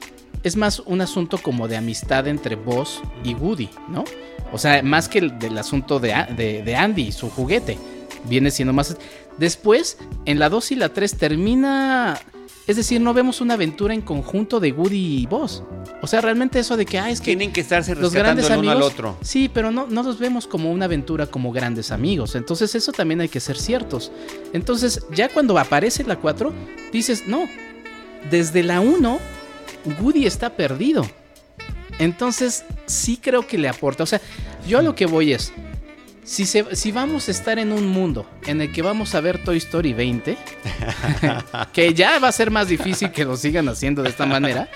es 0.44 0.56
más 0.56 0.80
un 0.80 1.02
asunto 1.02 1.38
como 1.38 1.68
de 1.68 1.78
amistad 1.78 2.28
entre 2.28 2.56
Buzz 2.56 3.02
y 3.24 3.34
Woody, 3.34 3.70
¿no? 3.90 4.04
O 4.52 4.58
sea, 4.58 4.82
más 4.84 5.08
que 5.08 5.20
el 5.20 5.40
del 5.40 5.58
asunto 5.58 6.00
de, 6.00 6.62
de, 6.66 6.76
Andy 6.76 7.08
y 7.08 7.12
su 7.12 7.30
juguete. 7.30 7.78
Viene 8.26 8.52
siendo 8.52 8.74
más. 8.74 8.98
Después, 9.38 9.98
en 10.26 10.40
la 10.40 10.50
2 10.50 10.72
y 10.72 10.76
la 10.76 10.90
3 10.90 11.18
termina. 11.18 12.20
Es 12.68 12.76
decir, 12.76 13.02
no 13.02 13.14
vemos 13.14 13.42
una 13.42 13.56
aventura 13.56 13.94
en 13.94 14.02
conjunto 14.02 14.60
de 14.60 14.72
Woody 14.72 15.22
y 15.22 15.26
Buzz. 15.26 15.64
O 16.02 16.08
sea, 16.08 16.22
realmente 16.22 16.60
eso 16.60 16.78
de 16.78 16.86
que, 16.86 17.00
ah, 17.00 17.10
es 17.10 17.20
que. 17.20 17.26
Tienen 17.26 17.52
que 17.52 17.62
estarse 17.62 17.96
los 17.96 18.14
grandes 18.14 18.50
el 18.50 18.60
uno 18.60 18.72
al 18.72 18.82
otro. 18.82 19.18
Sí, 19.22 19.50
pero 19.52 19.72
no, 19.72 19.88
no 19.88 20.04
los 20.04 20.20
vemos 20.20 20.48
como 20.48 20.72
una 20.72 20.86
aventura 20.86 21.28
como 21.28 21.52
grandes 21.52 21.92
amigos. 21.92 22.36
Entonces, 22.36 22.76
eso 22.76 22.92
también 22.92 23.22
hay 23.22 23.30
que 23.30 23.40
ser 23.40 23.58
ciertos. 23.58 24.12
Entonces, 24.54 25.06
ya 25.14 25.30
cuando 25.30 25.58
aparece 25.58 26.04
la 26.04 26.18
4, 26.18 26.54
dices, 26.92 27.28
no. 27.28 27.48
Desde 28.30 28.62
la 28.62 28.80
1, 28.80 29.20
Woody 30.00 30.26
está 30.26 30.52
perdido. 30.52 31.06
Entonces, 31.98 32.64
sí 32.86 33.18
creo 33.18 33.48
que 33.48 33.58
le 33.58 33.70
aporta. 33.70 34.04
O 34.04 34.08
sea, 34.08 34.22
yo 34.68 34.80
a 34.80 34.82
lo 34.82 34.96
que 34.96 35.08
voy 35.08 35.34
es, 35.34 35.52
si, 36.32 36.46
si 36.46 36.92
vamos 36.94 37.28
a 37.28 37.32
estar 37.32 37.60
en 37.60 37.74
un 37.74 37.88
mundo 37.88 38.26
en 38.48 38.62
el 38.62 38.72
que 38.72 38.82
vamos 38.82 39.16
a 39.16 39.20
ver 39.20 39.44
Toy 39.44 39.58
Story 39.58 39.92
20, 39.92 40.38
que 41.74 41.94
ya 41.94 42.20
va 42.20 42.30
a 42.30 42.32
ser 42.32 42.52
más 42.52 42.70
difícil 42.70 43.12
que 43.12 43.26
lo 43.26 43.36
sigan 43.36 43.68
haciendo 43.68 44.02
de 44.02 44.10
esta 44.10 44.26
manera, 44.26 44.70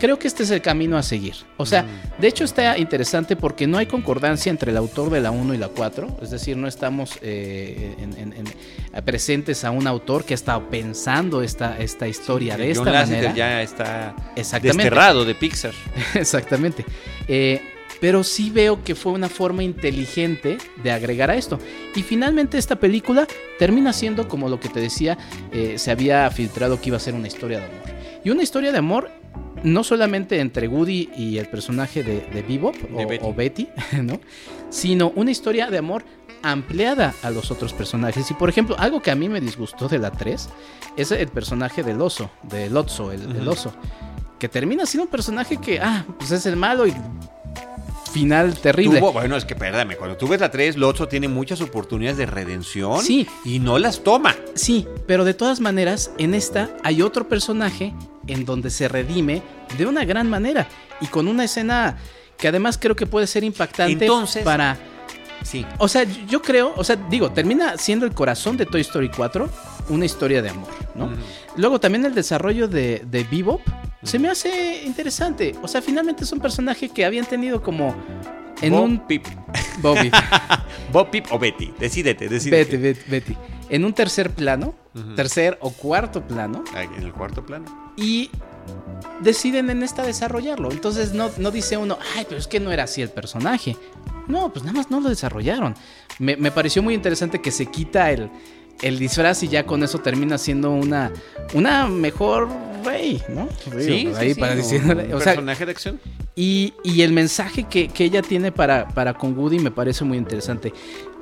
creo 0.00 0.18
que 0.18 0.26
este 0.26 0.42
es 0.42 0.50
el 0.50 0.60
camino 0.60 0.98
a 0.98 1.04
seguir. 1.04 1.36
O 1.56 1.66
sea, 1.66 1.84
mm. 1.84 2.20
de 2.20 2.26
hecho 2.26 2.42
está 2.42 2.76
interesante 2.78 3.36
porque 3.36 3.68
no 3.68 3.78
hay 3.78 3.86
concordancia 3.86 4.50
entre 4.50 4.72
el 4.72 4.76
autor 4.76 5.10
de 5.10 5.20
la 5.20 5.30
1 5.30 5.54
y 5.54 5.58
la 5.58 5.68
4. 5.68 6.18
Es 6.20 6.30
decir, 6.32 6.56
no 6.56 6.66
estamos 6.66 7.16
eh, 7.22 7.94
presentes 9.04 9.62
a 9.62 9.70
un 9.70 9.86
autor 9.86 10.24
que 10.24 10.34
ha 10.34 10.36
estado 10.36 10.68
pensando 10.68 11.42
esta, 11.42 11.78
esta 11.78 12.08
historia 12.08 12.56
de 12.56 12.72
esta 12.72 12.92
manera. 12.92 13.32
ya 13.32 13.62
está 13.62 14.16
desterrado 14.60 15.24
de 15.24 15.36
Pixar. 15.36 15.74
Exactamente. 16.14 16.84
Eh, 17.28 17.71
pero 18.02 18.24
sí 18.24 18.50
veo 18.50 18.82
que 18.82 18.96
fue 18.96 19.12
una 19.12 19.28
forma 19.28 19.62
inteligente 19.62 20.58
de 20.82 20.90
agregar 20.90 21.30
a 21.30 21.36
esto. 21.36 21.60
Y 21.94 22.02
finalmente 22.02 22.58
esta 22.58 22.74
película 22.74 23.28
termina 23.60 23.92
siendo 23.92 24.26
como 24.26 24.48
lo 24.48 24.58
que 24.58 24.68
te 24.68 24.80
decía, 24.80 25.16
eh, 25.52 25.78
se 25.78 25.92
había 25.92 26.28
filtrado 26.32 26.80
que 26.80 26.88
iba 26.88 26.96
a 26.96 27.00
ser 27.00 27.14
una 27.14 27.28
historia 27.28 27.60
de 27.60 27.66
amor. 27.66 27.82
Y 28.24 28.30
una 28.30 28.42
historia 28.42 28.72
de 28.72 28.78
amor 28.78 29.08
no 29.62 29.84
solamente 29.84 30.40
entre 30.40 30.66
Woody 30.66 31.10
y 31.16 31.38
el 31.38 31.46
personaje 31.46 32.02
de, 32.02 32.22
de 32.22 32.42
Bebop 32.42 32.74
o, 33.22 33.32
Betty. 33.32 33.68
¿no? 34.02 34.20
Sino 34.68 35.12
una 35.14 35.30
historia 35.30 35.70
de 35.70 35.78
amor 35.78 36.04
ampliada 36.42 37.14
a 37.22 37.30
los 37.30 37.52
otros 37.52 37.72
personajes. 37.72 38.28
Y 38.32 38.34
por 38.34 38.48
ejemplo, 38.48 38.74
algo 38.80 39.00
que 39.00 39.12
a 39.12 39.14
mí 39.14 39.28
me 39.28 39.40
disgustó 39.40 39.86
de 39.86 40.00
la 40.00 40.10
3 40.10 40.48
es 40.96 41.12
el 41.12 41.28
personaje 41.28 41.84
del 41.84 42.02
oso, 42.02 42.32
del 42.42 42.74
Lotso, 42.74 43.12
el, 43.12 43.46
oso, 43.46 43.72
que 44.40 44.48
termina 44.48 44.86
siendo 44.86 45.04
un 45.04 45.10
personaje 45.10 45.58
que, 45.58 45.78
ah, 45.78 46.04
pues 46.18 46.32
es 46.32 46.46
el 46.46 46.56
malo 46.56 46.84
y 46.84 46.94
final 48.12 48.54
terrible. 48.58 49.00
bueno, 49.00 49.36
es 49.36 49.44
que 49.44 49.56
perdame, 49.56 49.96
cuando 49.96 50.16
tú 50.16 50.28
ves 50.28 50.40
la 50.40 50.50
3, 50.50 50.76
Lotso 50.76 51.08
tiene 51.08 51.28
muchas 51.28 51.60
oportunidades 51.60 52.18
de 52.18 52.26
redención 52.26 53.00
sí, 53.00 53.26
y 53.44 53.58
no 53.58 53.78
las 53.78 54.02
toma. 54.04 54.36
Sí, 54.54 54.86
pero 55.06 55.24
de 55.24 55.34
todas 55.34 55.60
maneras, 55.60 56.12
en 56.18 56.34
esta 56.34 56.70
hay 56.84 57.02
otro 57.02 57.28
personaje 57.28 57.94
en 58.26 58.44
donde 58.44 58.70
se 58.70 58.88
redime 58.88 59.42
de 59.76 59.86
una 59.86 60.04
gran 60.04 60.28
manera 60.28 60.68
y 61.00 61.06
con 61.06 61.26
una 61.26 61.44
escena 61.44 61.98
que 62.36 62.48
además 62.48 62.78
creo 62.78 62.94
que 62.94 63.06
puede 63.06 63.26
ser 63.26 63.44
impactante 63.44 64.06
para... 64.44 64.78
Sí. 65.42 65.66
O 65.78 65.88
sea, 65.88 66.04
yo 66.04 66.40
creo, 66.40 66.72
o 66.76 66.84
sea, 66.84 66.94
digo, 66.94 67.32
termina 67.32 67.76
siendo 67.76 68.06
el 68.06 68.14
corazón 68.14 68.56
de 68.56 68.64
Toy 68.64 68.82
Story 68.82 69.10
4 69.10 69.48
una 69.88 70.04
historia 70.04 70.40
de 70.40 70.50
amor, 70.50 70.70
¿no? 70.94 71.10
Luego 71.56 71.80
también 71.80 72.04
el 72.04 72.14
desarrollo 72.14 72.68
de, 72.68 73.02
de 73.10 73.24
Bebop 73.24 73.60
se 74.02 74.18
me 74.18 74.28
hace 74.28 74.82
interesante. 74.84 75.54
O 75.62 75.68
sea, 75.68 75.82
finalmente 75.82 76.24
es 76.24 76.32
un 76.32 76.40
personaje 76.40 76.88
que 76.88 77.04
habían 77.04 77.26
tenido 77.26 77.62
como 77.62 77.94
en 78.60 78.74
un 78.74 79.06
Pip. 79.06 79.26
Bobby. 79.80 80.10
Bob 80.92 81.10
Pip 81.10 81.26
o 81.30 81.38
Betty. 81.38 81.72
Decídete, 81.78 82.28
decídete. 82.28 82.76
Betty, 82.76 83.10
Betty, 83.10 83.36
En 83.68 83.84
un 83.84 83.92
tercer 83.92 84.30
plano, 84.30 84.74
tercer 85.16 85.58
o 85.60 85.70
cuarto 85.70 86.26
plano. 86.26 86.64
En 86.74 87.02
el 87.02 87.12
cuarto 87.12 87.44
plano. 87.44 87.92
Y 87.96 88.30
deciden 89.20 89.70
en 89.70 89.82
esta 89.82 90.02
desarrollarlo. 90.02 90.70
Entonces 90.70 91.12
no, 91.12 91.30
no 91.38 91.50
dice 91.50 91.76
uno, 91.76 91.98
ay, 92.16 92.24
pero 92.28 92.38
es 92.38 92.46
que 92.46 92.60
no 92.60 92.70
era 92.72 92.84
así 92.84 93.02
el 93.02 93.10
personaje. 93.10 93.76
No, 94.28 94.52
pues 94.52 94.64
nada 94.64 94.78
más 94.78 94.90
no 94.90 95.00
lo 95.00 95.08
desarrollaron. 95.08 95.74
Me, 96.18 96.36
pareció 96.52 96.82
muy 96.82 96.94
interesante 96.94 97.40
que 97.40 97.50
se 97.50 97.66
quita 97.66 98.10
el, 98.10 98.30
el, 98.82 98.98
disfraz 98.98 99.42
y 99.42 99.48
ya 99.48 99.64
con 99.64 99.82
eso 99.82 99.98
termina 99.98 100.38
siendo 100.38 100.70
una, 100.72 101.12
una 101.54 101.86
mejor 101.86 102.48
rey, 102.84 103.22
¿no? 103.28 103.48
Sí, 103.78 104.10
ahí 104.16 104.34
para 104.34 104.54
un 104.54 105.08
personaje 105.08 105.64
de 105.64 105.72
acción. 105.72 106.00
Y, 106.34 106.72
el 106.84 107.12
mensaje 107.12 107.64
que, 107.64 107.90
ella 107.98 108.22
tiene 108.22 108.52
para, 108.52 108.88
para 108.88 109.14
con 109.14 109.36
Woody 109.36 109.58
me 109.58 109.70
parece 109.70 110.04
muy 110.04 110.18
interesante. 110.18 110.72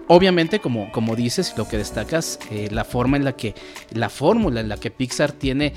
Obviamente, 0.06 0.58
como, 0.58 0.90
como 0.90 1.14
dices, 1.14 1.54
lo 1.56 1.68
que 1.68 1.76
destacas, 1.78 2.38
eh, 2.50 2.68
la 2.70 2.84
forma 2.84 3.16
en 3.16 3.24
la 3.24 3.32
que, 3.32 3.54
la 3.92 4.08
fórmula 4.08 4.60
en 4.60 4.68
la 4.68 4.76
que 4.76 4.90
Pixar 4.90 5.32
tiene 5.32 5.72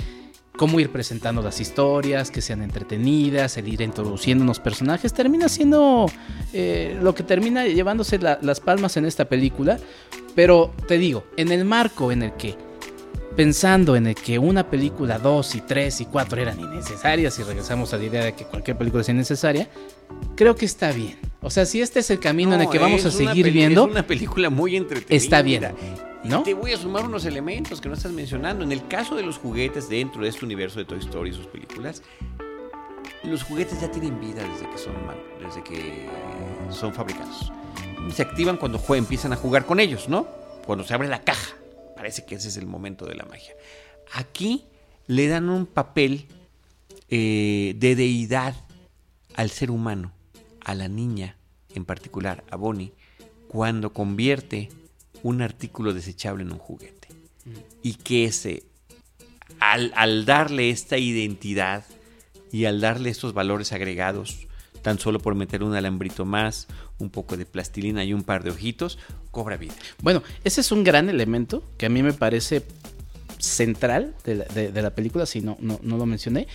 cómo 0.58 0.80
ir 0.80 0.92
presentando 0.92 1.42
las 1.42 1.60
historias, 1.60 2.32
que 2.32 2.42
sean 2.42 2.62
entretenidas, 2.62 3.58
el 3.58 3.68
ir 3.68 3.82
introduciendo 3.82 4.44
unos 4.44 4.60
personajes, 4.60 5.14
termina 5.14 5.50
siendo 5.50 6.06
eh, 6.54 6.98
lo 7.02 7.16
que 7.16 7.24
termina 7.24 7.66
llevándose 7.66 8.20
las 8.20 8.60
palmas 8.60 8.98
en 8.98 9.06
esta 9.06 9.26
película. 9.26 9.80
Pero 10.36 10.72
te 10.88 10.98
digo, 10.98 11.26
en 11.38 11.52
el 11.52 11.66
marco 11.66 12.12
en 12.12 12.24
el 12.24 12.34
que 12.34 12.56
pensando 13.36 13.96
en 13.96 14.08
el 14.08 14.16
que 14.16 14.40
una 14.40 14.70
película 14.70 15.18
2 15.20 15.56
y 15.56 15.62
3 15.62 16.02
y 16.02 16.06
4 16.06 16.42
eran 16.42 16.60
innecesarias 16.60 17.38
y 17.40 17.44
regresamos 17.44 17.94
a 17.94 17.98
la 17.98 18.04
idea 18.04 18.24
de 18.24 18.34
que 18.34 18.46
cualquier 18.46 18.78
película 18.78 19.02
es 19.02 19.10
innecesaria, 19.10 19.68
creo 20.36 20.56
que 20.56 20.66
está 20.66 20.92
bien. 20.92 21.18
O 21.42 21.50
sea, 21.50 21.66
si 21.66 21.82
este 21.82 22.00
es 22.00 22.10
el 22.10 22.20
camino 22.20 22.54
en 22.56 22.62
el 22.62 22.70
que 22.70 22.80
vamos 22.80 23.06
a 23.06 23.12
seguir 23.12 23.52
viendo, 23.52 23.86
es 23.86 23.92
una 23.92 24.08
película 24.08 24.50
muy 24.50 24.76
entretenida. 24.76 25.16
Está 25.16 25.42
bien. 25.42 25.68
¿No? 26.24 26.42
te 26.44 26.54
voy 26.54 26.72
a 26.72 26.78
sumar 26.78 27.04
unos 27.04 27.26
elementos 27.26 27.82
que 27.82 27.90
no 27.90 27.96
estás 27.96 28.14
mencionando. 28.14 28.64
En 28.64 28.72
el 28.72 28.88
caso 28.88 29.16
de 29.16 29.24
los 29.24 29.38
juguetes 29.38 29.90
dentro 29.90 30.22
de 30.22 30.30
este 30.30 30.46
universo 30.46 30.80
de 30.80 30.86
Toy 30.86 31.00
Story 31.00 31.32
y 31.32 31.34
sus 31.34 31.48
películas, 31.48 32.02
los 33.24 33.44
juguetes 33.44 33.82
ya 33.82 33.92
tienen 33.92 34.22
vida 34.22 34.42
desde 34.48 34.70
que 34.70 34.78
son, 34.78 34.94
desde 35.46 35.62
que 35.64 36.08
son 36.70 36.94
fabricados. 36.94 37.52
Se 38.14 38.22
activan 38.22 38.56
cuando 38.56 38.82
empiezan 38.96 39.34
a 39.34 39.36
jugar 39.36 39.66
con 39.66 39.82
ellos, 39.82 40.08
¿no? 40.08 40.26
Cuando 40.66 40.86
se 40.86 40.94
abre 40.94 41.10
la 41.10 41.20
caja. 41.20 41.56
Parece 42.04 42.26
que 42.26 42.36
ese 42.36 42.50
es 42.50 42.58
el 42.58 42.66
momento 42.66 43.06
de 43.06 43.16
la 43.16 43.24
magia. 43.24 43.54
Aquí 44.12 44.66
le 45.08 45.30
dan 45.30 45.48
un 45.48 45.66
papel 45.66 46.26
eh, 47.08 47.76
de 47.78 47.96
deidad 47.96 48.56
al 49.36 49.50
ser 49.50 49.72
humano, 49.72 50.12
a 50.66 50.76
la 50.76 50.90
niña 50.90 51.38
en 51.74 51.86
particular, 51.86 52.44
a 52.52 52.58
Bonnie, 52.58 52.92
cuando 53.48 53.94
convierte 53.94 54.68
un 55.22 55.42
artículo 55.42 55.94
desechable 55.94 56.44
en 56.44 56.52
un 56.52 56.58
juguete. 56.58 57.08
Y 57.82 57.94
que 57.94 58.26
ese, 58.26 58.64
al, 59.62 59.94
al 59.96 60.26
darle 60.26 60.72
esta 60.72 60.98
identidad 60.98 61.86
y 62.52 62.66
al 62.66 62.82
darle 62.82 63.12
estos 63.12 63.34
valores 63.34 63.72
agregados, 63.72 64.48
tan 64.84 65.00
solo 65.00 65.20
por 65.20 65.34
meter 65.34 65.64
un 65.64 65.74
alambrito 65.74 66.26
más, 66.26 66.68
un 67.00 67.10
poco 67.10 67.36
de 67.36 67.48
plastilina 67.48 68.04
y 68.04 68.14
un 68.14 68.24
par 68.24 68.44
de 68.44 68.52
ojitos, 68.52 69.00
cobra 69.32 69.58
vida. 69.58 69.74
Bueno, 70.02 70.22
ese 70.44 70.62
es 70.62 70.72
un 70.72 70.84
gran 70.84 71.10
elemento 71.10 71.64
que 71.78 71.88
a 71.88 71.90
mí 71.90 72.04
me 72.04 72.14
parece 72.14 72.64
central 73.40 74.14
de 74.24 74.82
la, 74.82 74.90
película, 74.92 75.26
si 75.26 75.42
no, 75.42 75.58
no, 75.60 75.80
lo 75.82 76.06
mencioné. 76.06 76.48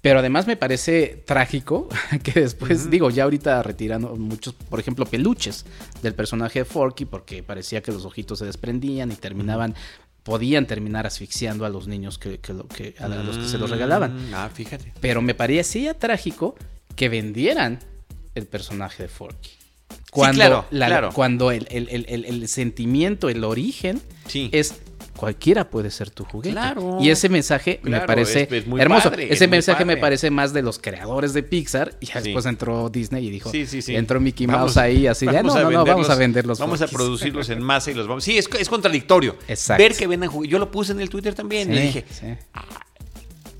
Pero 0.00 0.18
además 0.18 0.46
me 0.46 0.56
parece 0.56 1.22
trágico 1.24 1.88
que 2.22 2.40
después, 2.40 2.90
digo, 2.90 3.08
ya 3.08 3.24
ahorita 3.24 3.62
retirando 3.62 4.16
muchos, 4.16 4.52
por 4.54 4.80
ejemplo, 4.80 5.06
peluches 5.06 5.64
del 6.02 6.14
personaje 6.14 6.58
de 6.58 6.64
Forky, 6.64 7.04
porque 7.04 7.42
parecía 7.42 7.82
que 7.82 7.92
los 7.92 8.04
ojitos 8.04 8.40
se 8.40 8.44
desprendían 8.44 9.12
y 9.12 9.16
terminaban 9.16 9.74
podían 10.24 10.66
terminar 10.66 11.06
asfixiando 11.06 11.66
a 11.66 11.68
los 11.68 11.86
niños 11.86 12.18
que, 12.18 12.40
a 12.98 13.08
los 13.08 13.36
que 13.38 13.46
se 13.46 13.58
los 13.58 13.70
regalaban. 13.70 14.30
Mm, 14.30 14.34
ah, 14.34 14.50
fíjate. 14.52 14.92
Pero 15.00 15.20
me 15.20 15.34
parecía 15.34 15.94
trágico 15.94 16.56
que 16.96 17.08
vendieran 17.08 17.80
el 18.34 18.46
personaje 18.46 19.04
de 19.04 19.08
Forky. 19.08 19.50
Cuando, 20.10 20.66
claro, 20.70 21.10
cuando 21.12 21.50
el, 21.50 22.48
sentimiento, 22.48 23.28
el 23.28 23.42
origen 23.42 24.00
es 24.52 24.80
cualquiera 25.16 25.70
puede 25.70 25.90
ser 25.90 26.10
tu 26.10 26.24
juguete. 26.24 26.52
Claro, 26.52 26.98
y 27.00 27.10
ese 27.10 27.28
mensaje 27.28 27.80
me 27.82 28.00
parece 28.00 28.48
hermoso. 28.78 29.12
ese 29.12 29.48
mensaje 29.48 29.84
me 29.84 29.96
parece 29.96 30.30
más 30.30 30.52
de 30.52 30.62
los 30.62 30.78
creadores 30.78 31.32
de 31.32 31.42
Pixar. 31.42 31.96
Y 32.00 32.12
después 32.12 32.46
entró 32.46 32.90
Disney 32.90 33.26
y 33.26 33.30
dijo: 33.30 33.50
Entró 33.88 34.20
Mickey 34.20 34.46
Mouse 34.46 34.76
ahí, 34.76 35.06
así 35.06 35.26
de: 35.26 35.42
No, 35.42 35.54
no, 35.54 35.70
no, 35.70 35.84
vamos 35.84 36.10
a 36.10 36.14
venderlos. 36.14 36.58
Vamos 36.58 36.80
a 36.82 36.86
producirlos 36.86 37.48
en 37.50 37.60
masa 37.62 37.90
y 37.90 37.94
los 37.94 38.06
vamos. 38.06 38.24
Sí, 38.24 38.38
es, 38.38 38.48
es 38.58 38.68
contradictorio. 38.68 39.36
Exacto. 39.48 39.82
Ver 39.82 39.96
que 39.96 40.06
venden 40.06 40.30
juguetes. 40.30 40.52
Yo 40.52 40.58
lo 40.58 40.70
puse 40.70 40.92
en 40.92 41.00
el 41.00 41.08
Twitter 41.08 41.34
también. 41.34 41.72
y 41.72 41.78
dije: 41.78 42.04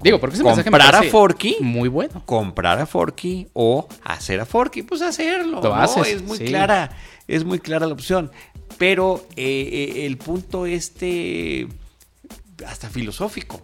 Digo, 0.04 0.20
porque 0.20 0.34
ese 0.34 0.44
mensaje 0.44 0.70
comprar 0.70 0.94
a 0.94 1.02
Forky. 1.04 1.56
Muy 1.60 1.88
bueno. 1.88 2.22
Comprar 2.26 2.78
a 2.78 2.84
Forky 2.84 3.48
o 3.54 3.88
hacer 4.04 4.38
a 4.38 4.44
Forky, 4.44 4.82
pues 4.82 5.00
hacerlo. 5.00 5.62
Lo 5.62 6.04
Es 6.04 6.22
muy 6.22 6.38
clara, 6.38 6.90
es 7.26 7.42
muy 7.42 7.58
clara 7.58 7.86
la 7.86 7.94
opción. 7.94 8.30
Pero 8.76 9.26
eh, 9.34 9.96
eh, 9.96 10.06
el 10.06 10.18
punto 10.18 10.66
este, 10.66 11.68
hasta 12.66 12.90
filosófico. 12.90 13.62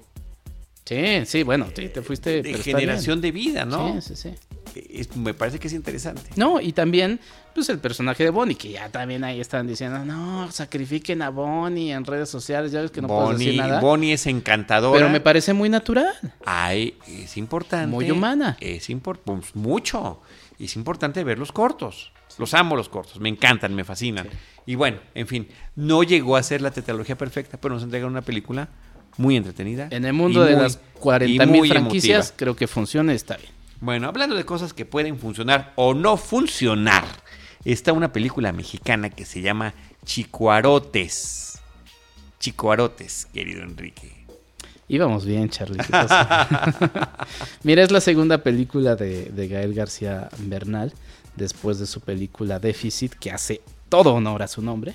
Sí, 0.87 1.27
sí, 1.27 1.43
bueno, 1.43 1.67
te 1.67 2.03
fuiste. 2.03 2.43
De 2.43 2.55
generación 2.55 3.21
de 3.21 3.33
vida, 3.33 3.67
¿no? 3.67 4.01
Sí, 4.01 4.15
sí, 4.17 4.35
sí. 4.75 5.09
me 5.17 5.35
parece 5.35 5.59
que 5.59 5.69
es 5.69 5.75
interesante. 5.75 6.23
No, 6.37 6.61
y 6.61 6.73
también 6.73 7.21
pues 7.55 7.69
el 7.69 7.79
personaje 7.79 8.25
de 8.25 8.31
Bonnie, 8.31 8.55
que 8.55 8.71
ya 8.71 8.89
también 8.89 9.25
ahí 9.25 9.41
están 9.41 9.67
diciendo, 9.67 10.05
no, 10.05 10.51
sacrifiquen 10.51 11.23
a 11.23 11.31
Bonnie 11.31 11.93
en 11.93 12.05
redes 12.05 12.29
sociales, 12.29 12.73
ya 12.73 12.81
ves 12.81 12.91
que 12.91 13.01
no 13.01 13.09
puedo 13.09 13.33
decir 13.33 13.57
nada. 13.57 13.81
Bonnie 13.81 14.13
es 14.13 14.27
encantadora. 14.27 14.99
Pero 14.99 15.11
me 15.11 15.21
parece 15.21 15.53
muy 15.53 15.69
natural. 15.69 16.15
Ay, 16.45 16.97
es 17.07 17.37
importante. 17.37 17.89
Muy 17.89 18.11
humana. 18.11 18.57
Es 18.61 18.91
importante, 18.91 19.25
pues, 19.25 19.57
mucho. 19.57 20.21
Es 20.59 20.77
importante 20.77 21.25
ver 21.25 21.39
los 21.39 21.53
cortos. 21.53 22.13
Los 22.39 22.55
amo 22.55 22.77
los 22.77 22.89
cortos, 22.89 23.21
me 23.21 23.29
encantan, 23.29 23.75
me 23.75 23.85
fascinan. 23.85 24.29
Y 24.65 24.75
bueno, 24.75 24.99
en 25.15 25.27
fin, 25.27 25.49
no 25.77 26.03
llegó 26.03 26.37
a 26.37 26.43
ser 26.43 26.63
la 26.63 26.71
tetralogía 26.71 27.19
perfecta, 27.19 27.59
pero 27.61 27.75
nos 27.75 27.83
entregaron 27.83 28.13
una 28.13 28.23
película 28.23 28.69
muy 29.17 29.37
entretenida. 29.37 29.89
En 29.91 30.05
el 30.05 30.13
mundo 30.13 30.45
de 30.45 30.53
las 30.53 30.81
40.000 31.01 31.69
franquicias, 31.69 32.33
creo 32.35 32.57
que 32.57 32.67
funciona 32.67 33.13
y 33.13 33.17
está 33.17 33.37
bien. 33.37 33.51
Bueno, 33.81 34.09
hablando 34.09 34.37
de 34.37 34.45
cosas 34.45 34.73
que 34.73 34.85
pueden 34.85 35.19
funcionar 35.19 35.73
o 35.77 35.95
no 35.95 36.17
funcionar 36.17 37.05
está 37.65 37.93
una 37.93 38.13
película 38.13 38.53
mexicana 38.53 39.11
que 39.11 39.25
se 39.25 39.41
llama 39.41 39.75
Chicuarotes. 40.05 41.59
Chicuarotes, 42.39 43.27
querido 43.33 43.63
Enrique. 43.63 44.21
Íbamos 44.89 45.25
bien, 45.25 45.49
Charlie. 45.51 45.79
Mira, 47.63 47.85
es 47.85 47.93
la 47.93 48.01
segunda 48.01 48.39
película 48.39 48.97
de, 48.97 49.49
Gael 49.49 49.73
García 49.73 50.29
Bernal, 50.39 50.93
después 51.37 51.79
de 51.79 51.87
su 51.87 52.01
película 52.01 52.59
Déficit, 52.59 53.15
que 53.15 53.31
hace 53.31 53.61
todo 53.89 54.15
honor 54.15 54.43
a 54.43 54.49
su 54.49 54.63
nombre. 54.63 54.95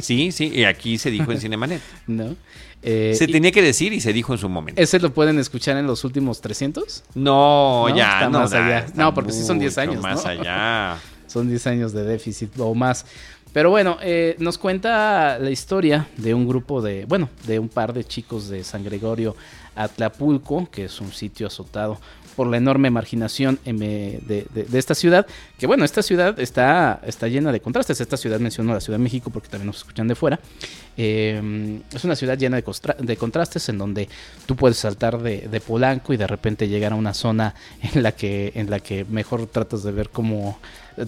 sí, 0.00 0.30
sí, 0.30 0.52
y 0.54 0.64
aquí 0.64 0.98
se 0.98 1.10
dijo 1.10 1.32
en 1.32 1.40
Cinemanet. 1.40 1.80
¿No? 2.06 2.36
Eh, 2.82 3.14
se 3.16 3.26
tenía 3.26 3.50
que 3.50 3.62
decir 3.62 3.92
y 3.94 4.00
se 4.00 4.12
dijo 4.12 4.32
en 4.32 4.38
su 4.38 4.48
momento. 4.48 4.80
¿Ese 4.80 5.00
lo 5.00 5.12
pueden 5.12 5.38
escuchar 5.38 5.76
en 5.78 5.86
los 5.86 6.04
últimos 6.04 6.40
300? 6.40 7.02
No, 7.14 7.88
ya, 7.96 8.28
no, 8.28 8.40
más 8.40 8.52
allá. 8.52 8.86
No, 8.94 9.12
porque 9.14 9.32
sí 9.32 9.42
son 9.42 9.58
10 9.58 9.78
años. 9.78 10.02
Más 10.02 10.24
allá. 10.24 10.98
Son 11.34 11.48
10 11.48 11.66
años 11.66 11.92
de 11.92 12.04
déficit 12.04 12.56
o 12.60 12.76
más. 12.76 13.04
Pero 13.52 13.70
bueno, 13.70 13.98
eh, 14.00 14.36
nos 14.38 14.56
cuenta 14.56 15.36
la 15.40 15.50
historia 15.50 16.06
de 16.16 16.32
un 16.32 16.46
grupo 16.46 16.80
de, 16.80 17.06
bueno, 17.06 17.28
de 17.44 17.58
un 17.58 17.68
par 17.68 17.92
de 17.92 18.04
chicos 18.04 18.48
de 18.48 18.62
San 18.62 18.84
Gregorio 18.84 19.34
Atlapulco, 19.74 20.68
que 20.70 20.84
es 20.84 21.00
un 21.00 21.10
sitio 21.10 21.48
azotado 21.48 21.98
por 22.34 22.46
la 22.46 22.56
enorme 22.56 22.90
marginación 22.90 23.58
de, 23.64 24.46
esta 24.72 24.94
ciudad. 24.94 25.26
Que 25.58 25.66
bueno, 25.66 25.84
esta 25.84 26.02
ciudad 26.02 26.38
está, 26.40 27.00
está 27.06 27.28
llena 27.28 27.52
de 27.52 27.60
contrastes. 27.60 28.00
Esta 28.00 28.16
ciudad 28.16 28.40
menciono 28.40 28.74
la 28.74 28.80
Ciudad 28.80 28.98
de 28.98 29.04
México 29.04 29.30
porque 29.30 29.48
también 29.48 29.66
nos 29.68 29.78
escuchan 29.78 30.08
de 30.08 30.14
fuera. 30.14 30.38
Em, 30.96 31.80
es 31.92 32.04
una 32.04 32.14
ciudad 32.14 32.38
llena 32.38 32.56
de, 32.56 33.16
contrastes 33.16 33.68
en 33.68 33.78
donde 33.78 34.08
tú 34.46 34.54
puedes 34.54 34.76
saltar 34.76 35.20
de, 35.20 35.62
Polanco 35.66 36.12
y 36.12 36.16
de 36.16 36.26
repente 36.26 36.68
llegar 36.68 36.92
a 36.92 36.96
una 36.96 37.14
zona 37.14 37.54
en 37.94 38.02
la 38.02 38.12
que, 38.12 38.52
en 38.54 38.70
la 38.70 38.80
que 38.80 39.04
mejor 39.04 39.46
tratas 39.46 39.82
de 39.82 39.92
ver 39.92 40.10
cómo, 40.10 40.58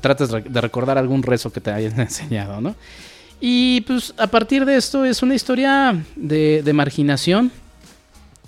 tratas 0.01 0.31
de 0.31 0.61
recordar 0.61 0.99
algún 0.99 1.23
rezo 1.23 1.53
que 1.53 1.61
te 1.61 1.71
hayan 1.71 2.01
enseñado, 2.01 2.61
¿no? 2.61 2.75
Y 3.39 3.83
pues 3.83 4.15
a 4.17 4.29
partir 4.29 4.65
de 4.65 4.77
esto 4.77 5.05
es 5.05 5.23
una 5.23 5.35
historia 5.35 5.95
de 6.17 6.73
marginación 6.73 7.53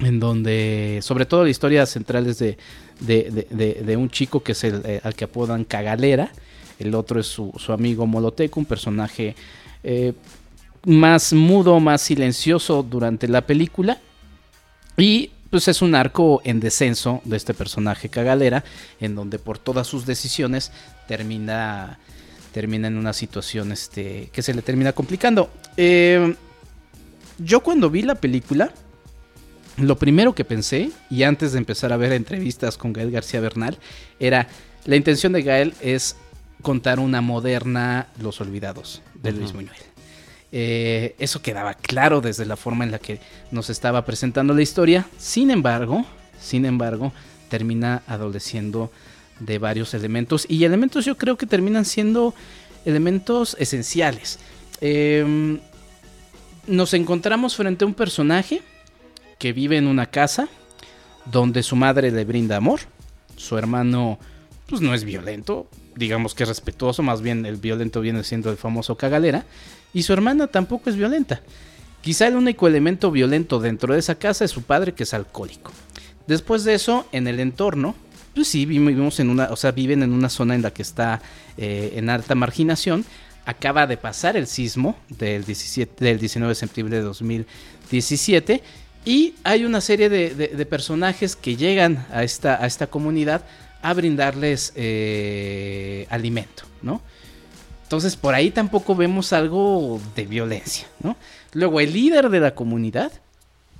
en 0.01 0.20
donde 0.20 1.01
sobre 1.03 1.26
todo 1.26 1.44
la 1.44 1.51
historia 1.51 1.86
central 1.86 2.26
es 2.26 2.38
de, 2.38 2.57
de, 3.01 3.96
un 3.96 4.11
chico 4.11 4.42
que 4.42 4.53
es 4.53 4.64
el 4.64 4.82
eh, 4.84 5.01
al 5.03 5.14
que 5.14 5.24
apodan 5.24 5.64
Cagalera, 5.64 6.30
el 6.78 6.94
otro 6.94 7.20
es 7.20 7.26
su, 7.26 7.53
amigo 7.68 8.07
Moloteco, 8.07 8.61
un 8.61 8.66
personaje 8.66 9.34
eh, 9.82 10.12
más 10.84 11.32
mudo, 11.32 11.80
más 11.80 12.03
silencioso 12.03 12.82
durante 12.82 13.26
la 13.28 13.42
película 13.42 13.99
y 14.96 15.30
pues 15.51 15.66
es 15.68 15.80
un 15.82 15.94
arco 15.94 16.40
en 16.44 16.61
descenso 16.61 17.22
de 17.24 17.36
este 17.36 17.55
personaje 17.55 18.09
Cagalera, 18.09 18.64
en 19.01 19.14
donde 19.14 19.38
por 19.38 19.59
todas 19.59 19.86
sus 19.86 20.05
decisiones 20.05 20.72
termina, 21.07 21.99
termina 22.53 22.88
en 22.88 22.99
una 22.99 23.12
situación 23.14 23.72
este, 23.72 24.28
que 24.32 24.42
se 24.42 24.53
le 24.53 24.61
termina 24.61 24.92
complicando. 24.92 25.51
Eh, 25.76 26.34
yo 27.38 27.61
cuando 27.61 27.88
vi 27.88 28.03
la 28.03 28.16
película, 28.16 28.72
lo 29.79 29.97
primero 29.97 30.35
que 30.35 30.45
pensé, 30.45 30.91
y 31.11 31.22
antes 31.22 31.53
de 31.53 31.59
empezar 31.59 31.93
a 31.93 31.97
ver 31.97 32.12
entrevistas 32.12 32.76
con 32.76 32.93
Gael 32.93 33.11
García 33.11 33.41
Bernal, 33.41 33.79
era, 34.18 34.49
la 34.85 34.97
intención 34.97 35.33
de 35.33 35.43
Gael 35.43 35.74
es 35.81 36.16
contar 36.62 36.99
una 36.99 37.20
moderna 37.20 38.09
Los 38.20 38.41
Olvidados 38.41 39.03
de 39.14 39.33
Luis 39.33 39.53
Buñuel. 39.53 39.76
Eh, 40.51 41.14
eso 41.18 41.43
quedaba 41.43 41.74
claro 41.74 42.20
desde 42.20 42.47
la 42.47 42.57
forma 42.57 42.85
en 42.85 42.91
la 42.91 42.99
que 42.99 43.20
nos 43.51 43.70
estaba 43.70 44.05
presentando 44.05 44.55
la 44.55 44.62
historia. 44.62 45.07
Sin 45.18 45.51
embargo, 45.51 46.07
sin 46.41 46.64
embargo, 46.64 47.12
termina 47.49 48.03
adoleciendo 48.07 48.91
de 49.41 49.59
varios 49.59 49.95
elementos 49.95 50.47
y 50.49 50.64
elementos 50.64 51.05
yo 51.05 51.16
creo 51.16 51.37
que 51.37 51.47
terminan 51.47 51.85
siendo 51.85 52.35
elementos 52.85 53.57
esenciales. 53.59 54.39
Em, 54.81 55.61
nos 56.66 56.95
encontramos 56.95 57.57
frente 57.57 57.85
a 57.85 57.87
un 57.87 57.95
personaje 57.95 58.62
que 59.39 59.53
vive 59.53 59.76
en 59.76 59.86
una 59.86 60.07
casa 60.07 60.49
donde 61.30 61.62
su 61.62 61.76
madre 61.76 62.11
le 62.11 62.24
brinda 62.24 62.57
amor. 62.57 62.80
Su 63.36 63.57
hermano, 63.57 64.18
pues 64.66 64.80
no 64.80 64.95
es 64.95 65.05
violento, 65.05 65.68
digamos 65.95 66.34
que 66.34 66.45
es 66.45 66.49
respetuoso, 66.49 67.03
más 67.03 67.22
bien 67.22 67.47
el 67.47 67.57
violento 67.57 68.01
viene 68.01 68.24
siendo 68.24 68.51
el 68.51 68.57
famoso 68.57 68.97
cagalera. 68.97 69.45
Y 69.93 70.03
su 70.03 70.12
hermana 70.12 70.47
tampoco 70.47 70.91
es 70.91 70.97
violenta. 70.97 71.41
Quizá 72.01 72.26
el 72.26 72.36
único 72.36 72.68
elemento 72.68 73.11
violento 73.11 73.61
dentro 73.61 73.93
de 73.93 74.01
esa 74.01 74.16
casa 74.16 74.45
es 74.45 74.51
su 74.51 74.62
padre, 74.62 74.93
que 74.95 75.03
es 75.03 75.14
alcohólico. 75.14 75.72
Después 76.26 76.64
de 76.64 76.74
eso, 76.74 77.07
en 77.12 77.26
el 77.26 77.41
entorno, 77.41 77.95
pues 78.34 78.49
sí, 78.49 78.66
vivimos 78.66 79.18
en 79.18 79.30
una, 79.30 79.47
o 79.47 79.57
sea, 79.57 79.72
viven 79.72 80.03
en 80.03 80.12
una 80.12 80.28
zona 80.28 80.55
en 80.55 80.62
la 80.62 80.72
que 80.72 80.82
está 80.82 81.20
eh, 81.57 81.95
en 81.97 82.11
alta 82.11 82.34
marginación. 82.34 83.05
Acaba 83.47 83.86
de 83.86 83.97
pasar 83.97 84.36
el 84.36 84.47
sismo 84.47 84.97
del, 85.09 85.45
17, 85.45 86.05
del 86.05 86.18
19 86.18 86.51
de 86.51 86.55
septiembre 86.55 86.97
de 86.99 87.03
2017 87.03 88.62
y 89.05 89.34
hay 89.44 89.64
una 89.64 89.80
serie 89.80 90.09
de, 90.09 90.66
personajes 90.66 91.36
que 91.36 91.57
llegan 91.57 92.07
a 92.12 92.24
esta, 92.24 92.86
comunidad 92.88 93.44
a 93.82 93.94
brindarles 93.94 94.72
eh, 94.74 96.07
alimento, 96.11 96.64
¿no? 96.82 97.01
Entonces 97.84 98.16
por 98.16 98.34
ahí 98.34 98.51
tampoco 98.51 98.94
vemos 98.94 99.32
algo 99.32 99.99
de 100.14 100.26
violencia, 100.26 100.86
¿no? 101.03 101.16
Luego 101.55 101.80
el 101.80 101.92
líder 101.94 102.28
de 102.28 102.40
la 102.40 102.55
comunidad 102.55 103.12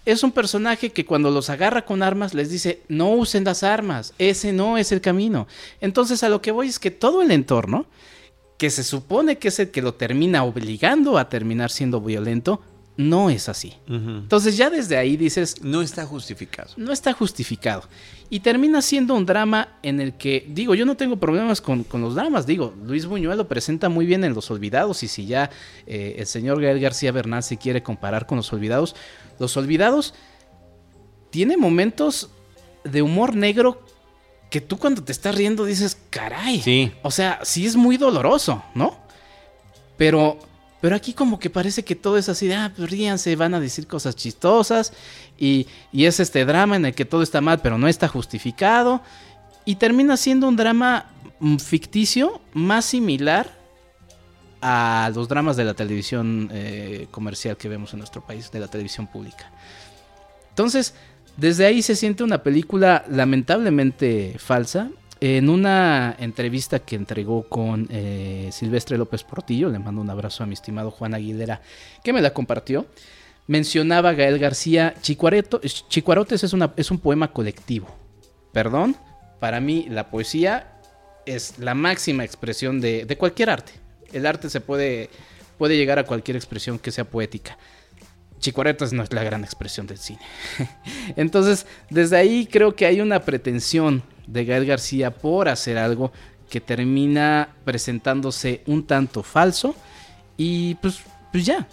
es 0.07 0.23
un 0.23 0.33
personaje 0.33 0.89
que 0.91 1.05
cuando 1.05 1.31
los 1.31 1.51
agarra 1.51 1.85
con 1.85 2.03
armas 2.03 2.33
les 2.33 2.49
dice, 2.49 2.81
no 2.89 3.11
usen 3.11 3.45
las 3.45 3.63
armas, 3.63 4.15
ese 4.17 4.55
no 4.55 4.79
es 4.79 4.91
el 4.93 5.03
camino. 5.03 5.47
Entonces 5.83 6.23
a 6.23 6.31
lo 6.31 6.41
que 6.41 6.51
voy 6.53 6.69
es 6.69 6.79
que 6.79 6.91
todo 6.91 7.21
el 7.21 7.31
entorno, 7.31 7.85
que 8.57 8.71
se 8.71 8.85
supone 8.85 9.37
que 9.37 9.49
es 9.49 9.59
el 9.59 9.71
que 9.71 9.83
lo 9.83 9.93
termina 9.93 10.45
obligando 10.45 11.19
a 11.19 11.29
terminar 11.29 11.71
siendo 11.71 12.01
violento, 12.01 12.63
no 12.99 13.31
es 13.31 13.49
así. 13.49 13.75
Entonces 13.87 14.57
ya 14.57 14.71
desde 14.71 14.97
ahí 14.97 15.17
dices... 15.17 15.63
No 15.63 15.83
está 15.83 16.05
justificado. 16.05 16.71
No 16.77 16.93
está 16.93 17.13
justificado. 17.13 17.85
Y 18.29 18.41
termina 18.41 18.83
siendo 18.83 19.15
un 19.15 19.25
drama 19.25 19.79
en 19.85 20.01
el 20.01 20.15
que, 20.15 20.45
digo, 20.49 20.75
yo 20.75 20.85
no 20.85 20.97
tengo 20.97 21.17
problemas 21.17 21.61
con, 21.61 21.87
los 21.93 22.17
dramas, 22.17 22.45
digo, 22.45 22.75
Luis 22.85 23.07
Buñuel 23.07 23.39
lo 23.39 23.47
presenta 23.47 23.89
muy 23.89 24.05
bien 24.05 24.25
en 24.25 24.35
Los 24.35 24.51
Olvidados 24.51 25.05
y 25.05 25.09
si 25.09 25.27
ya 25.27 25.49
eh, 25.87 26.17
el 26.19 26.27
señor 26.27 26.61
Gael 26.61 26.81
García 26.81 27.13
Bernal 27.13 27.45
se 27.45 27.57
quiere 27.57 27.85
comparar 27.85 28.27
con 28.27 28.37
Los 28.39 28.53
Olvidados, 28.53 28.97
Los 29.39 29.57
Olvidados 29.57 30.13
tiene 31.31 31.57
momentos 31.57 32.31
de 32.83 33.01
humor 33.01 33.37
negro 33.37 33.81
que 34.51 34.61
tú 34.61 34.77
cuando 34.77 35.05
te 35.05 35.13
estás 35.13 35.37
riendo 35.37 35.65
dices, 35.65 35.97
caray. 36.11 36.61
Sí. 36.63 36.93
O 37.03 37.13
sea, 37.13 37.39
sí 37.45 37.65
es 37.65 37.77
muy 37.77 37.97
doloroso, 37.97 38.65
¿no? 38.75 38.99
Pero 39.97 40.41
pero 40.81 40.95
aquí 40.95 41.13
como 41.13 41.39
que 41.39 41.51
parece 41.51 41.85
que 41.85 41.97
todo 41.97 42.19
es 42.19 42.29
así 42.29 42.47
de, 42.47 42.55
ah, 42.55 42.73
pues 42.75 42.91
ríanse, 42.91 43.35
van 43.35 43.55
a 43.55 43.61
decir 43.61 43.87
cosas 43.87 44.15
chistosas 44.15 44.93
y, 45.39 45.67
es 45.93 46.21
este 46.21 46.45
drama 46.45 46.77
en 46.77 46.87
el 46.87 46.95
que 46.95 47.05
todo 47.05 47.23
está 47.23 47.41
mal, 47.41 47.61
pero 47.61 47.79
no 47.79 47.89
está 47.89 48.07
justificado. 48.09 49.03
Y 49.65 49.77
termina 49.77 50.17
siendo 50.17 50.49
un 50.49 50.57
drama 50.57 51.07
mm, 51.41 51.57
ficticio 51.57 52.41
más 52.55 52.85
similar 52.85 53.59
a 54.61 55.11
los 55.15 55.29
dramas 55.29 55.57
de 55.57 55.65
la 55.65 55.75
televisión 55.75 56.49
eh, 56.53 57.07
comercial 57.11 57.57
que 57.57 57.69
vemos 57.69 57.93
en 57.93 57.99
nuestro 57.99 58.25
país, 58.25 58.51
de 58.51 58.61
la 58.61 58.69
televisión 58.69 59.07
pública. 59.07 59.51
Entonces, 60.51 60.95
desde 61.37 61.67
ahí 61.67 61.83
se 61.83 61.97
siente 61.97 62.25
una 62.25 62.43
película 62.43 63.05
lamentablemente 63.09 64.37
falsa 64.39 64.91
en 65.21 65.49
una 65.49 66.15
entrevista 66.19 66.79
que 66.79 66.97
entregó 66.97 67.43
con 67.49 67.89
eh, 67.91 68.51
Silvestre 68.53 68.97
López 68.97 69.25
Portillo, 69.25 69.69
le 69.69 69.79
mando 69.79 70.01
un 70.01 70.11
abrazo 70.11 70.45
a 70.45 70.47
mi 70.47 70.55
estimado 70.55 70.91
Juan 70.91 71.15
Aguilera, 71.15 71.61
que 72.05 72.13
me 72.13 72.23
la 72.23 72.33
compartió, 72.33 72.87
mencionaba 73.47 74.13
Gael 74.13 74.39
García, 74.39 74.95
Chicuarotes 75.01 76.45
es, 76.45 76.53
una, 76.53 76.73
es 76.77 76.91
un 76.91 76.99
poema 76.99 77.33
colectivo. 77.33 77.89
Perdón, 78.53 78.97
para 79.41 79.61
mí 79.61 79.87
la 79.89 80.11
poesía 80.11 80.79
es 81.27 81.59
la 81.59 81.75
máxima 81.75 82.25
expresión 82.25 82.81
de, 82.81 83.05
de 83.05 83.19
cualquier 83.19 83.51
arte. 83.51 83.73
El 84.13 84.25
arte 84.25 84.49
se 84.49 84.61
puede, 84.61 85.11
puede 85.59 85.77
llegar 85.77 85.99
a 85.99 86.05
cualquier 86.05 86.37
expresión 86.37 86.79
que 86.79 86.93
sea 86.93 87.05
poética. 87.05 87.59
Chicuaretas 88.39 88.93
no 88.93 89.03
es 89.03 89.13
la 89.13 89.25
gran 89.25 89.43
expresión 89.43 89.87
del 89.87 89.99
cine. 89.99 90.21
Entonces, 91.17 91.67
desde 91.91 92.17
ahí 92.17 92.47
creo 92.47 92.77
que 92.77 92.87
hay 92.87 93.01
una 93.01 93.25
pretensión 93.25 94.03
de 94.29 94.45
Gael 94.45 94.67
García 94.67 95.11
por 95.11 95.49
hacer 95.49 95.79
algo 95.79 96.13
que 96.49 96.61
termina 96.61 97.49
presentándose 97.65 98.63
un 98.67 98.87
tanto 98.87 99.23
falso. 99.23 99.75
Y 100.37 100.77
pues 100.77 101.01
pues 101.31 101.45
ya, 101.45 101.69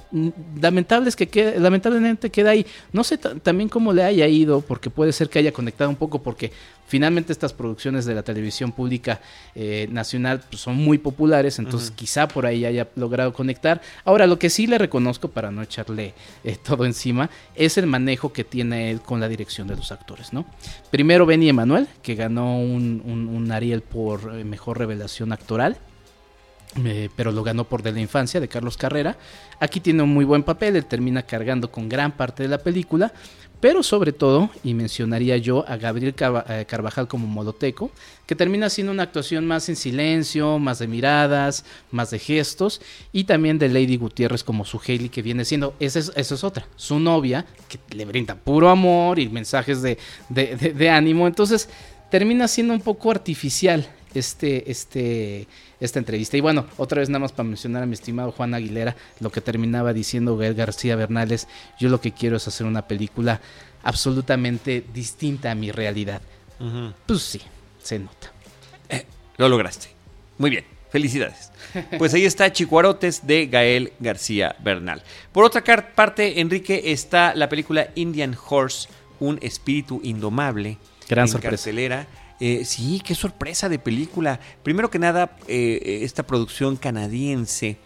lamentable 0.59 1.07
es 1.07 1.15
que 1.15 1.27
quede, 1.27 1.59
lamentablemente 1.59 2.29
queda 2.29 2.49
ahí. 2.49 2.65
No 2.91 3.03
sé 3.05 3.17
también 3.17 3.69
cómo 3.69 3.93
le 3.93 4.03
haya 4.03 4.27
ido, 4.27 4.59
porque 4.61 4.89
puede 4.89 5.13
ser 5.13 5.29
que 5.29 5.39
haya 5.39 5.53
conectado 5.53 5.89
un 5.89 5.95
poco, 5.95 6.21
porque 6.21 6.51
finalmente 6.87 7.31
estas 7.31 7.53
producciones 7.53 8.05
de 8.05 8.15
la 8.15 8.23
televisión 8.23 8.73
pública 8.73 9.21
eh, 9.55 9.87
nacional 9.89 10.43
pues, 10.49 10.61
son 10.61 10.75
muy 10.75 10.97
populares, 10.97 11.57
entonces 11.57 11.91
quizá 11.91 12.27
por 12.27 12.45
ahí 12.45 12.65
haya 12.65 12.89
logrado 12.95 13.31
conectar. 13.31 13.81
Ahora, 14.03 14.27
lo 14.27 14.37
que 14.37 14.49
sí 14.49 14.67
le 14.67 14.77
reconozco, 14.77 15.29
para 15.29 15.51
no 15.51 15.61
echarle 15.61 16.13
eh, 16.43 16.57
todo 16.61 16.85
encima, 16.85 17.29
es 17.55 17.77
el 17.77 17.87
manejo 17.87 18.33
que 18.33 18.43
tiene 18.43 18.91
él 18.91 18.99
con 19.01 19.21
la 19.21 19.29
dirección 19.29 19.67
de 19.69 19.77
los 19.77 19.91
actores, 19.93 20.33
¿no? 20.33 20.45
Primero 20.91 21.25
Benny 21.25 21.47
Emanuel, 21.47 21.87
que 22.01 22.15
ganó 22.15 22.59
un, 22.59 23.01
un 23.05 23.51
Ariel 23.53 23.81
por 23.81 24.35
eh, 24.35 24.43
mejor 24.43 24.79
revelación 24.79 25.31
actoral 25.31 25.77
pero 27.15 27.31
lo 27.31 27.43
ganó 27.43 27.63
por 27.63 27.81
De 27.81 27.91
la 27.91 28.01
Infancia 28.01 28.39
de 28.39 28.47
Carlos 28.47 28.77
Carrera. 28.77 29.17
Aquí 29.59 29.79
tiene 29.79 30.03
un 30.03 30.13
muy 30.13 30.25
buen 30.25 30.43
papel, 30.43 30.75
él 30.75 30.85
termina 30.85 31.23
cargando 31.23 31.71
con 31.71 31.87
gran 31.87 32.11
parte 32.11 32.43
de 32.43 32.49
la 32.49 32.57
película, 32.57 33.13
pero 33.61 33.81
sobre 33.81 34.11
todo, 34.11 34.49
y 34.63 34.73
mencionaría 34.73 35.37
yo 35.37 35.67
a 35.67 35.77
Gabriel 35.77 36.13
eh, 36.19 36.65
Carvajal 36.67 37.07
como 37.07 37.25
Moloteco, 37.25 37.89
que 38.25 38.35
termina 38.35 38.69
siendo 38.69 38.91
una 38.91 39.03
actuación 39.03 39.47
más 39.47 39.69
en 39.69 39.75
silencio, 39.75 40.59
más 40.59 40.79
de 40.79 40.87
miradas, 40.87 41.63
más 41.89 42.11
de 42.11 42.19
gestos, 42.19 42.81
y 43.13 43.23
también 43.23 43.57
de 43.57 43.69
Lady 43.69 43.95
Gutiérrez 43.97 44.43
como 44.43 44.65
su 44.65 44.79
Haley, 44.79 45.09
que 45.09 45.21
viene 45.21 45.45
siendo, 45.45 45.73
esa 45.79 45.99
es, 45.99 46.11
es 46.15 46.43
otra, 46.43 46.67
su 46.75 46.99
novia, 46.99 47.45
que 47.69 47.79
le 47.95 48.05
brinda 48.05 48.35
puro 48.35 48.69
amor 48.69 49.17
y 49.19 49.29
mensajes 49.29 49.81
de, 49.81 49.97
de 50.29 50.89
ánimo, 50.89 51.25
entonces 51.25 51.69
termina 52.11 52.47
siendo 52.47 52.73
un 52.73 52.81
poco 52.81 53.09
artificial 53.09 53.87
este, 54.15 54.69
este, 54.71 55.47
esta 55.79 55.99
entrevista. 55.99 56.37
Y 56.37 56.41
bueno, 56.41 56.65
otra 56.77 56.99
vez 56.99 57.09
nada 57.09 57.19
más 57.19 57.31
para 57.31 57.47
mencionar 57.47 57.83
a 57.83 57.85
mi 57.85 57.93
estimado 57.93 58.31
Juan 58.31 58.53
Aguilera, 58.53 58.95
lo 59.19 59.31
que 59.31 59.41
terminaba 59.41 59.93
diciendo 59.93 60.37
Gael 60.37 60.55
García 60.55 60.95
Bernales, 60.95 61.47
yo 61.79 61.89
lo 61.89 62.01
que 62.01 62.11
quiero 62.11 62.37
es 62.37 62.47
hacer 62.47 62.65
una 62.65 62.87
película 62.87 63.41
absolutamente 63.83 64.83
distinta 64.93 65.51
a 65.51 65.55
mi 65.55 65.71
realidad. 65.71 66.21
Pues 67.05 67.21
sí, 67.21 67.41
se 67.81 67.99
nota. 67.99 68.31
Eh, 68.89 69.05
lo 69.37 69.49
lograste. 69.49 69.89
Muy 70.37 70.49
bien. 70.49 70.75
Felicidades. 70.95 71.51
Pues 71.97 72.13
ahí 72.13 72.23
está 72.23 72.53
Chicuarotes 72.53 73.27
de 73.27 73.47
Gael 73.47 73.91
García 73.99 74.55
Bernal. 74.63 75.03
Por 75.33 75.43
otra 75.43 75.61
parte, 75.93 76.39
Enrique, 76.39 76.83
está 76.85 77.35
la 77.35 77.49
película 77.49 77.89
Indian 77.95 78.33
Horse, 78.47 78.87
un 79.19 79.37
espíritu 79.41 79.99
indomable. 80.03 80.77
Gran 81.09 81.25
en 81.25 81.31
sorpresa. 81.33 81.65
Cartelera 81.65 82.07
eh, 82.39 82.65
sí, 82.65 83.01
qué 83.03 83.15
sorpresa 83.15 83.69
de 83.69 83.79
película. 83.79 84.39
Primero 84.63 84.89
que 84.89 84.99
nada, 84.99 85.37
eh, 85.47 85.99
esta 86.03 86.23
producción 86.23 86.75
canadiense 86.75 87.77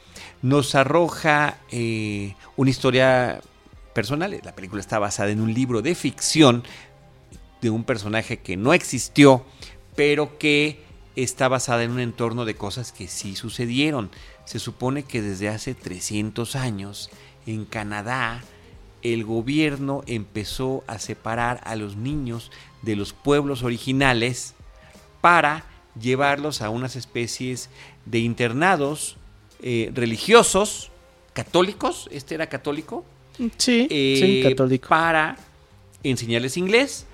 nos 0.42 0.74
arroja 0.76 1.60
eh, 1.72 2.36
una 2.56 2.70
historia 2.70 3.42
personal. 3.94 4.40
La 4.44 4.56
película 4.56 4.82
está 4.82 4.98
basada 4.98 5.30
en 5.30 5.42
un 5.42 5.54
libro 5.54 5.82
de 5.82 5.94
ficción 5.94 6.64
de 7.62 7.70
un 7.70 7.84
personaje 7.84 8.40
que 8.40 8.58
no 8.58 8.74
existió, 8.74 9.46
pero 9.96 10.38
que 10.40 10.84
está 11.16 11.48
basada 11.48 11.84
en 11.84 11.92
un 11.92 12.00
entorno 12.00 12.46
de 12.46 12.56
cosas 12.56 12.92
que 12.92 13.08
sí 13.08 13.36
sucedieron. 13.36 14.10
Se 14.46 14.58
supone 14.58 15.04
que 15.04 15.22
desde 15.22 15.50
hace 15.50 15.76
300 15.76 16.56
años 16.56 17.12
en 17.46 17.66
Canadá 17.66 18.44
el 19.02 19.24
gobierno 19.24 20.04
empezó 20.08 20.84
a 20.88 21.00
separar 21.00 21.62
a 21.64 21.76
los 21.76 21.96
niños 21.96 22.52
de 22.82 22.96
los 22.96 23.14
pueblos 23.14 23.64
originales 23.64 24.56
para 25.22 25.66
llevarlos 26.00 26.62
a 26.62 26.70
unas 26.70 26.96
especies 26.96 27.70
de 28.06 28.20
internados 28.20 29.18
eh, 29.62 29.92
religiosos 29.94 30.92
católicos. 31.34 32.08
Este 32.12 32.36
era 32.36 32.48
católico. 32.48 33.06
Sí, 33.38 33.50
sí, 33.58 33.88
eh, 33.90 34.44
católico. 34.44 34.90
Para 34.90 35.38
enseñarles 36.04 36.58
inglés, 36.58 37.06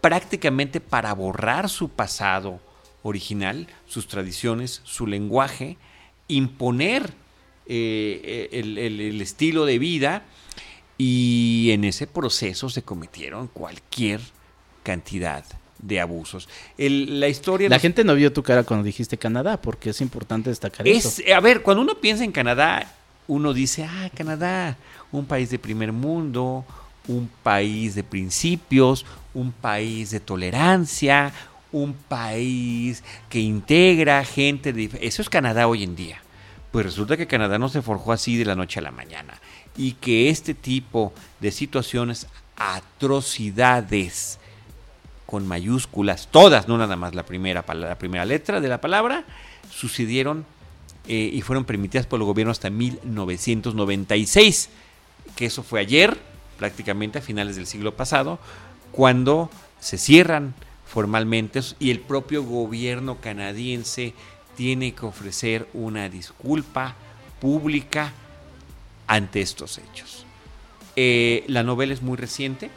prácticamente 0.00 0.80
para 0.80 1.12
borrar 1.14 1.68
su 1.68 1.88
pasado 1.88 2.60
original, 3.02 3.66
sus 3.86 4.08
tradiciones, 4.08 4.80
su 4.84 5.06
lenguaje, 5.06 5.76
imponer 6.28 7.12
eh, 7.66 8.48
el 8.52 9.20
estilo 9.20 9.66
de 9.66 9.78
vida 9.78 10.24
y 10.98 11.70
en 11.72 11.84
ese 11.84 12.06
proceso 12.06 12.68
se 12.68 12.82
cometieron 12.82 13.48
cualquier 13.48 14.20
cantidad 14.82 15.44
de 15.78 16.00
abusos. 16.00 16.48
la 16.78 17.28
historia. 17.28 17.68
La 17.68 17.78
gente 17.78 18.04
no 18.04 18.14
vio 18.14 18.32
tu 18.32 18.42
cara 18.42 18.62
cuando 18.62 18.84
dijiste 18.84 19.18
Canadá, 19.18 19.60
porque 19.60 19.90
es 19.90 20.00
importante 20.00 20.50
destacar 20.50 20.86
es, 20.86 21.22
A 21.34 21.40
ver, 21.40 21.62
cuando 21.62 21.82
uno 21.82 22.00
piensa 22.00 22.24
en 22.24 22.32
Canadá, 22.32 22.90
uno 23.26 23.52
dice, 23.52 23.84
ah, 23.84 24.10
Canadá, 24.14 24.76
un 25.12 25.26
país 25.26 25.50
de 25.50 25.58
primer 25.58 25.92
mundo, 25.92 26.64
un 27.08 27.28
país 27.42 27.94
de 27.94 28.04
principios, 28.04 29.04
un 29.34 29.52
país 29.52 30.10
de 30.10 30.20
tolerancia, 30.20 31.32
un 31.72 31.92
país 31.94 33.02
que 33.28 33.40
integra 33.40 34.24
gente 34.24 34.72
de... 34.72 34.90
Eso 35.00 35.22
es 35.22 35.28
Canadá 35.28 35.66
hoy 35.66 35.82
en 35.82 35.96
día. 35.96 36.22
Pues 36.70 36.86
resulta 36.86 37.16
que 37.16 37.26
Canadá 37.26 37.58
no 37.58 37.68
se 37.68 37.82
forjó 37.82 38.12
así 38.12 38.36
de 38.36 38.44
la 38.44 38.54
noche 38.54 38.80
a 38.80 38.82
la 38.82 38.90
mañana. 38.90 39.34
Y 39.76 39.92
que 39.92 40.30
este 40.30 40.54
tipo 40.54 41.12
de 41.40 41.50
situaciones, 41.50 42.26
atrocidades 42.56 44.38
con 45.26 45.46
mayúsculas, 45.46 46.28
todas, 46.30 46.68
no 46.68 46.78
nada 46.78 46.96
más 46.96 47.14
la 47.14 47.24
primera, 47.24 47.64
la 47.74 47.98
primera 47.98 48.24
letra 48.24 48.60
de 48.60 48.68
la 48.68 48.80
palabra, 48.80 49.24
sucedieron 49.70 50.46
eh, 51.08 51.30
y 51.32 51.40
fueron 51.42 51.64
permitidas 51.64 52.06
por 52.06 52.20
el 52.20 52.26
gobierno 52.26 52.52
hasta 52.52 52.70
1996, 52.70 54.70
que 55.34 55.46
eso 55.46 55.62
fue 55.62 55.80
ayer, 55.80 56.16
prácticamente 56.58 57.18
a 57.18 57.22
finales 57.22 57.56
del 57.56 57.66
siglo 57.66 57.96
pasado, 57.96 58.38
cuando 58.92 59.50
se 59.80 59.98
cierran 59.98 60.54
formalmente 60.86 61.60
y 61.80 61.90
el 61.90 62.00
propio 62.00 62.44
gobierno 62.44 63.20
canadiense 63.20 64.14
tiene 64.56 64.94
que 64.94 65.04
ofrecer 65.04 65.68
una 65.74 66.08
disculpa 66.08 66.94
pública 67.40 68.12
ante 69.06 69.40
estos 69.40 69.78
hechos. 69.78 70.24
Eh, 70.96 71.44
la 71.48 71.62
novela 71.62 71.92
es 71.92 72.02
muy 72.02 72.16
reciente. 72.16 72.70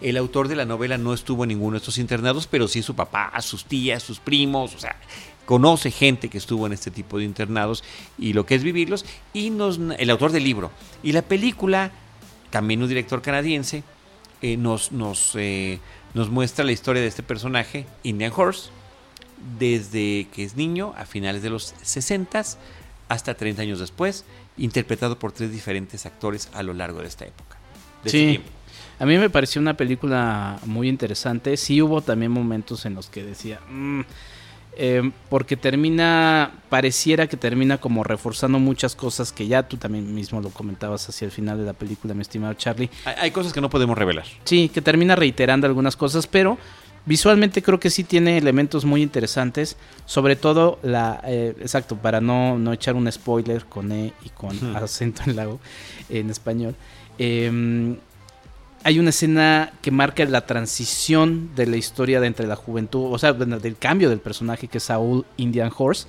El 0.00 0.16
autor 0.16 0.48
de 0.48 0.56
la 0.56 0.64
novela 0.64 0.98
no 0.98 1.14
estuvo 1.14 1.44
en 1.44 1.48
ninguno 1.48 1.72
de 1.72 1.78
estos 1.78 1.98
internados, 1.98 2.48
pero 2.48 2.66
sí 2.66 2.82
su 2.82 2.96
papá, 2.96 3.32
sus 3.40 3.64
tías, 3.64 4.02
sus 4.02 4.18
primos, 4.18 4.74
o 4.74 4.78
sea, 4.78 4.96
conoce 5.44 5.90
gente 5.90 6.28
que 6.28 6.38
estuvo 6.38 6.66
en 6.66 6.72
este 6.72 6.90
tipo 6.90 7.18
de 7.18 7.24
internados 7.24 7.84
y 8.18 8.32
lo 8.32 8.44
que 8.44 8.56
es 8.56 8.64
vivirlos, 8.64 9.04
y 9.32 9.50
nos, 9.50 9.78
el 9.98 10.10
autor 10.10 10.32
del 10.32 10.42
libro. 10.42 10.72
Y 11.04 11.12
la 11.12 11.22
película, 11.22 11.92
también 12.50 12.82
un 12.82 12.88
director 12.88 13.22
canadiense, 13.22 13.84
eh, 14.40 14.56
nos, 14.56 14.90
nos, 14.90 15.36
eh, 15.36 15.78
nos 16.14 16.30
muestra 16.30 16.64
la 16.64 16.72
historia 16.72 17.00
de 17.00 17.08
este 17.08 17.22
personaje, 17.22 17.86
Indian 18.02 18.32
Horse, 18.34 18.70
desde 19.58 20.26
que 20.32 20.44
es 20.44 20.56
niño 20.56 20.94
a 20.96 21.04
finales 21.04 21.42
de 21.42 21.50
los 21.50 21.74
60 21.82 22.42
hasta 23.08 23.34
30 23.34 23.62
años 23.62 23.78
después, 23.78 24.24
interpretado 24.56 25.18
por 25.18 25.32
tres 25.32 25.50
diferentes 25.50 26.06
actores 26.06 26.48
a 26.52 26.62
lo 26.62 26.74
largo 26.74 27.00
de 27.00 27.08
esta 27.08 27.24
época. 27.24 27.56
sí. 28.06 28.40
A 28.98 29.04
mí 29.04 29.18
me 29.18 29.30
pareció 29.30 29.60
una 29.60 29.74
película 29.76 30.60
muy 30.64 30.88
interesante. 30.88 31.56
Sí 31.56 31.82
hubo 31.82 32.02
también 32.02 32.30
momentos 32.30 32.86
en 32.86 32.94
los 32.94 33.08
que 33.08 33.24
decía, 33.24 33.58
mm", 33.68 34.00
eh, 34.76 35.10
porque 35.28 35.56
termina, 35.56 36.52
pareciera 36.68 37.26
que 37.26 37.36
termina 37.36 37.78
como 37.78 38.04
reforzando 38.04 38.58
muchas 38.58 38.94
cosas 38.94 39.32
que 39.32 39.46
ya 39.46 39.64
tú 39.64 39.76
también 39.76 40.14
mismo 40.14 40.40
lo 40.40 40.50
comentabas 40.50 41.08
hacia 41.08 41.26
el 41.26 41.32
final 41.32 41.58
de 41.58 41.64
la 41.64 41.72
película, 41.72 42.14
mi 42.14 42.22
estimado 42.22 42.54
Charlie. 42.54 42.88
Hay, 43.04 43.32
cosas 43.32 43.52
que 43.52 43.60
no 43.60 43.68
podemos 43.68 43.98
revelar. 43.98 44.24
Sí, 44.44 44.68
que 44.68 44.80
termina 44.80 45.16
reiterando 45.16 45.66
algunas 45.66 45.96
cosas, 45.96 46.26
pero 46.26 46.56
Visualmente 47.04 47.62
creo 47.62 47.80
que 47.80 47.90
sí 47.90 48.04
tiene 48.04 48.38
elementos 48.38 48.84
muy 48.84 49.02
interesantes, 49.02 49.76
sobre 50.06 50.36
todo 50.36 50.78
la, 50.82 51.20
eh, 51.24 51.54
exacto, 51.60 51.96
para 51.96 52.20
no, 52.20 52.58
no 52.58 52.72
echar 52.72 52.94
un 52.94 53.10
spoiler 53.10 53.64
con 53.64 53.90
E 53.90 54.12
y 54.24 54.28
con 54.28 54.76
acento 54.76 55.22
en 55.26 55.36
lago 55.36 55.60
en 56.08 56.30
español. 56.30 56.76
Em, 57.18 57.96
hay 58.84 58.98
una 58.98 59.10
escena 59.10 59.72
que 59.80 59.90
marca 59.90 60.24
la 60.24 60.46
transición 60.46 61.50
de 61.54 61.66
la 61.66 61.76
historia 61.76 62.20
de 62.20 62.26
entre 62.26 62.46
la 62.46 62.56
juventud, 62.56 63.12
o 63.12 63.18
sea, 63.18 63.32
del 63.32 63.76
cambio 63.76 64.08
del 64.08 64.20
personaje 64.20 64.68
que 64.68 64.78
es 64.78 64.84
Saul 64.84 65.24
Indian 65.36 65.70
Horse 65.76 66.06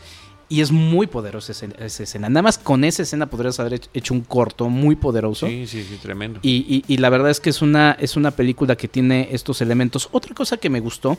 y 0.54 0.62
es 0.62 0.72
muy 0.72 1.08
poderosa 1.08 1.52
esa, 1.52 2.04
escena. 2.04 2.30
Nada 2.30 2.44
más 2.44 2.60
con 2.60 2.84
esa 2.84 3.02
escena 3.02 3.26
podrías 3.26 3.60
haber 3.60 3.82
hecho 3.92 4.14
un 4.14 4.22
corto 4.22 4.70
muy 4.70 4.96
poderoso. 4.96 5.48
Sí, 5.48 5.66
sí, 5.66 5.84
sí, 5.84 5.98
tremendo. 6.00 6.42
Y, 6.44 6.84
y, 6.88 6.98
la 6.98 7.10
verdad 7.10 7.32
es 7.32 7.40
que 7.40 7.50
es 7.50 7.64
una, 7.64 7.94
es 8.00 8.16
una 8.16 8.30
película 8.30 8.76
que 8.76 8.88
tiene 8.88 9.30
estos 9.32 9.62
elementos. 9.62 10.10
Otra 10.12 10.36
cosa 10.36 10.58
que 10.58 10.70
me 10.70 10.80
gustó, 10.80 11.18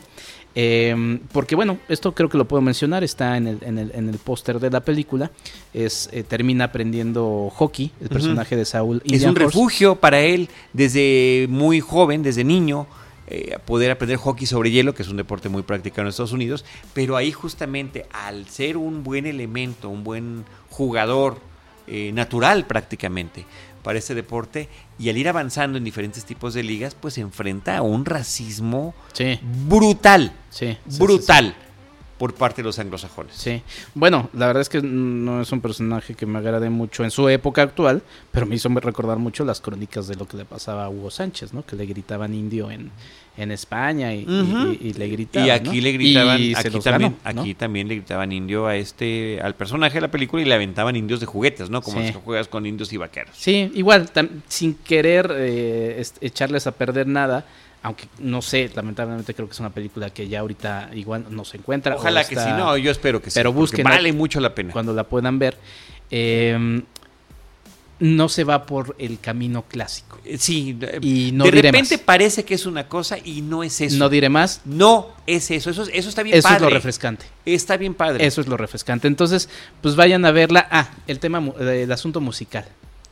em, 0.55 1.19
porque 1.33 1.53
bueno, 1.53 1.79
esto 1.89 2.13
creo 2.13 2.29
que 2.29 2.37
lo 2.37 2.47
puedo 2.47 2.61
mencionar, 2.61 3.03
está 3.03 3.35
en 3.35 3.47
el, 3.47 3.57
en 3.63 3.77
el, 3.77 3.91
en 3.93 4.07
el 4.07 4.19
póster 4.19 4.57
de 4.57 4.69
la 4.69 4.79
película, 4.79 5.29
es 5.73 6.07
eh, 6.13 6.23
termina 6.23 6.63
aprendiendo 6.63 7.51
hockey, 7.53 7.91
el 7.99 8.07
personaje 8.07 8.55
de 8.55 8.63
Saúl. 8.63 9.01
Es 9.03 9.25
un 9.25 9.35
refugio 9.35 9.97
para 9.97 10.21
él 10.21 10.47
desde 10.71 11.47
muy 11.49 11.81
joven, 11.81 12.23
desde 12.23 12.45
niño 12.45 12.87
eh, 13.27 13.57
poder 13.65 13.91
aprender 13.91 14.17
hockey 14.17 14.45
sobre 14.45 14.71
hielo, 14.71 14.93
que 14.93 15.03
es 15.03 15.09
un 15.09 15.17
deporte 15.17 15.49
muy 15.49 15.63
practicado 15.63 16.03
en 16.03 16.09
Estados 16.09 16.31
Unidos, 16.31 16.65
pero 16.93 17.17
ahí 17.17 17.31
justamente 17.31 18.05
al 18.11 18.47
ser 18.47 18.77
un 18.77 19.03
buen 19.03 19.25
elemento, 19.25 19.89
un 19.89 20.03
buen 20.03 20.45
jugador 20.69 21.39
eh, 21.87 22.11
natural 22.13 22.65
prácticamente 22.65 23.45
para 23.83 23.99
este 23.99 24.15
deporte 24.15 24.69
y 24.97 25.09
al 25.09 25.17
ir 25.17 25.29
avanzando 25.29 25.77
en 25.77 25.83
diferentes 25.83 26.25
tipos 26.25 26.53
de 26.53 26.63
ligas, 26.63 26.95
pues 26.95 27.15
se 27.15 27.21
enfrenta 27.21 27.77
a 27.77 27.81
un 27.81 28.05
racismo 28.05 28.95
brutal, 29.67 30.33
brutal 30.97 31.55
por 32.17 32.33
parte 32.33 32.61
de 32.61 32.67
los 32.67 32.79
anglosajones. 32.79 33.35
Sí. 33.35 33.61
Bueno, 33.93 34.29
la 34.33 34.47
verdad 34.47 34.61
es 34.61 34.69
que 34.69 34.81
no 34.81 35.41
es 35.41 35.51
un 35.51 35.59
personaje 35.59 36.15
que 36.15 36.25
me 36.25 36.39
agrade 36.39 36.69
mucho 36.69 37.03
en 37.03 37.11
su 37.11 37.27
época 37.27 37.61
actual, 37.61 38.01
pero 38.31 38.45
me 38.45 38.55
hizo 38.55 38.69
recordar 38.69 39.17
mucho 39.17 39.43
las 39.43 39.59
crónicas 39.59 40.07
de 40.07 40.15
lo 40.15 40.27
que 40.27 40.37
le 40.37 40.45
pasaba 40.45 40.85
a 40.85 40.89
Hugo 40.89 41.11
Sánchez, 41.11 41.53
¿no? 41.53 41.65
Que 41.65 41.75
le 41.75 41.85
gritaban 41.85 42.33
indio 42.33 42.71
en, 42.71 42.91
en 43.37 43.51
España 43.51 44.13
y, 44.13 44.25
le 44.25 45.07
gritaban. 45.07 45.47
Y 45.47 45.51
aquí 45.51 45.81
le 45.81 45.91
gritaban, 45.91 46.41
aquí, 46.55 46.79
también, 46.79 47.15
aquí 47.23 47.53
también 47.53 47.87
le 47.87 47.95
gritaban 47.95 48.31
indio 48.31 48.67
a 48.67 48.75
este, 48.75 49.39
al 49.41 49.55
personaje 49.55 49.95
de 49.95 50.01
la 50.01 50.11
película 50.11 50.41
y 50.41 50.45
le 50.45 50.53
aventaban 50.53 50.95
indios 50.95 51.19
de 51.19 51.25
juguetes, 51.25 51.69
¿no? 51.69 51.81
Como 51.81 51.99
los 51.99 52.11
que 52.11 52.17
juegas 52.17 52.47
con 52.47 52.65
indios 52.65 52.93
y 52.93 52.97
vaqueros. 52.97 53.35
Sí, 53.35 53.71
igual, 53.75 54.09
sin 54.47 54.75
querer 54.75 55.33
eh, 55.35 56.03
echarles 56.21 56.65
a 56.67 56.71
perder 56.71 57.07
nada 57.07 57.45
aunque 57.85 58.07
no 58.17 58.41
sé, 58.41 58.71
lamentablemente 58.73 59.35
creo 59.35 59.47
que 59.47 59.53
es 59.53 59.59
una 59.59 59.69
película 59.69 60.09
que 60.09 60.27
ya 60.27 60.39
ahorita 60.39 60.89
igual 60.95 61.25
no 61.29 61.45
se 61.45 61.57
encuentra. 61.57 61.95
Ojalá 61.95 62.27
que 62.27 62.35
sí, 62.35 62.49
no, 62.57 62.75
yo 62.77 62.89
espero 62.89 63.21
que 63.21 63.29
sí. 63.29 63.35
Pero. 63.35 63.53
Vale 63.83 64.11
mucho 64.11 64.39
la 64.39 64.55
pena. 64.55 64.73
Cuando 64.73 64.91
la 64.91 65.03
puedan 65.03 65.37
ver. 65.37 65.55
Em, 66.09 66.81
no 67.99 68.27
se 68.27 68.43
va 68.43 68.65
por 68.65 68.95
el 68.97 69.19
camino 69.19 69.65
clásico. 69.67 70.19
Eh, 70.25 70.37
sí, 70.39 70.75
y 71.01 71.29
no 71.31 71.43
de 71.43 71.51
repente 71.51 71.99
parece 71.99 72.43
que 72.43 72.55
es 72.55 72.65
una 72.65 72.87
cosa 72.87 73.19
y 73.23 73.41
no 73.41 73.61
es 73.61 73.79
eso. 73.79 73.97
No 73.97 74.09
diré 74.09 74.29
más. 74.29 74.61
No 74.65 75.09
es 75.27 75.51
eso, 75.51 75.69
eso, 75.69 75.83
eso 75.83 76.09
está 76.09 76.23
bien 76.23 76.41
padre. 76.41 76.55
Eso 76.55 76.55
es 76.55 76.61
lo 76.61 76.69
refrescante. 76.71 77.25
Está 77.45 77.77
bien 77.77 77.93
padre. 77.93 78.25
Eso 78.25 78.41
es 78.41 78.47
lo 78.47 78.57
refrescante. 78.57 79.07
Entonces, 79.07 79.47
pues 79.81 79.95
vayan 79.95 80.25
a 80.25 80.31
verla. 80.31 80.67
Ah, 80.71 80.89
el 81.05 81.19
tema, 81.19 81.43
el 81.59 81.91
asunto 81.91 82.19
musical 82.19 82.65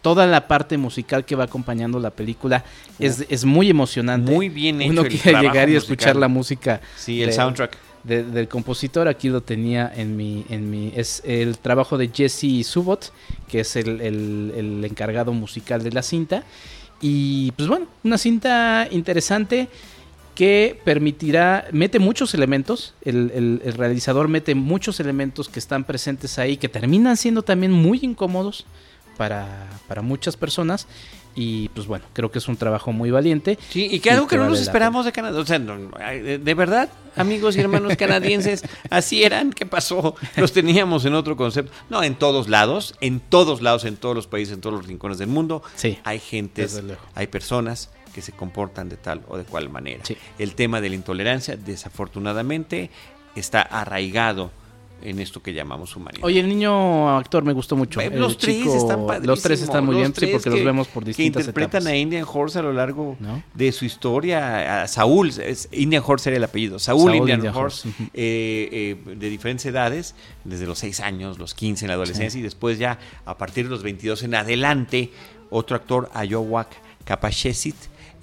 toda 0.03 0.27
la 0.27 0.47
parte 0.47 0.77
musical 0.77 1.25
que 1.25 1.35
va 1.35 1.45
acompañando 1.45 1.97
la 1.97 2.11
película 2.11 2.63
es, 2.99 3.25
es 3.29 3.45
muy 3.45 3.69
emocionante. 3.69 4.31
Muy 4.31 4.49
bien 4.49 4.81
hecho. 4.81 4.91
Uno 4.91 5.03
quiere 5.05 5.39
llegar 5.41 5.69
y 5.69 5.75
escuchar 5.77 6.17
la 6.17 6.27
música. 6.27 6.81
Sí, 6.97 7.23
el 7.23 7.33
soundtrack. 7.33 7.77
del 8.03 8.49
compositor, 8.49 9.07
aquí 9.07 9.29
lo 9.29 9.41
tenía 9.41 9.91
en 9.95 10.17
mi, 10.17 10.45
en 10.49 10.69
mi, 10.69 10.91
es 10.93 11.23
el 11.25 11.57
trabajo 11.57 11.97
de 11.97 12.09
Jesse 12.13 12.67
Subot, 12.67 13.13
que 13.47 13.61
es 13.61 13.77
el, 13.77 14.01
el, 14.01 14.83
encargado 14.83 15.31
musical 15.31 15.81
de 15.81 15.91
la 15.91 16.03
cinta. 16.03 16.43
Y 17.01 17.51
pues 17.51 17.69
bueno, 17.69 17.87
una 18.03 18.17
cinta 18.17 18.87
interesante 18.91 19.69
que 20.35 20.77
permitirá, 20.83 21.67
mete 21.71 21.99
muchos 21.99 22.33
elementos, 22.33 22.93
el, 23.03 23.61
el, 23.63 23.73
realizador 23.73 24.27
mete 24.27 24.53
muchos 24.53 24.99
elementos 24.99 25.47
que 25.47 25.59
están 25.59 25.85
presentes 25.85 26.39
ahí, 26.39 26.57
que 26.57 26.67
terminan 26.67 27.15
siendo 27.15 27.43
también 27.43 27.71
muy 27.71 27.99
incómodos 28.01 28.65
para, 29.18 29.70
para 29.88 30.01
muchas 30.01 30.38
personas. 30.38 30.88
Y 31.36 31.70
pues 31.70 31.88
bueno, 31.88 32.05
creo 32.14 32.32
que 32.32 32.38
es 32.38 32.47
un 32.47 32.57
trabajo 32.57 32.91
muy 32.91 33.09
valiente. 33.09 33.57
Sí, 33.70 33.88
y 33.89 33.99
que 33.99 34.11
algo 34.11 34.28
que 34.28 34.38
no 34.38 34.47
nos 34.47 34.59
esperamos 34.59 35.05
de 35.05 35.11
Canadá. 35.11 35.39
O 35.39 35.45
sea, 35.45 35.57
de, 35.57 36.53
verdad, 36.53 36.89
amigos 37.16 37.55
y 37.55 37.59
hermanos 37.59 37.95
canadienses, 37.95 38.64
así 38.89 39.24
eran. 39.24 39.51
¿Qué 39.51 39.66
pasó? 39.66 40.16
Los 40.38 40.53
teníamos 40.53 41.05
en 41.05 41.16
otro 41.16 41.36
concepto. 41.36 41.72
No, 41.89 42.03
en 42.03 42.16
todos 42.16 42.49
lados, 42.49 42.95
en 43.01 43.20
todos 43.20 43.61
lados, 43.61 43.86
en 43.86 43.97
todos 43.97 44.16
los 44.16 44.28
países, 44.28 44.53
en 44.53 44.61
todos 44.61 44.76
los 44.76 44.88
rincones 44.88 45.18
del 45.18 45.30
mundo. 45.30 45.64
Sí. 45.76 45.97
Hay 46.03 46.20
gentes, 46.20 46.82
hay 47.16 47.28
personas 47.28 47.89
que 48.14 48.22
se 48.22 48.32
comportan 48.32 48.89
de 48.89 48.97
tal 48.97 49.22
o 49.28 49.38
de 49.38 49.43
cual 49.43 49.70
manera. 49.70 50.03
El 50.38 50.53
tema 50.53 50.82
de 50.82 50.89
la 50.89 50.95
intolerancia, 50.95 51.57
desafortunadamente, 51.57 52.91
está 53.36 53.64
arraigado 53.64 54.51
en 55.03 55.19
esto 55.19 55.41
que 55.41 55.53
llamamos 55.53 55.95
humanidad. 55.95 56.25
Oye, 56.25 56.39
el 56.39 56.47
niño 56.47 57.15
actor 57.17 57.43
me 57.43 57.53
gustó 57.53 57.75
mucho. 57.75 57.99
los 58.11 58.37
tres 58.37 58.65
están 58.67 59.05
Los 59.23 59.41
tres 59.41 59.61
están 59.61 59.85
muy 59.85 59.97
bien, 59.97 60.13
sí, 60.15 60.27
porque 60.27 60.49
los 60.49 60.63
vemos 60.63 60.87
por 60.87 61.03
distintas 61.03 61.43
que 61.43 61.49
interpretan 61.49 61.87
a 61.87 61.95
Indian 61.95 62.25
Horse 62.31 62.59
a 62.59 62.61
lo 62.61 62.73
largo 62.73 63.17
de 63.53 63.71
su 63.71 63.85
historia. 63.85 64.83
A 64.83 64.87
Saúl, 64.87 65.29
es, 65.29 65.69
Indian 65.71 66.03
Horse 66.05 66.29
era 66.29 66.37
el 66.37 66.43
apellido. 66.43 66.79
Saúl, 66.79 67.15
Indian, 67.15 67.45
Horse, 67.47 67.89
eh, 68.13 68.95
eh, 69.03 69.15
de 69.15 69.29
diferentes 69.29 69.65
edades, 69.65 70.15
desde 70.43 70.65
los 70.65 70.79
6 70.79 71.01
años, 71.01 71.37
los 71.37 71.53
15 71.53 71.85
en 71.85 71.89
la 71.89 71.95
adolescencia, 71.95 72.39
y 72.39 72.43
después 72.43 72.79
ya 72.79 72.99
a 73.25 73.37
partir 73.37 73.65
de 73.65 73.71
los 73.71 73.83
22 73.83 74.23
en 74.23 74.35
adelante, 74.35 75.11
otro 75.49 75.75
actor, 75.75 76.09
Ayowak 76.13 76.69
Kapachesit, 77.05 77.75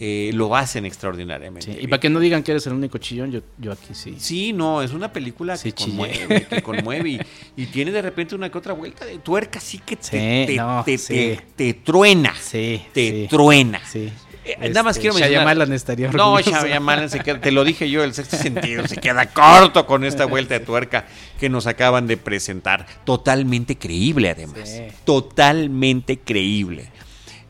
eh, 0.03 0.31
lo 0.33 0.57
hacen 0.57 0.87
extraordinariamente. 0.87 1.77
y 1.79 1.87
para 1.87 2.01
que 2.01 2.09
no 2.09 2.21
digan 2.21 2.43
que 2.43 2.53
eres 2.53 2.67
el 2.67 2.73
único 2.73 2.97
chillón, 2.97 3.31
yo, 3.31 3.41
yo 3.59 3.71
aquí 3.71 3.93
sí. 3.95 4.15
Sí, 4.19 4.55
no, 4.55 4.81
es 4.81 4.93
una 4.93 5.13
película 5.13 5.59
que 5.59 5.75
conmueve, 5.75 6.47
que 6.49 6.63
conmueve 6.63 7.21
y, 7.55 7.67
tiene 7.67 7.93
de 7.93 8.01
repente 8.01 8.35
una 8.35 8.51
que 8.51 8.57
otra 8.57 8.73
vuelta 8.73 9.05
de 9.05 9.19
tuerca, 9.19 9.59
así 9.59 9.79
que 9.79 9.97
te, 9.97 10.59
te, 10.87 11.39
te, 11.55 11.75
truena. 11.75 12.35
Sí, 12.41 12.83
te 12.95 13.29
truena. 13.29 13.79
eh, 13.95 14.71
nada 14.71 14.85
más 14.85 14.97
Este, 14.97 15.03
quiero 15.03 15.15
mencionar. 15.15 15.71
Estaría 15.71 16.11
No. 16.11 16.41
Shyamalan, 16.41 17.11
se 17.11 17.21
queda- 17.21 17.39
te 17.39 17.53
lo 17.53 17.63
dije 17.63 17.91
yo, 17.91 18.03
el 18.03 18.15
sexto 18.15 18.39
sentido 18.39 18.89
se 18.89 18.97
queda 18.97 19.27
corto 19.27 19.85
con 19.85 20.05
esta 20.05 20.25
vuelta 20.25 20.59
de 20.59 20.65
tuerca 20.65 21.07
que 21.39 21.51
nos 21.51 21.67
acaban 21.67 22.07
de 22.07 22.17
presentar. 22.17 22.87
Totalmente 23.05 23.77
creíble, 23.77 24.31
además. 24.31 24.67
Sí. 24.67 24.83
Totalmente 25.05 26.19
creíble. 26.21 26.89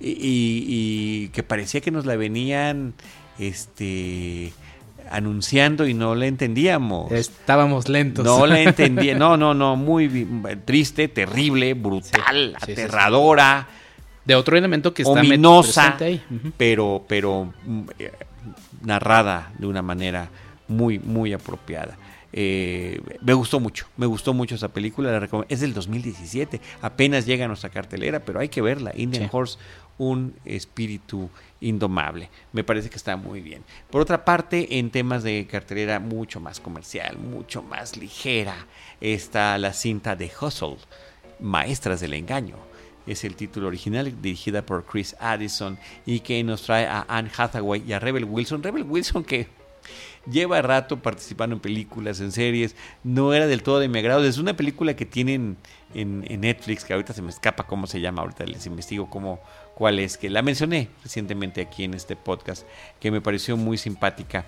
Y, 0.01 1.29
que 1.29 1.43
parecía 1.43 1.81
que 1.81 1.91
nos 1.91 2.07
la 2.07 2.17
venían 2.17 2.95
este 3.39 4.53
anunciando 5.11 5.87
y 5.89 5.95
no 5.95 6.15
la 6.15 6.27
entendíamos. 6.27 7.11
Estábamos 7.11 7.89
lentos. 7.89 8.25
No 8.25 8.47
la 8.47 8.61
entendía. 8.63 9.17
No, 9.19 9.37
no, 9.37 9.55
no. 9.55 9.77
Muy 9.77 10.27
triste, 10.65 11.09
terrible, 11.09 11.75
brutal, 11.75 12.55
Sí, 12.61 12.67
sí, 12.67 12.67
sí, 12.67 12.75
sí. 12.77 12.81
aterradora 12.83 13.69
De 14.25 14.35
otro 14.37 14.57
elemento 14.57 14.95
que 14.95 15.03
está 15.03 15.21
ominosa, 15.21 15.97
ahí. 16.01 16.23
Ujú. 16.31 16.53
pero, 16.57 17.05
pero 17.09 17.53
eh, 17.99 18.13
narrada 18.83 19.53
de 19.59 19.67
una 19.67 19.83
manera 19.83 20.31
muy, 20.69 20.99
muy 20.99 21.33
apropiada. 21.33 21.97
Eh, 22.33 23.01
me 23.23 23.35
gustó 23.35 23.59
mucho, 23.59 23.87
me 23.97 24.07
gustó 24.07 24.33
mucho 24.33 24.55
esa 24.55 24.69
película, 24.69 25.11
la 25.19 25.45
es 25.49 25.61
del 25.61 25.75
2017, 25.75 26.61
apenas 26.81 27.27
llega 27.27 27.45
a 27.47 27.49
nuestra 27.49 27.71
cartelera, 27.71 28.21
pero 28.21 28.39
hay 28.39 28.49
que 28.49 28.63
verla, 28.63 28.93
Indian 28.95 29.25
Sí. 29.25 29.29
Horse, 29.33 29.59
un 30.01 30.35
espíritu 30.47 31.29
indomable, 31.61 32.31
me 32.55 32.65
parece 32.65 32.89
que 32.89 32.97
está 32.97 33.17
muy 33.17 33.43
bien. 33.43 33.63
Por 33.91 34.01
otra 34.01 34.25
parte, 34.25 34.79
en 34.79 34.91
temas 34.91 35.23
de 35.23 35.47
cartelera 35.47 36.01
mucho 36.01 36.41
más 36.41 36.59
comercial, 36.59 37.19
mucho 37.19 37.63
más 37.63 37.99
ligera, 37.99 38.67
está 39.03 39.59
la 39.59 39.75
cinta 39.75 40.17
de 40.17 40.33
Hustle, 40.41 40.79
Maestras 41.39 42.01
del 42.01 42.15
Engaño, 42.15 42.57
es 43.07 43.25
el 43.25 43.37
título 43.37 43.69
original, 43.69 44.23
dirigida 44.23 44.63
por 44.63 44.87
Chris 44.87 45.15
Addison 45.21 45.79
y 46.07 46.21
que 46.21 46.43
nos 46.45 46.63
trae 46.63 46.87
a 46.87 47.05
Anne 47.07 47.31
Hathaway 47.37 47.85
y 47.87 47.93
a 47.93 47.99
Rebel 47.99 48.25
Wilson. 48.25 48.63
Rebel 48.63 48.85
Wilson 48.85 49.23
que 49.23 49.49
lleva 50.31 50.63
rato 50.63 50.99
participando 50.99 51.57
en 51.57 51.61
películas, 51.61 52.21
en 52.21 52.33
series, 52.33 52.77
no 53.03 53.33
era 53.33 53.47
del 53.47 53.63
todo 53.63 53.79
de 53.79 53.89
mi 53.89 53.99
agrado. 53.99 54.25
Es 54.25 54.39
una 54.39 54.57
película 54.57 54.95
que 54.95 55.07
tienen 55.07 55.57
en, 55.95 56.25
en 56.29 56.41
Netflix, 56.43 56.85
que 56.85 56.93
ahorita 56.93 57.13
se 57.13 57.23
me 57.23 57.31
escapa 57.31 57.67
cómo 57.67 57.87
se 57.87 58.01
llama, 58.01 58.23
ahorita 58.23 58.45
les 58.45 58.67
investigo 58.67 59.09
cómo, 59.09 59.41
cuál 59.81 59.99
es, 59.99 60.19
que 60.19 60.29
la 60.29 60.43
mencioné 60.43 60.91
recientemente 61.03 61.63
aquí 61.63 61.85
en 61.85 61.95
este 61.95 62.15
podcast, 62.15 62.67
que 63.01 63.11
me 63.11 63.23
pareció 63.23 63.57
muy 63.57 63.79
simpática. 63.79 64.45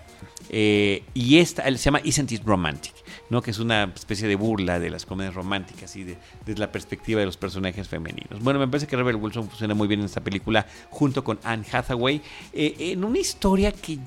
Eh, 0.50 1.04
y 1.14 1.38
esta 1.38 1.64
se 1.64 1.78
llama 1.78 2.02
Isn't 2.04 2.32
It 2.32 2.42
Romantic, 2.44 2.92
¿no? 3.30 3.40
que 3.40 3.50
es 3.50 3.58
una 3.58 3.84
especie 3.94 4.28
de 4.28 4.34
burla 4.36 4.78
de 4.78 4.90
las 4.90 5.06
comedias 5.06 5.34
románticas 5.34 5.96
y 5.96 6.04
de, 6.04 6.18
desde 6.44 6.60
la 6.60 6.70
perspectiva 6.70 7.20
de 7.20 7.24
los 7.24 7.38
personajes 7.38 7.88
femeninos. 7.88 8.42
Bueno, 8.42 8.60
me 8.60 8.68
parece 8.68 8.86
que 8.86 8.94
Rebel 8.94 9.16
Wilson 9.16 9.48
funciona 9.48 9.72
muy 9.72 9.88
bien 9.88 10.00
en 10.00 10.06
esta 10.06 10.20
película 10.20 10.66
junto 10.90 11.24
con 11.24 11.38
Anne 11.44 11.64
Hathaway, 11.72 12.20
eh, 12.52 12.74
en 12.78 13.02
una 13.02 13.18
historia 13.18 13.72
que 13.72 14.00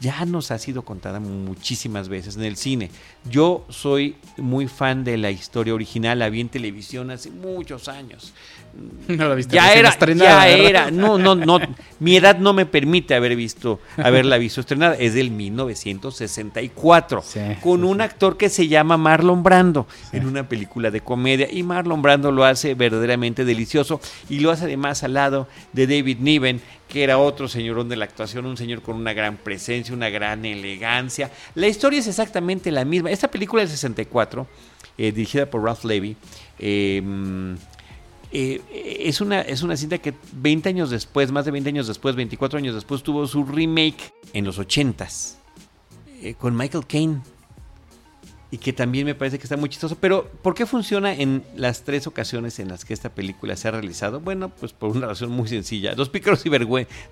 ya 0.00 0.24
nos 0.24 0.50
ha 0.50 0.58
sido 0.58 0.82
contada 0.82 1.20
muchísimas 1.20 2.08
veces 2.08 2.36
en 2.36 2.44
el 2.44 2.56
cine. 2.56 2.90
Yo 3.30 3.64
soy 3.68 4.16
muy 4.36 4.68
fan 4.68 5.04
de 5.04 5.16
la 5.16 5.30
historia 5.30 5.74
original, 5.74 6.18
la 6.18 6.30
vi 6.30 6.40
en 6.40 6.48
televisión 6.48 7.10
hace 7.10 7.30
muchos 7.30 7.88
años. 7.88 8.32
No 9.08 9.28
la 9.28 9.34
viste 9.34 9.56
Ya 9.56 9.72
era, 9.72 9.88
estrenada, 9.88 10.46
ya 10.46 10.56
¿verdad? 10.56 10.70
era. 10.70 10.90
No, 10.90 11.18
no, 11.18 11.34
no. 11.34 11.58
Mi 12.00 12.16
edad 12.16 12.38
no 12.38 12.52
me 12.52 12.66
permite 12.66 13.14
haber 13.14 13.34
visto, 13.34 13.80
haberla 13.96 14.38
visto 14.38 14.60
estrenada. 14.60 14.94
Es 14.94 15.14
del 15.14 15.30
1964. 15.30 17.22
Sí, 17.22 17.40
con 17.60 17.80
sí, 17.80 17.86
un 17.86 17.96
sí. 17.96 18.02
actor 18.02 18.36
que 18.36 18.48
se 18.48 18.68
llama 18.68 18.96
Marlon 18.96 19.42
Brando 19.42 19.86
en 20.12 20.26
una 20.26 20.48
película 20.48 20.90
de 20.90 21.00
comedia. 21.00 21.48
Y 21.50 21.62
Marlon 21.62 22.02
Brando 22.02 22.30
lo 22.30 22.44
hace 22.44 22.74
verdaderamente 22.74 23.44
delicioso. 23.44 24.00
Y 24.28 24.40
lo 24.40 24.50
hace 24.50 24.64
además 24.64 25.02
al 25.02 25.14
lado 25.14 25.48
de 25.72 25.86
David 25.86 26.18
Niven, 26.20 26.60
que 26.88 27.02
era 27.02 27.18
otro 27.18 27.48
señorón 27.48 27.88
de 27.88 27.96
la 27.96 28.04
actuación, 28.04 28.46
un 28.46 28.56
señor 28.56 28.82
con 28.82 28.96
una 28.96 29.12
gran 29.12 29.36
presencia, 29.36 29.87
una 29.90 30.08
gran 30.08 30.44
elegancia. 30.44 31.30
La 31.54 31.68
historia 31.68 32.00
es 32.00 32.06
exactamente 32.06 32.70
la 32.70 32.84
misma. 32.84 33.10
Esta 33.10 33.30
película 33.30 33.62
del 33.62 33.70
64, 33.70 34.46
eh, 34.96 35.12
dirigida 35.12 35.46
por 35.46 35.62
Ralph 35.62 35.84
Levy, 35.84 36.16
eh, 36.58 37.00
mm, 37.04 37.54
eh, 38.30 38.60
es, 39.04 39.20
una, 39.20 39.40
es 39.40 39.62
una 39.62 39.76
cinta 39.76 39.98
que 39.98 40.14
20 40.32 40.68
años 40.68 40.90
después, 40.90 41.32
más 41.32 41.44
de 41.44 41.50
20 41.50 41.70
años 41.70 41.86
después, 41.86 42.14
24 42.14 42.58
años 42.58 42.74
después, 42.74 43.02
tuvo 43.02 43.26
su 43.26 43.44
remake 43.44 44.12
en 44.34 44.44
los 44.44 44.58
80s 44.58 45.36
eh, 46.22 46.34
con 46.34 46.56
Michael 46.56 46.86
Caine. 46.86 47.20
Y 48.50 48.56
que 48.56 48.72
también 48.72 49.04
me 49.04 49.14
parece 49.14 49.38
que 49.38 49.42
está 49.44 49.58
muy 49.58 49.68
chistoso. 49.68 49.98
Pero, 50.00 50.26
¿por 50.42 50.54
qué 50.54 50.64
funciona 50.64 51.12
en 51.12 51.44
las 51.54 51.82
tres 51.82 52.06
ocasiones 52.06 52.58
en 52.58 52.68
las 52.68 52.86
que 52.86 52.94
esta 52.94 53.10
película 53.10 53.54
se 53.56 53.68
ha 53.68 53.72
realizado? 53.72 54.20
Bueno, 54.20 54.48
pues 54.48 54.72
por 54.72 54.96
una 54.96 55.06
razón 55.06 55.30
muy 55.30 55.48
sencilla. 55.48 55.94
Dos 55.94 56.08
pícaros, 56.08 56.42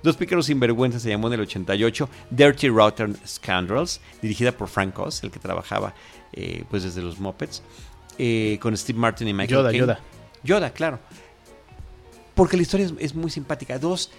Dos 0.03 0.17
pícaros 0.17 0.47
sinvergüenza 0.47 0.99
se 0.99 1.11
llamó 1.11 1.27
en 1.27 1.35
el 1.35 1.41
88. 1.41 2.09
Dirty 2.31 2.69
Rotten 2.71 3.17
Scoundrels, 3.27 4.01
dirigida 4.23 4.53
por 4.53 4.69
Frank 4.69 4.99
Oz, 4.99 5.23
el 5.25 5.31
que 5.31 5.39
trabajaba 5.39 5.95
eh, 6.33 6.65
pues 6.71 6.85
desde 6.85 7.03
los 7.03 7.19
Muppets. 7.19 7.63
eh, 8.17 8.59
con 8.63 8.75
Steve 8.75 8.99
Martin 8.99 9.29
y 9.29 9.35
Michael 9.35 9.51
Yoda, 9.59 9.69
Caine. 9.71 9.79
Yoda. 9.79 10.01
Yoda, 10.43 10.71
claro. 10.71 10.99
Porque 12.35 12.57
la 12.57 12.63
historia 12.63 12.87
es, 12.87 12.95
es 12.99 13.15
muy 13.15 13.31
simpática. 13.31 13.79
Dos 13.79 14.11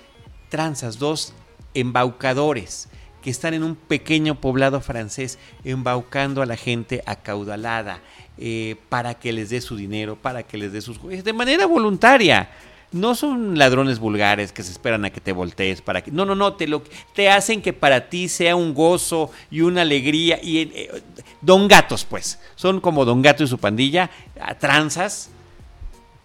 tranzas, 0.49 0.99
dos 0.99 1.33
embaucadores 1.73 2.89
están 3.29 3.53
en 3.53 3.63
un 3.63 3.75
pequeño 3.75 4.35
poblado 4.35 4.81
francés 4.81 5.37
embaucando 5.63 6.41
a 6.41 6.45
la 6.45 6.57
gente 6.57 7.03
acaudalada 7.05 7.99
eh, 8.37 8.75
para 8.89 9.15
que 9.15 9.33
les 9.33 9.49
dé 9.49 9.61
su 9.61 9.75
dinero, 9.75 10.15
para 10.15 10.43
que 10.43 10.57
les 10.57 10.71
dé 10.71 10.81
sus 10.81 10.99
de 11.01 11.33
manera 11.33 11.65
voluntaria. 11.65 12.49
No 12.93 13.15
son 13.15 13.57
ladrones 13.57 13.99
vulgares 13.99 14.53
que 14.53 14.63
se 14.63 14.71
esperan 14.71 15.03
a 15.03 15.09
que 15.09 15.19
te 15.19 15.33
voltees 15.33 15.81
para 15.81 16.01
que 16.01 16.09
no 16.09 16.25
no 16.25 16.35
no 16.35 16.53
te 16.53 16.67
lo 16.67 16.81
te 17.13 17.29
hacen 17.29 17.61
que 17.61 17.73
para 17.73 18.09
ti 18.09 18.29
sea 18.29 18.55
un 18.55 18.73
gozo 18.73 19.29
y 19.51 19.59
una 19.59 19.81
alegría 19.81 20.39
y 20.41 20.59
eh, 20.59 21.03
don 21.41 21.67
gatos 21.67 22.05
pues 22.05 22.39
son 22.55 22.79
como 22.79 23.03
don 23.03 23.21
gato 23.21 23.43
y 23.43 23.47
su 23.47 23.57
pandilla 23.57 24.09
tranzas 24.57 25.31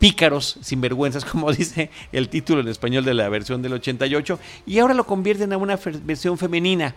pícaros, 0.02 0.58
sinvergüenzas, 0.62 1.24
como 1.30 1.52
dice 1.52 1.88
el 2.10 2.28
título 2.28 2.60
en 2.60 2.66
español 2.66 3.04
de 3.04 3.14
la 3.14 3.28
versión 3.28 3.62
del 3.62 3.74
88, 3.74 4.36
y 4.66 4.80
ahora 4.80 4.94
lo 4.94 5.06
convierten 5.06 5.52
a 5.52 5.56
una 5.56 5.78
versión 6.02 6.36
femenina 6.38 6.96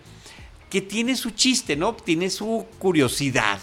que 0.68 0.80
tiene 0.80 1.14
su 1.14 1.30
chiste, 1.30 1.76
¿no? 1.76 1.94
Tiene 1.94 2.30
su 2.30 2.66
curiosidad 2.80 3.60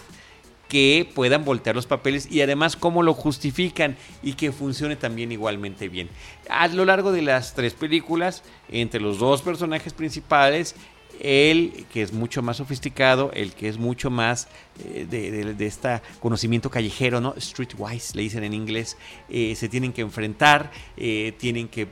que 0.66 1.06
puedan 1.14 1.44
voltear 1.44 1.76
los 1.76 1.84
papeles 1.84 2.26
y 2.32 2.40
además 2.40 2.74
cómo 2.74 3.02
lo 3.02 3.12
justifican 3.12 3.98
y 4.22 4.32
que 4.32 4.50
funcione 4.50 4.96
también 4.96 5.30
igualmente 5.30 5.90
bien. 5.90 6.08
A 6.48 6.66
lo 6.68 6.86
largo 6.86 7.12
de 7.12 7.20
las 7.20 7.52
tres 7.52 7.74
películas, 7.74 8.42
entre 8.70 9.02
los 9.02 9.18
dos 9.18 9.42
personajes 9.42 9.92
principales, 9.92 10.74
el 11.20 11.86
que 11.92 12.02
es 12.02 12.12
mucho 12.12 12.42
más 12.42 12.58
sofisticado, 12.58 13.30
el 13.32 13.52
que 13.54 13.68
es 13.68 13.78
mucho 13.78 14.10
más 14.10 14.48
eh, 14.84 15.06
de, 15.08 15.66
este 15.66 16.00
conocimiento 16.20 16.70
callejero, 16.70 17.20
¿no? 17.20 17.34
Streetwise, 17.38 18.14
le 18.14 18.22
dicen 18.22 18.44
en 18.44 18.54
inglés, 18.54 18.96
eh, 19.28 19.54
se 19.56 19.68
tienen 19.68 19.92
que 19.92 20.02
enfrentar, 20.02 20.70
eh, 20.96 21.32
tienen 21.38 21.68
que, 21.68 21.88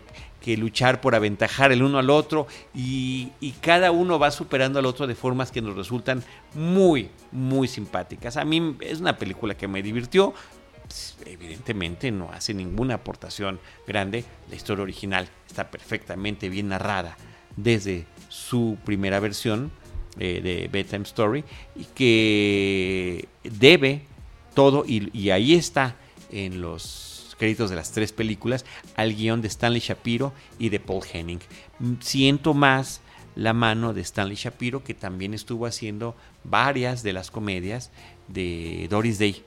luchar 0.57 1.01
por 1.01 1.14
aventajar 1.14 1.70
el 1.70 1.85
uno 1.85 2.01
al 2.01 2.11
otro 2.11 2.49
y, 2.75 3.31
cada 3.61 3.93
uno 3.93 4.18
va 4.18 4.33
superando 4.33 4.81
al 4.81 4.87
otro 4.87 5.07
de 5.07 5.14
formas 5.14 5.53
que 5.53 5.62
nos 5.62 5.77
resultan 5.77 6.25
muy, 6.55 7.11
muy 7.31 7.68
simpáticas. 7.68 8.37
A 8.37 8.45
mí 8.45 8.77
es 8.81 9.01
una 9.01 9.16
película 9.16 9.57
que 9.57 9.68
me 9.68 9.85
divirtió. 9.85 10.35
Evidentemente 11.25 12.11
no 12.11 12.31
hace 12.33 12.55
ninguna 12.55 12.95
aportación 12.95 13.61
grande. 13.87 14.25
La 14.51 14.57
historia 14.57 14.83
original 14.83 15.29
está 15.49 15.70
perfectamente 15.70 16.49
bien 16.49 16.68
narrada 16.68 17.16
desde 17.57 18.07
su 18.33 18.78
primera 18.83 19.20
versión 19.20 19.70
eh, 20.18 20.41
de 20.43 20.68
Bedtime 20.72 21.05
Story 21.05 21.45
que 21.95 23.28
debe 23.45 24.07
todo, 24.55 24.85
y, 24.87 25.30
ahí 25.30 25.55
está 25.55 25.97
en 26.30 26.62
los 26.62 27.37
créditos 27.39 27.68
de 27.68 27.76
las 27.76 27.93
tres 27.93 28.12
películas, 28.12 28.64
al 28.97 29.14
guion 29.14 29.43
de 29.43 29.49
Stanley 29.49 29.80
Shapiro 29.80 30.33
y 30.59 30.70
de 30.70 30.80
Paul 30.80 31.03
Henning. 31.12 31.41
Siento 32.01 32.55
más 32.55 33.03
la 33.37 33.53
mano 33.53 33.93
de 33.93 34.01
Stanley 34.01 34.37
Shapiro, 34.37 34.83
que 34.83 34.95
también 34.95 35.35
estuvo 35.35 35.66
haciendo 35.66 36.14
varias 36.43 37.03
de 37.03 37.12
las 37.12 37.30
comedias 37.30 37.91
de 38.28 38.87
Doris 38.89 39.18
Day 39.18 39.45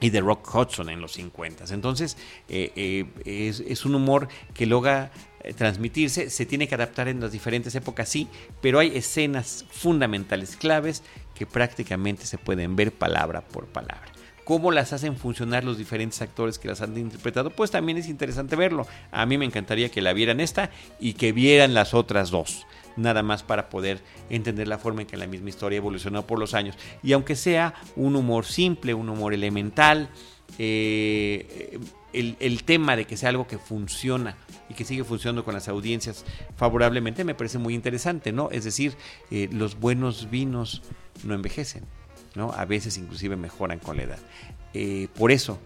y 0.00 0.08
de 0.10 0.20
Rock 0.20 0.54
Hudson 0.54 0.88
en 0.88 1.00
los 1.02 1.12
50. 1.12 1.72
Entonces, 1.72 2.16
eh, 2.48 2.72
eh, 2.76 3.06
es, 3.24 3.60
es, 3.60 3.84
un 3.84 3.94
humor 3.94 4.28
que 4.54 4.66
logra 4.66 5.10
transmitirse, 5.52 6.30
se 6.30 6.46
tiene 6.46 6.68
que 6.68 6.74
adaptar 6.74 7.08
en 7.08 7.20
las 7.20 7.32
diferentes 7.32 7.74
épocas, 7.74 8.08
sí, 8.08 8.28
pero 8.60 8.78
hay 8.78 8.96
escenas 8.96 9.64
fundamentales, 9.70 10.56
claves, 10.56 11.02
que 11.34 11.46
prácticamente 11.46 12.26
se 12.26 12.38
pueden 12.38 12.76
ver 12.76 12.92
palabra 12.92 13.42
por 13.42 13.66
palabra. 13.66 14.14
¿Cómo 14.44 14.70
las 14.70 14.92
hacen 14.92 15.16
funcionar 15.16 15.64
los 15.64 15.78
diferentes 15.78 16.20
actores 16.20 16.58
que 16.58 16.68
las 16.68 16.82
han 16.82 16.96
interpretado? 16.98 17.48
Pues 17.48 17.70
también 17.70 17.96
es 17.96 18.08
interesante 18.08 18.56
verlo. 18.56 18.86
A 19.10 19.24
mí 19.24 19.38
me 19.38 19.46
encantaría 19.46 19.90
que 19.90 20.02
la 20.02 20.12
vieran 20.12 20.38
esta 20.38 20.70
y 21.00 21.14
que 21.14 21.32
vieran 21.32 21.72
las 21.72 21.94
otras 21.94 22.30
dos. 22.30 22.66
Nada 22.96 23.22
más 23.22 23.42
para 23.42 23.70
poder 23.70 24.00
entender 24.28 24.68
la 24.68 24.78
forma 24.78 25.00
en 25.00 25.06
que 25.06 25.16
la 25.16 25.26
misma 25.26 25.48
historia 25.48 25.78
evolucionó 25.78 26.26
por 26.26 26.38
los 26.38 26.52
años. 26.52 26.76
Y 27.02 27.14
aunque 27.14 27.36
sea 27.36 27.74
un 27.96 28.16
humor 28.16 28.44
simple, 28.44 28.92
un 28.92 29.08
humor 29.08 29.32
elemental, 29.32 30.10
eh, 30.58 31.78
el, 32.14 32.36
el 32.40 32.64
tema 32.64 32.96
de 32.96 33.04
que 33.04 33.16
sea 33.16 33.28
algo 33.28 33.46
que 33.46 33.58
funciona 33.58 34.36
y 34.68 34.74
que 34.74 34.84
sigue 34.84 35.04
funcionando 35.04 35.44
con 35.44 35.54
las 35.54 35.68
audiencias 35.68 36.24
favorablemente 36.56 37.24
me 37.24 37.34
parece 37.34 37.58
muy 37.58 37.74
interesante, 37.74 38.32
¿no? 38.32 38.50
Es 38.50 38.64
decir, 38.64 38.94
eh, 39.30 39.48
los 39.52 39.78
buenos 39.78 40.30
vinos 40.30 40.82
no 41.24 41.34
envejecen, 41.34 41.82
¿no? 42.34 42.52
A 42.52 42.64
veces 42.64 42.96
inclusive 42.98 43.36
mejoran 43.36 43.78
con 43.78 43.96
la 43.96 44.04
edad. 44.04 44.18
Eh, 44.72 45.08
por 45.16 45.30
eso, 45.30 45.58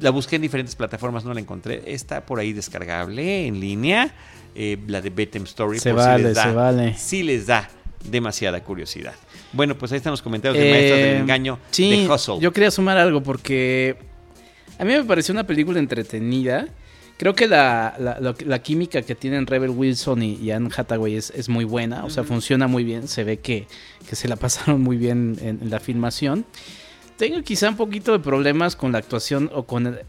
la 0.00 0.10
busqué 0.10 0.36
en 0.36 0.42
diferentes 0.42 0.74
plataformas, 0.74 1.24
no 1.24 1.34
la 1.34 1.40
encontré. 1.40 1.82
Está 1.86 2.24
por 2.24 2.40
ahí 2.40 2.52
descargable 2.52 3.46
en 3.46 3.60
línea, 3.60 4.14
eh, 4.54 4.78
la 4.86 5.00
de 5.00 5.10
Betem 5.10 5.44
Story. 5.44 5.78
Se 5.78 5.92
por 5.92 6.00
si 6.00 6.06
vale, 6.06 6.22
les 6.24 6.34
da, 6.34 6.42
se 6.42 6.52
vale. 6.52 6.94
Si 6.96 7.22
les 7.22 7.46
da 7.46 7.68
demasiada 8.04 8.62
curiosidad. 8.62 9.14
Bueno, 9.52 9.76
pues 9.76 9.92
ahí 9.92 9.96
están 9.96 10.10
los 10.12 10.22
comentarios 10.22 10.62
de 10.62 10.70
Maestras 10.70 10.98
del 10.98 11.08
Eh, 11.08 11.18
Engaño 11.18 11.58
sí, 11.70 11.90
de 11.90 12.12
Hustle. 12.12 12.38
Yo 12.40 12.52
quería 12.52 12.70
sumar 12.70 12.98
algo 12.98 13.22
porque 13.22 13.96
a 14.78 14.84
mí 14.84 14.92
me 14.92 15.04
pareció 15.04 15.32
una 15.32 15.46
película 15.46 15.78
entretenida. 15.78 16.68
Creo 17.18 17.34
que 17.34 17.46
la, 17.48 17.94
la- 17.98 18.20
la- 18.20 18.34
la 18.44 18.58
química 18.62 19.00
que 19.02 19.14
tienen 19.14 19.46
Rebel 19.46 19.70
Wilson 19.70 20.22
y, 20.22 20.34
y 20.34 20.50
Anne 20.50 20.68
Hathaway 20.76 21.14
es, 21.16 21.30
es 21.34 21.48
muy 21.48 21.64
buena. 21.64 22.04
O 22.04 22.10
sea, 22.10 22.24
funciona 22.24 22.66
muy 22.66 22.84
bien. 22.84 23.08
Se 23.08 23.24
ve 23.24 23.38
que, 23.38 23.66
que 24.08 24.16
se 24.16 24.28
la 24.28 24.36
pasaron 24.44 24.82
muy 24.82 24.96
bien 24.98 25.36
en, 25.40 25.60
en 25.62 25.70
la 25.70 25.80
filmación. 25.80 26.44
Tengo 27.16 27.42
quizá 27.42 27.70
un 27.70 27.76
poquito 27.76 28.12
de 28.12 28.18
problemas 28.18 28.76
con 28.76 28.92
la 28.92 28.98
actuación 28.98 29.50
o 29.54 29.64
con 29.64 29.86
el... 29.86 30.00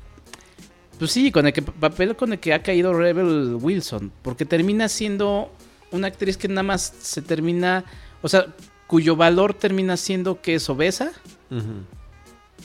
Pues 0.99 1.11
sí, 1.11 1.31
con 1.31 1.47
el 1.47 1.53
que- 1.53 1.61
papel 1.61 2.15
con 2.17 2.33
el 2.33 2.39
que 2.39 2.53
ha 2.53 2.61
caído 2.61 2.93
Rebel 2.93 3.55
Wilson. 3.61 4.11
Porque 4.21 4.43
termina 4.43 4.89
siendo 4.89 5.49
una 5.91 6.07
actriz 6.07 6.35
que 6.35 6.49
nada 6.49 6.63
más 6.63 6.93
se 6.99 7.21
termina... 7.21 7.85
O 8.21 8.27
sea, 8.27 8.47
cuyo 8.87 9.15
valor 9.15 9.53
termina 9.53 9.95
siendo 9.95 10.41
que 10.41 10.55
es 10.55 10.69
obesa 10.69 11.11
Ujú. 11.51 11.83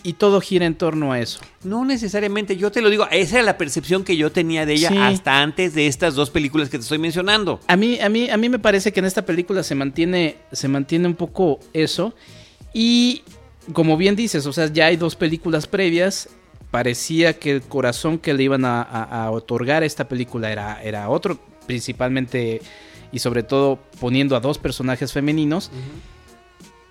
Y 0.05 0.14
todo 0.14 0.40
gira 0.40 0.66
en 0.66 0.74
torno 0.74 1.12
a 1.12 1.20
eso. 1.20 1.40
No 1.62 1.84
necesariamente, 1.84 2.57
yo 2.57 2.72
te 2.72 2.80
lo 2.82 2.90
digo, 2.90 3.07
esa 3.11 3.36
era 3.36 3.45
la 3.45 3.57
percepción 3.59 4.03
que 4.05 4.16
yo 4.16 4.32
tenía 4.32 4.66
de 4.66 4.72
ella 4.74 4.88
Sí. 4.88 4.97
hasta 4.99 5.40
antes 5.43 5.74
de 5.74 5.86
estas 5.86 6.14
dos 6.14 6.30
películas 6.30 6.68
que 6.68 6.78
te 6.78 6.82
estoy 6.82 6.99
mencionando. 6.99 7.61
A 7.68 7.76
mí, 7.76 8.01
a 8.01 8.09
mí, 8.09 8.28
a 8.28 8.36
mí 8.36 8.49
me 8.49 8.59
parece 8.59 8.93
que 8.93 9.01
en 9.01 9.07
esta 9.07 9.24
película 9.24 9.62
se 9.62 9.74
mantiene, 9.76 10.36
se 10.51 10.66
mantiene 10.68 11.07
un 11.07 11.14
poco 11.14 11.61
eso. 11.72 12.14
Y 12.74 13.22
como 13.72 13.97
bien 13.97 14.16
dices, 14.16 14.45
o 14.47 14.53
sea, 14.53 14.66
ya 14.72 14.86
hay 14.86 14.97
dos 14.97 15.14
películas 15.14 15.66
previas. 15.68 16.28
Parecía 16.72 17.38
que 17.38 17.53
el 17.53 17.62
corazón 17.62 18.18
que 18.18 18.32
le 18.34 18.43
iban 18.43 18.64
a, 18.64 18.82
a- 18.82 19.24
a 19.26 19.30
otorgar 19.30 19.82
a 19.82 19.86
esta 19.86 20.09
película 20.09 20.51
era, 20.51 20.82
era 20.82 21.09
otro, 21.11 21.38
principalmente 21.66 22.61
y 23.12 23.18
sobre 23.18 23.43
todo 23.43 23.78
poniendo 24.01 24.34
a 24.36 24.40
dos 24.40 24.57
personajes 24.59 25.12
femeninos. 25.12 25.70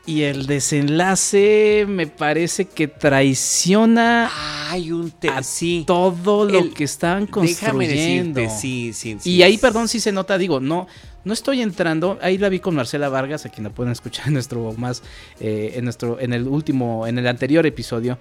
Y 0.05 0.23
el 0.23 0.47
desenlace 0.47 1.85
me 1.87 2.07
parece 2.07 2.65
que 2.65 2.87
traiciona 2.87 4.31
Hay 4.69 4.91
un 4.91 5.13
a 5.31 5.43
sí. 5.43 5.83
todo 5.85 6.45
lo 6.45 6.59
El- 6.59 6.73
que 6.73 6.83
estaban 6.85 7.25
Déjame 7.25 7.53
construyendo. 7.53 8.39
decirte, 8.41 8.59
sí, 8.61 8.93
sí, 8.93 9.17
sí. 9.19 9.31
Y 9.31 9.43
ahí, 9.43 9.57
perdón, 9.57 9.87
sí 9.87 9.99
se 9.99 10.11
nota, 10.11 10.37
digo, 10.37 10.59
no, 10.59 10.87
no 11.23 11.33
estoy 11.33 11.61
entrando. 11.61 12.17
Ahí 12.21 12.37
la 12.37 12.49
vi 12.49 12.59
con 12.59 12.73
Marcela 12.75 13.09
Vargas, 13.09 13.45
a 13.45 13.49
quien 13.49 13.65
la 13.65 13.69
pueden 13.69 13.91
escuchar 13.91 14.27
en 14.27 14.33
nuestro 14.33 14.73
más, 14.73 15.03
eh, 15.39 15.73
en 15.75 15.83
nuestro, 15.83 16.19
en 16.19 16.33
el 16.33 16.47
último, 16.47 17.05
en 17.05 17.17
el 17.19 17.27
anterior 17.27 17.65
episodio. 17.65 18.17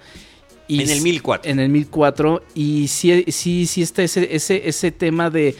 Y 0.69 0.83
En 0.83 0.91
el 0.91 0.97
s- 0.99 1.03
1004. 1.03 1.51
En 1.51 1.61
el 1.61 1.69
1004. 1.71 2.43
Y 2.55 2.89
sí, 2.89 3.25
sí, 3.29 3.67
sí 3.67 3.83
está 3.83 4.03
ese, 4.03 4.35
ese, 4.35 4.69
ese 4.69 4.93
tema 4.93 5.31
de. 5.31 5.57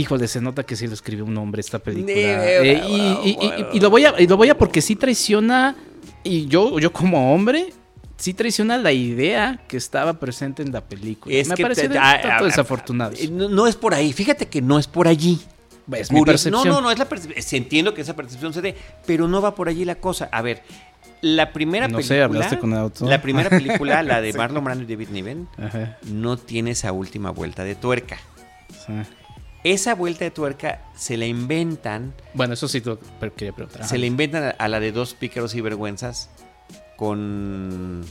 Híjole, 0.00 0.28
se 0.28 0.40
nota 0.40 0.62
que 0.64 0.76
sí 0.76 0.86
lo 0.86 0.94
escribió 0.94 1.24
un 1.24 1.36
hombre 1.38 1.60
esta 1.60 1.78
película. 1.78 2.12
Eh, 2.16 2.82
y, 2.88 3.28
y- 3.30 3.32
y- 3.32 3.66
y 3.76 3.80
lo 3.80 3.90
voy 3.90 4.04
a, 4.04 4.14
y 4.18 4.26
lo 4.26 4.36
voy 4.36 4.48
a 4.48 4.56
porque 4.56 4.80
sí 4.80 4.94
traiciona. 4.96 5.74
Y 6.24 6.46
yo, 6.46 6.78
yo 6.78 6.92
como 6.92 7.34
hombre, 7.34 7.72
sí 8.16 8.34
traiciona 8.34 8.76
la 8.76 8.92
idea 8.92 9.60
que 9.66 9.76
estaba 9.76 10.14
presente 10.20 10.62
en 10.62 10.72
la 10.72 10.82
película. 10.82 11.34
Es 11.34 11.48
Me 11.48 11.54
que 11.56 11.62
parece 11.62 11.88
desafortunado. 11.88 13.12
Eh, 13.18 13.28
No, 13.30 13.48
no 13.48 13.66
es 13.66 13.76
por 13.76 13.94
ahí, 13.94 14.12
fíjate 14.12 14.46
que 14.46 14.60
no 14.62 14.78
es 14.78 14.86
por 14.86 15.08
allí. 15.08 15.40
Es 15.92 16.12
mi 16.12 16.22
percepción. 16.22 16.64
No, 16.68 16.74
no, 16.74 16.80
no, 16.82 16.90
es 16.90 16.98
la 16.98 17.08
percepción. 17.08 17.62
Entiendo 17.62 17.94
que 17.94 18.02
esa 18.02 18.14
percepción 18.14 18.52
se 18.52 18.60
dé, 18.60 18.76
pero 19.06 19.26
no 19.26 19.40
va 19.40 19.54
por 19.54 19.68
allí 19.68 19.84
la 19.84 19.94
cosa. 19.96 20.28
A 20.30 20.42
ver, 20.42 20.62
la 21.22 21.52
primera 21.52 21.88
No 21.88 21.98
sé, 22.02 22.08
película. 22.08 22.24
hablaste 22.26 22.58
con 22.58 22.72
el 22.72 22.78
autor. 22.78 23.08
La 23.08 23.20
primera 23.22 23.48
película, 23.50 24.02
la 24.02 24.20
de 24.20 24.32
Marlon 24.34 24.62
Brando 24.62 24.84
y 24.84 24.86
David 24.86 25.08
Niven, 25.10 25.48
Ajá, 25.56 25.96
no 26.04 26.36
tiene 26.36 26.72
esa 26.72 26.92
última 26.92 27.30
vuelta 27.30 27.64
de 27.64 27.74
tuerca. 27.74 28.18
sí. 28.86 28.92
Esa 29.64 29.94
vuelta 29.94 30.24
de 30.24 30.30
tuerca 30.30 30.82
se 30.96 31.16
la 31.16 31.26
inventan, 31.26 32.14
Bueno, 32.34 32.54
eso 32.54 32.68
sí 32.68 32.80
pero 33.20 33.34
quería 33.34 33.52
preguntar. 33.52 33.86
se 33.86 33.98
la 33.98 34.06
inventan 34.06 34.54
a, 34.56 34.68
la 34.68 34.78
de 34.80 34.92
dos 34.92 35.14
pícaros 35.14 35.54
y 35.54 35.60
vergüenzas 35.60 36.30
con 36.96 38.04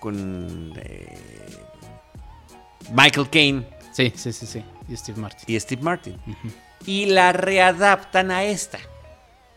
con 0.00 0.72
eh, 0.76 1.16
Michael 2.92 3.28
Caine 3.30 3.66
Sí, 3.92 4.12
sí, 4.14 4.30
sí, 4.32 4.46
sí. 4.46 4.62
Y 4.88 4.96
Steve 4.96 5.18
Martin. 5.18 5.44
y 5.46 5.58
Steve 5.58 5.82
Martin 5.82 6.16
y 6.84 7.06
la 7.06 7.32
readaptan 7.32 8.30
a 8.30 8.44
esta. 8.44 8.78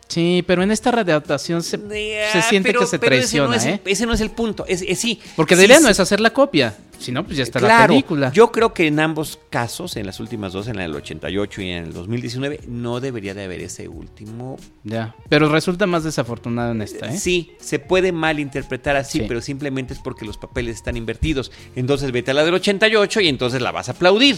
Sí, 0.08 0.42
pero 0.46 0.62
en 0.64 0.70
esta 0.72 0.90
readaptación 0.90 1.62
se, 1.62 1.76
se 1.78 2.42
siente 2.42 2.70
pero- 2.70 2.80
que 2.80 2.86
se 2.86 2.98
pero 2.98 3.14
ese 3.14 3.20
traiciona, 3.20 3.48
no 3.48 3.54
es 3.54 3.64
el- 3.66 3.74
¿eh? 3.74 3.80
ese 3.84 4.06
no 4.06 4.14
es 4.14 4.20
el 4.20 4.30
punto. 4.30 4.64
Es, 4.66 4.82
es- 4.82 4.98
sí, 4.98 5.20
Porque 5.36 5.54
sí, 5.54 5.60
la 5.60 5.66
idea 5.66 5.80
no 5.80 5.86
sí. 5.86 5.92
es 5.92 6.00
hacer 6.00 6.18
la 6.20 6.30
copia. 6.30 6.74
Si 7.00 7.12
no, 7.12 7.24
pues 7.24 7.36
ya 7.38 7.42
está 7.42 7.58
la 7.60 7.86
película. 7.86 8.30
Yo 8.32 8.52
creo 8.52 8.74
que 8.74 8.86
en 8.86 9.00
ambos 9.00 9.38
casos, 9.48 9.96
en 9.96 10.04
las 10.06 10.20
últimas 10.20 10.52
dos, 10.52 10.68
en 10.68 10.78
el 10.78 10.94
88 10.94 11.62
y 11.62 11.70
en 11.70 11.84
el 11.86 11.92
2019, 11.94 12.60
no 12.68 13.00
debería 13.00 13.32
de 13.34 13.44
haber 13.44 13.60
ese 13.62 13.88
último. 13.88 14.58
Ya. 14.84 15.14
Pero 15.30 15.48
resulta 15.48 15.86
más 15.86 16.04
desafortunado 16.04 16.72
en 16.72 16.82
esta, 16.82 17.06
¿eh? 17.12 17.16
Sí, 17.18 17.52
se 17.58 17.78
puede 17.78 18.12
malinterpretar 18.12 18.96
así, 18.96 19.20
Sí. 19.20 19.24
pero 19.26 19.40
simplemente 19.40 19.94
es 19.94 19.98
porque 20.00 20.24
los 20.26 20.36
papeles 20.36 20.76
están 20.76 20.96
invertidos. 20.98 21.50
Entonces 21.74 22.12
vete 22.12 22.32
a 22.32 22.34
la 22.34 22.44
del 22.44 22.54
88 22.54 23.20
y 23.22 23.28
entonces 23.28 23.62
la 23.62 23.72
vas 23.72 23.88
a 23.88 23.92
aplaudir. 23.92 24.36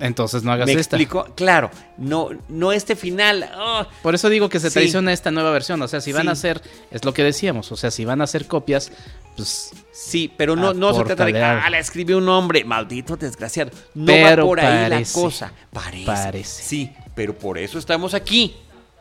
Entonces 0.00 0.42
no 0.42 0.50
hagas 0.52 0.66
¿Me 0.66 0.72
esta. 0.72 0.96
explico? 0.96 1.24
Claro, 1.36 1.70
no, 1.98 2.30
no 2.48 2.72
este 2.72 2.96
final. 2.96 3.48
ah, 3.54 3.86
Por 4.02 4.14
eso 4.14 4.28
digo 4.28 4.48
que 4.48 4.58
se 4.58 4.68
Sí. 4.70 4.74
traiciona 4.74 5.12
esta 5.12 5.30
nueva 5.30 5.50
versión. 5.52 5.80
O 5.82 5.88
sea, 5.88 6.00
si 6.00 6.12
van 6.12 6.22
Sí. 6.24 6.28
a 6.28 6.32
hacer, 6.32 6.62
es 6.90 7.04
lo 7.04 7.14
que 7.14 7.22
decíamos, 7.22 7.70
o 7.70 7.76
sea, 7.76 7.90
si 7.92 8.04
van 8.04 8.20
a 8.20 8.24
hacer 8.24 8.46
copias, 8.46 8.90
pues 9.36 9.70
Sí, 9.92 10.32
pero 10.36 10.56
no, 10.56 10.74
no 10.74 10.92
se 10.92 11.04
trata 11.04 11.24
de 11.24 11.42
ah, 11.42 11.70
la 11.70 11.78
escribió 11.78 12.18
un 12.18 12.28
hombre, 12.28 12.64
maldito 12.64 13.16
desgraciado. 13.16 13.70
No 13.94 14.06
Pero 14.06 14.42
va 14.42 14.48
por 14.48 14.60
ahí 14.60 14.90
parece, 14.90 15.16
la 15.18 15.22
cosa. 15.24 15.52
Parece. 15.72 16.04
parece. 16.04 16.62
Sí, 16.64 16.92
pero 17.14 17.38
por 17.38 17.56
eso 17.58 17.78
estamos 17.78 18.12
aquí. 18.14 18.56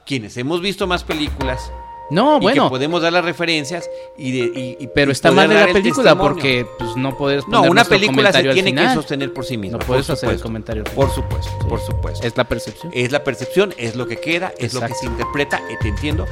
Quienes 0.05 0.37
hemos 0.37 0.61
visto 0.61 0.85
más 0.85 1.03
películas 1.03 1.71
No, 2.09 2.37
y 2.37 2.41
bueno, 2.41 2.65
que 2.65 2.69
podemos 2.69 3.01
dar 3.01 3.13
las 3.13 3.23
referencias 3.25 3.89
y, 4.17 4.31
de, 4.31 4.59
y- 4.59 4.77
y- 4.79 4.87
pero 4.93 5.11
está 5.11 5.31
mal 5.31 5.47
de 5.49 5.55
la 5.55 5.63
el 5.65 5.73
película 5.73 6.15
porque 6.15 6.65
pues 6.77 6.95
no 6.95 7.17
puedes 7.17 7.47
No, 7.47 7.63
una 7.63 7.83
película 7.85 8.31
se 8.31 8.43
tiene 8.43 8.75
que 8.75 8.93
sostener 8.93 9.33
por 9.33 9.45
sí 9.45 9.57
misma. 9.57 9.79
No 9.79 9.85
puedes 9.85 10.09
hacer 10.09 10.29
el 10.29 10.39
comentario 10.41 10.83
Por 10.83 11.09
supuesto, 11.09 11.49
Sí. 11.61 11.65
por 11.69 11.79
supuesto. 11.79 12.27
Es 12.27 12.35
la 12.37 12.43
percepción. 12.43 12.91
Es 12.93 13.11
la 13.11 13.23
percepción, 13.23 13.73
es 13.77 13.95
lo 13.95 14.05
que 14.07 14.17
queda, 14.17 14.53
es 14.57 14.73
lo 14.73 14.81
que 14.81 14.93
se 14.93 15.05
interpreta, 15.05 15.61
eh, 15.69 15.77
te 15.81 15.87
entiendo, 15.87 16.25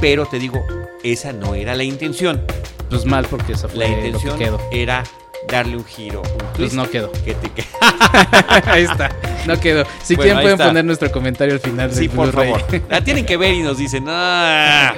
pero 0.00 0.26
te 0.26 0.38
digo, 0.38 0.64
esa 1.02 1.32
no 1.32 1.54
era 1.54 1.74
la 1.74 1.84
intención. 1.84 2.42
Pues 2.88 3.04
mal 3.04 3.26
porque 3.28 3.52
eso 3.54 3.68
fue 3.68 3.78
La 3.80 3.88
lo 3.88 3.94
que 3.96 4.06
intención 4.06 4.38
quedó. 4.38 4.60
era 4.70 5.02
darle 5.48 5.76
un 5.76 5.84
giro, 5.84 6.22
un 6.22 6.46
Pues 6.56 6.72
no 6.72 6.88
quedó. 6.88 7.10
que 7.12 7.34
te 7.34 7.50
ahí 8.70 8.84
está. 8.84 9.10
No 9.46 9.58
quedó. 9.60 9.84
Si 10.02 10.14
Bueno, 10.14 10.22
quieren 10.28 10.42
pueden 10.42 10.52
está. 10.54 10.66
poner 10.68 10.84
nuestro 10.84 11.10
comentario 11.12 11.54
al 11.54 11.60
final 11.60 11.90
del 11.90 11.98
Sí, 11.98 12.08
por 12.08 12.30
Blu-ray. 12.30 12.52
favor. 12.52 12.82
La 12.88 13.00
tienen 13.02 13.26
que 13.26 13.36
ver 13.36 13.54
y 13.54 13.60
nos 13.62 13.78
dicen, 13.78 14.04
ah, 14.08 14.94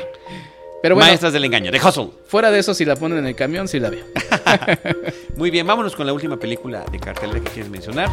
Pero 0.82 0.94
bueno, 0.94 1.08
maestras 1.08 1.32
del 1.32 1.44
engaño, 1.44 1.72
de 1.72 1.78
Hustle. 1.78 2.10
fuera 2.26 2.50
de 2.50 2.60
eso, 2.60 2.72
si 2.72 2.84
la 2.84 2.94
ponen 2.96 3.18
en 3.18 3.26
el 3.26 3.34
camión, 3.34 3.66
sí 3.66 3.80
la 3.80 3.90
veo. 3.90 4.04
Muy 5.36 5.50
bien, 5.50 5.66
vámonos 5.66 5.96
con 5.96 6.06
la 6.06 6.12
última 6.12 6.36
película 6.36 6.84
de 6.90 6.98
cartelera 7.00 7.40
que 7.40 7.50
quieres 7.50 7.70
mencionar. 7.70 8.08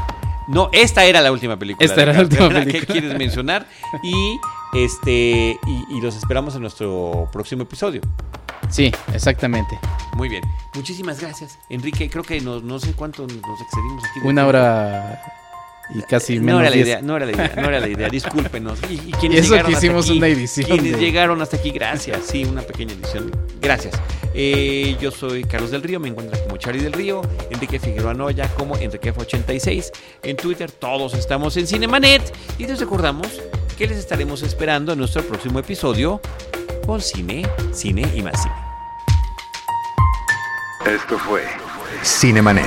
No, 0.48 0.70
esta 0.72 1.06
era 1.06 1.22
la 1.22 1.32
última 1.32 1.58
película. 1.58 1.86
Esta 1.86 2.02
era 2.02 2.14
la 2.14 2.22
última 2.22 2.50
película. 2.50 2.80
que 2.80 2.86
quieres 2.86 3.18
mencionar. 3.18 3.68
Y 4.04 4.38
este 4.74 5.58
y, 5.66 5.98
y 5.98 6.02
los 6.02 6.16
esperamos 6.16 6.56
en 6.56 6.62
nuestro 6.62 7.30
próximo 7.32 7.64
episodio. 7.64 8.02
Sí, 8.70 8.92
exactamente. 9.14 9.80
Muy 10.16 10.28
bien. 10.30 10.44
Muchísimas 10.74 11.20
gracias, 11.22 11.58
Enrique. 11.70 12.10
Creo 12.10 12.24
que 12.24 12.42
no, 12.42 12.60
no 12.60 12.80
sé 12.80 12.94
cuánto 12.94 13.24
nos 13.24 13.62
excedimos 13.62 14.04
aquí. 14.04 14.20
Una 14.24 14.46
hora 14.48 15.22
y 15.94 16.02
casi 16.04 16.38
No 16.40 16.46
menos 16.46 16.62
era 16.62 16.70
la 16.72 16.76
10. 16.76 16.88
idea, 16.88 17.02
no 17.02 17.16
era 17.18 17.26
la 17.26 17.32
idea, 17.32 17.54
no 17.58 17.68
era 17.70 17.80
la 17.80 17.88
idea. 17.88 18.10
Discúlpenos. 18.10 18.80
Y, 18.90 18.94
y 18.94 18.98
Y 19.08 19.12
quienes 19.14 19.40
eso 19.42 19.50
llegaron 19.52 19.70
que 19.72 19.76
hasta 19.76 19.86
hicimos 19.86 20.06
aquí, 20.10 20.18
una 20.18 20.28
edición 20.28 20.66
Quienes 20.68 20.92
de- 20.94 21.00
llegaron 21.00 21.42
hasta 21.42 21.58
aquí, 21.58 21.70
gracias. 21.72 22.20
Sí, 22.26 22.44
una 22.44 22.62
pequeña 22.64 22.94
edición. 22.94 23.32
Gracias. 23.62 23.94
Eh, 24.34 24.98
yo 25.00 25.12
soy 25.12 25.44
Carlos 25.44 25.72
del 25.72 25.84
Río, 25.84 26.00
me 26.00 26.10
encuentran 26.10 26.42
como 26.44 26.58
Charlie 26.58 26.82
del 26.84 26.94
Río, 26.94 27.22
Enrique 27.52 27.80
Figueroa 27.80 28.14
Noya 28.14 28.48
como 28.56 28.76
Enriquef86. 28.76 29.92
En 30.24 30.36
Twitter 30.38 30.72
todos 30.72 31.14
estamos 31.14 31.56
en 31.58 31.68
Cinemanet 31.68 32.34
y 32.58 32.66
les 32.68 32.80
recordamos 32.80 33.28
que 33.78 33.88
les 33.88 33.98
estaremos 33.98 34.42
esperando 34.44 34.92
en 34.94 35.00
nuestro 35.00 35.22
próximo 35.24 35.60
episodio 35.60 36.20
con 36.86 37.00
cine, 37.02 37.48
cine 37.74 38.06
y 38.14 38.22
más 38.22 38.42
cine. 38.42 38.56
Esto 40.86 41.18
fue 41.18 41.44
Cinemanet. 42.04 42.66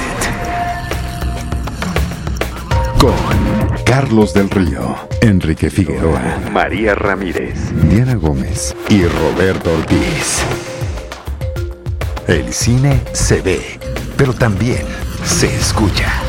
Con 2.99 3.15
Carlos 3.85 4.35
del 4.35 4.51
Río, 4.51 4.97
Enrique 5.21 5.71
Figueroa, 5.71 6.21
María 6.53 6.97
Ramírez, 6.97 7.55
Diana 7.89 8.17
Gómez 8.17 8.75
y 8.89 9.05
Roberto 9.05 9.73
Ortiz. 9.73 10.43
El 12.27 12.53
cine 12.53 13.01
se 13.13 13.41
ve, 13.41 13.79
pero 14.17 14.33
también 14.33 14.83
se 15.25 15.47
escucha. 15.47 16.28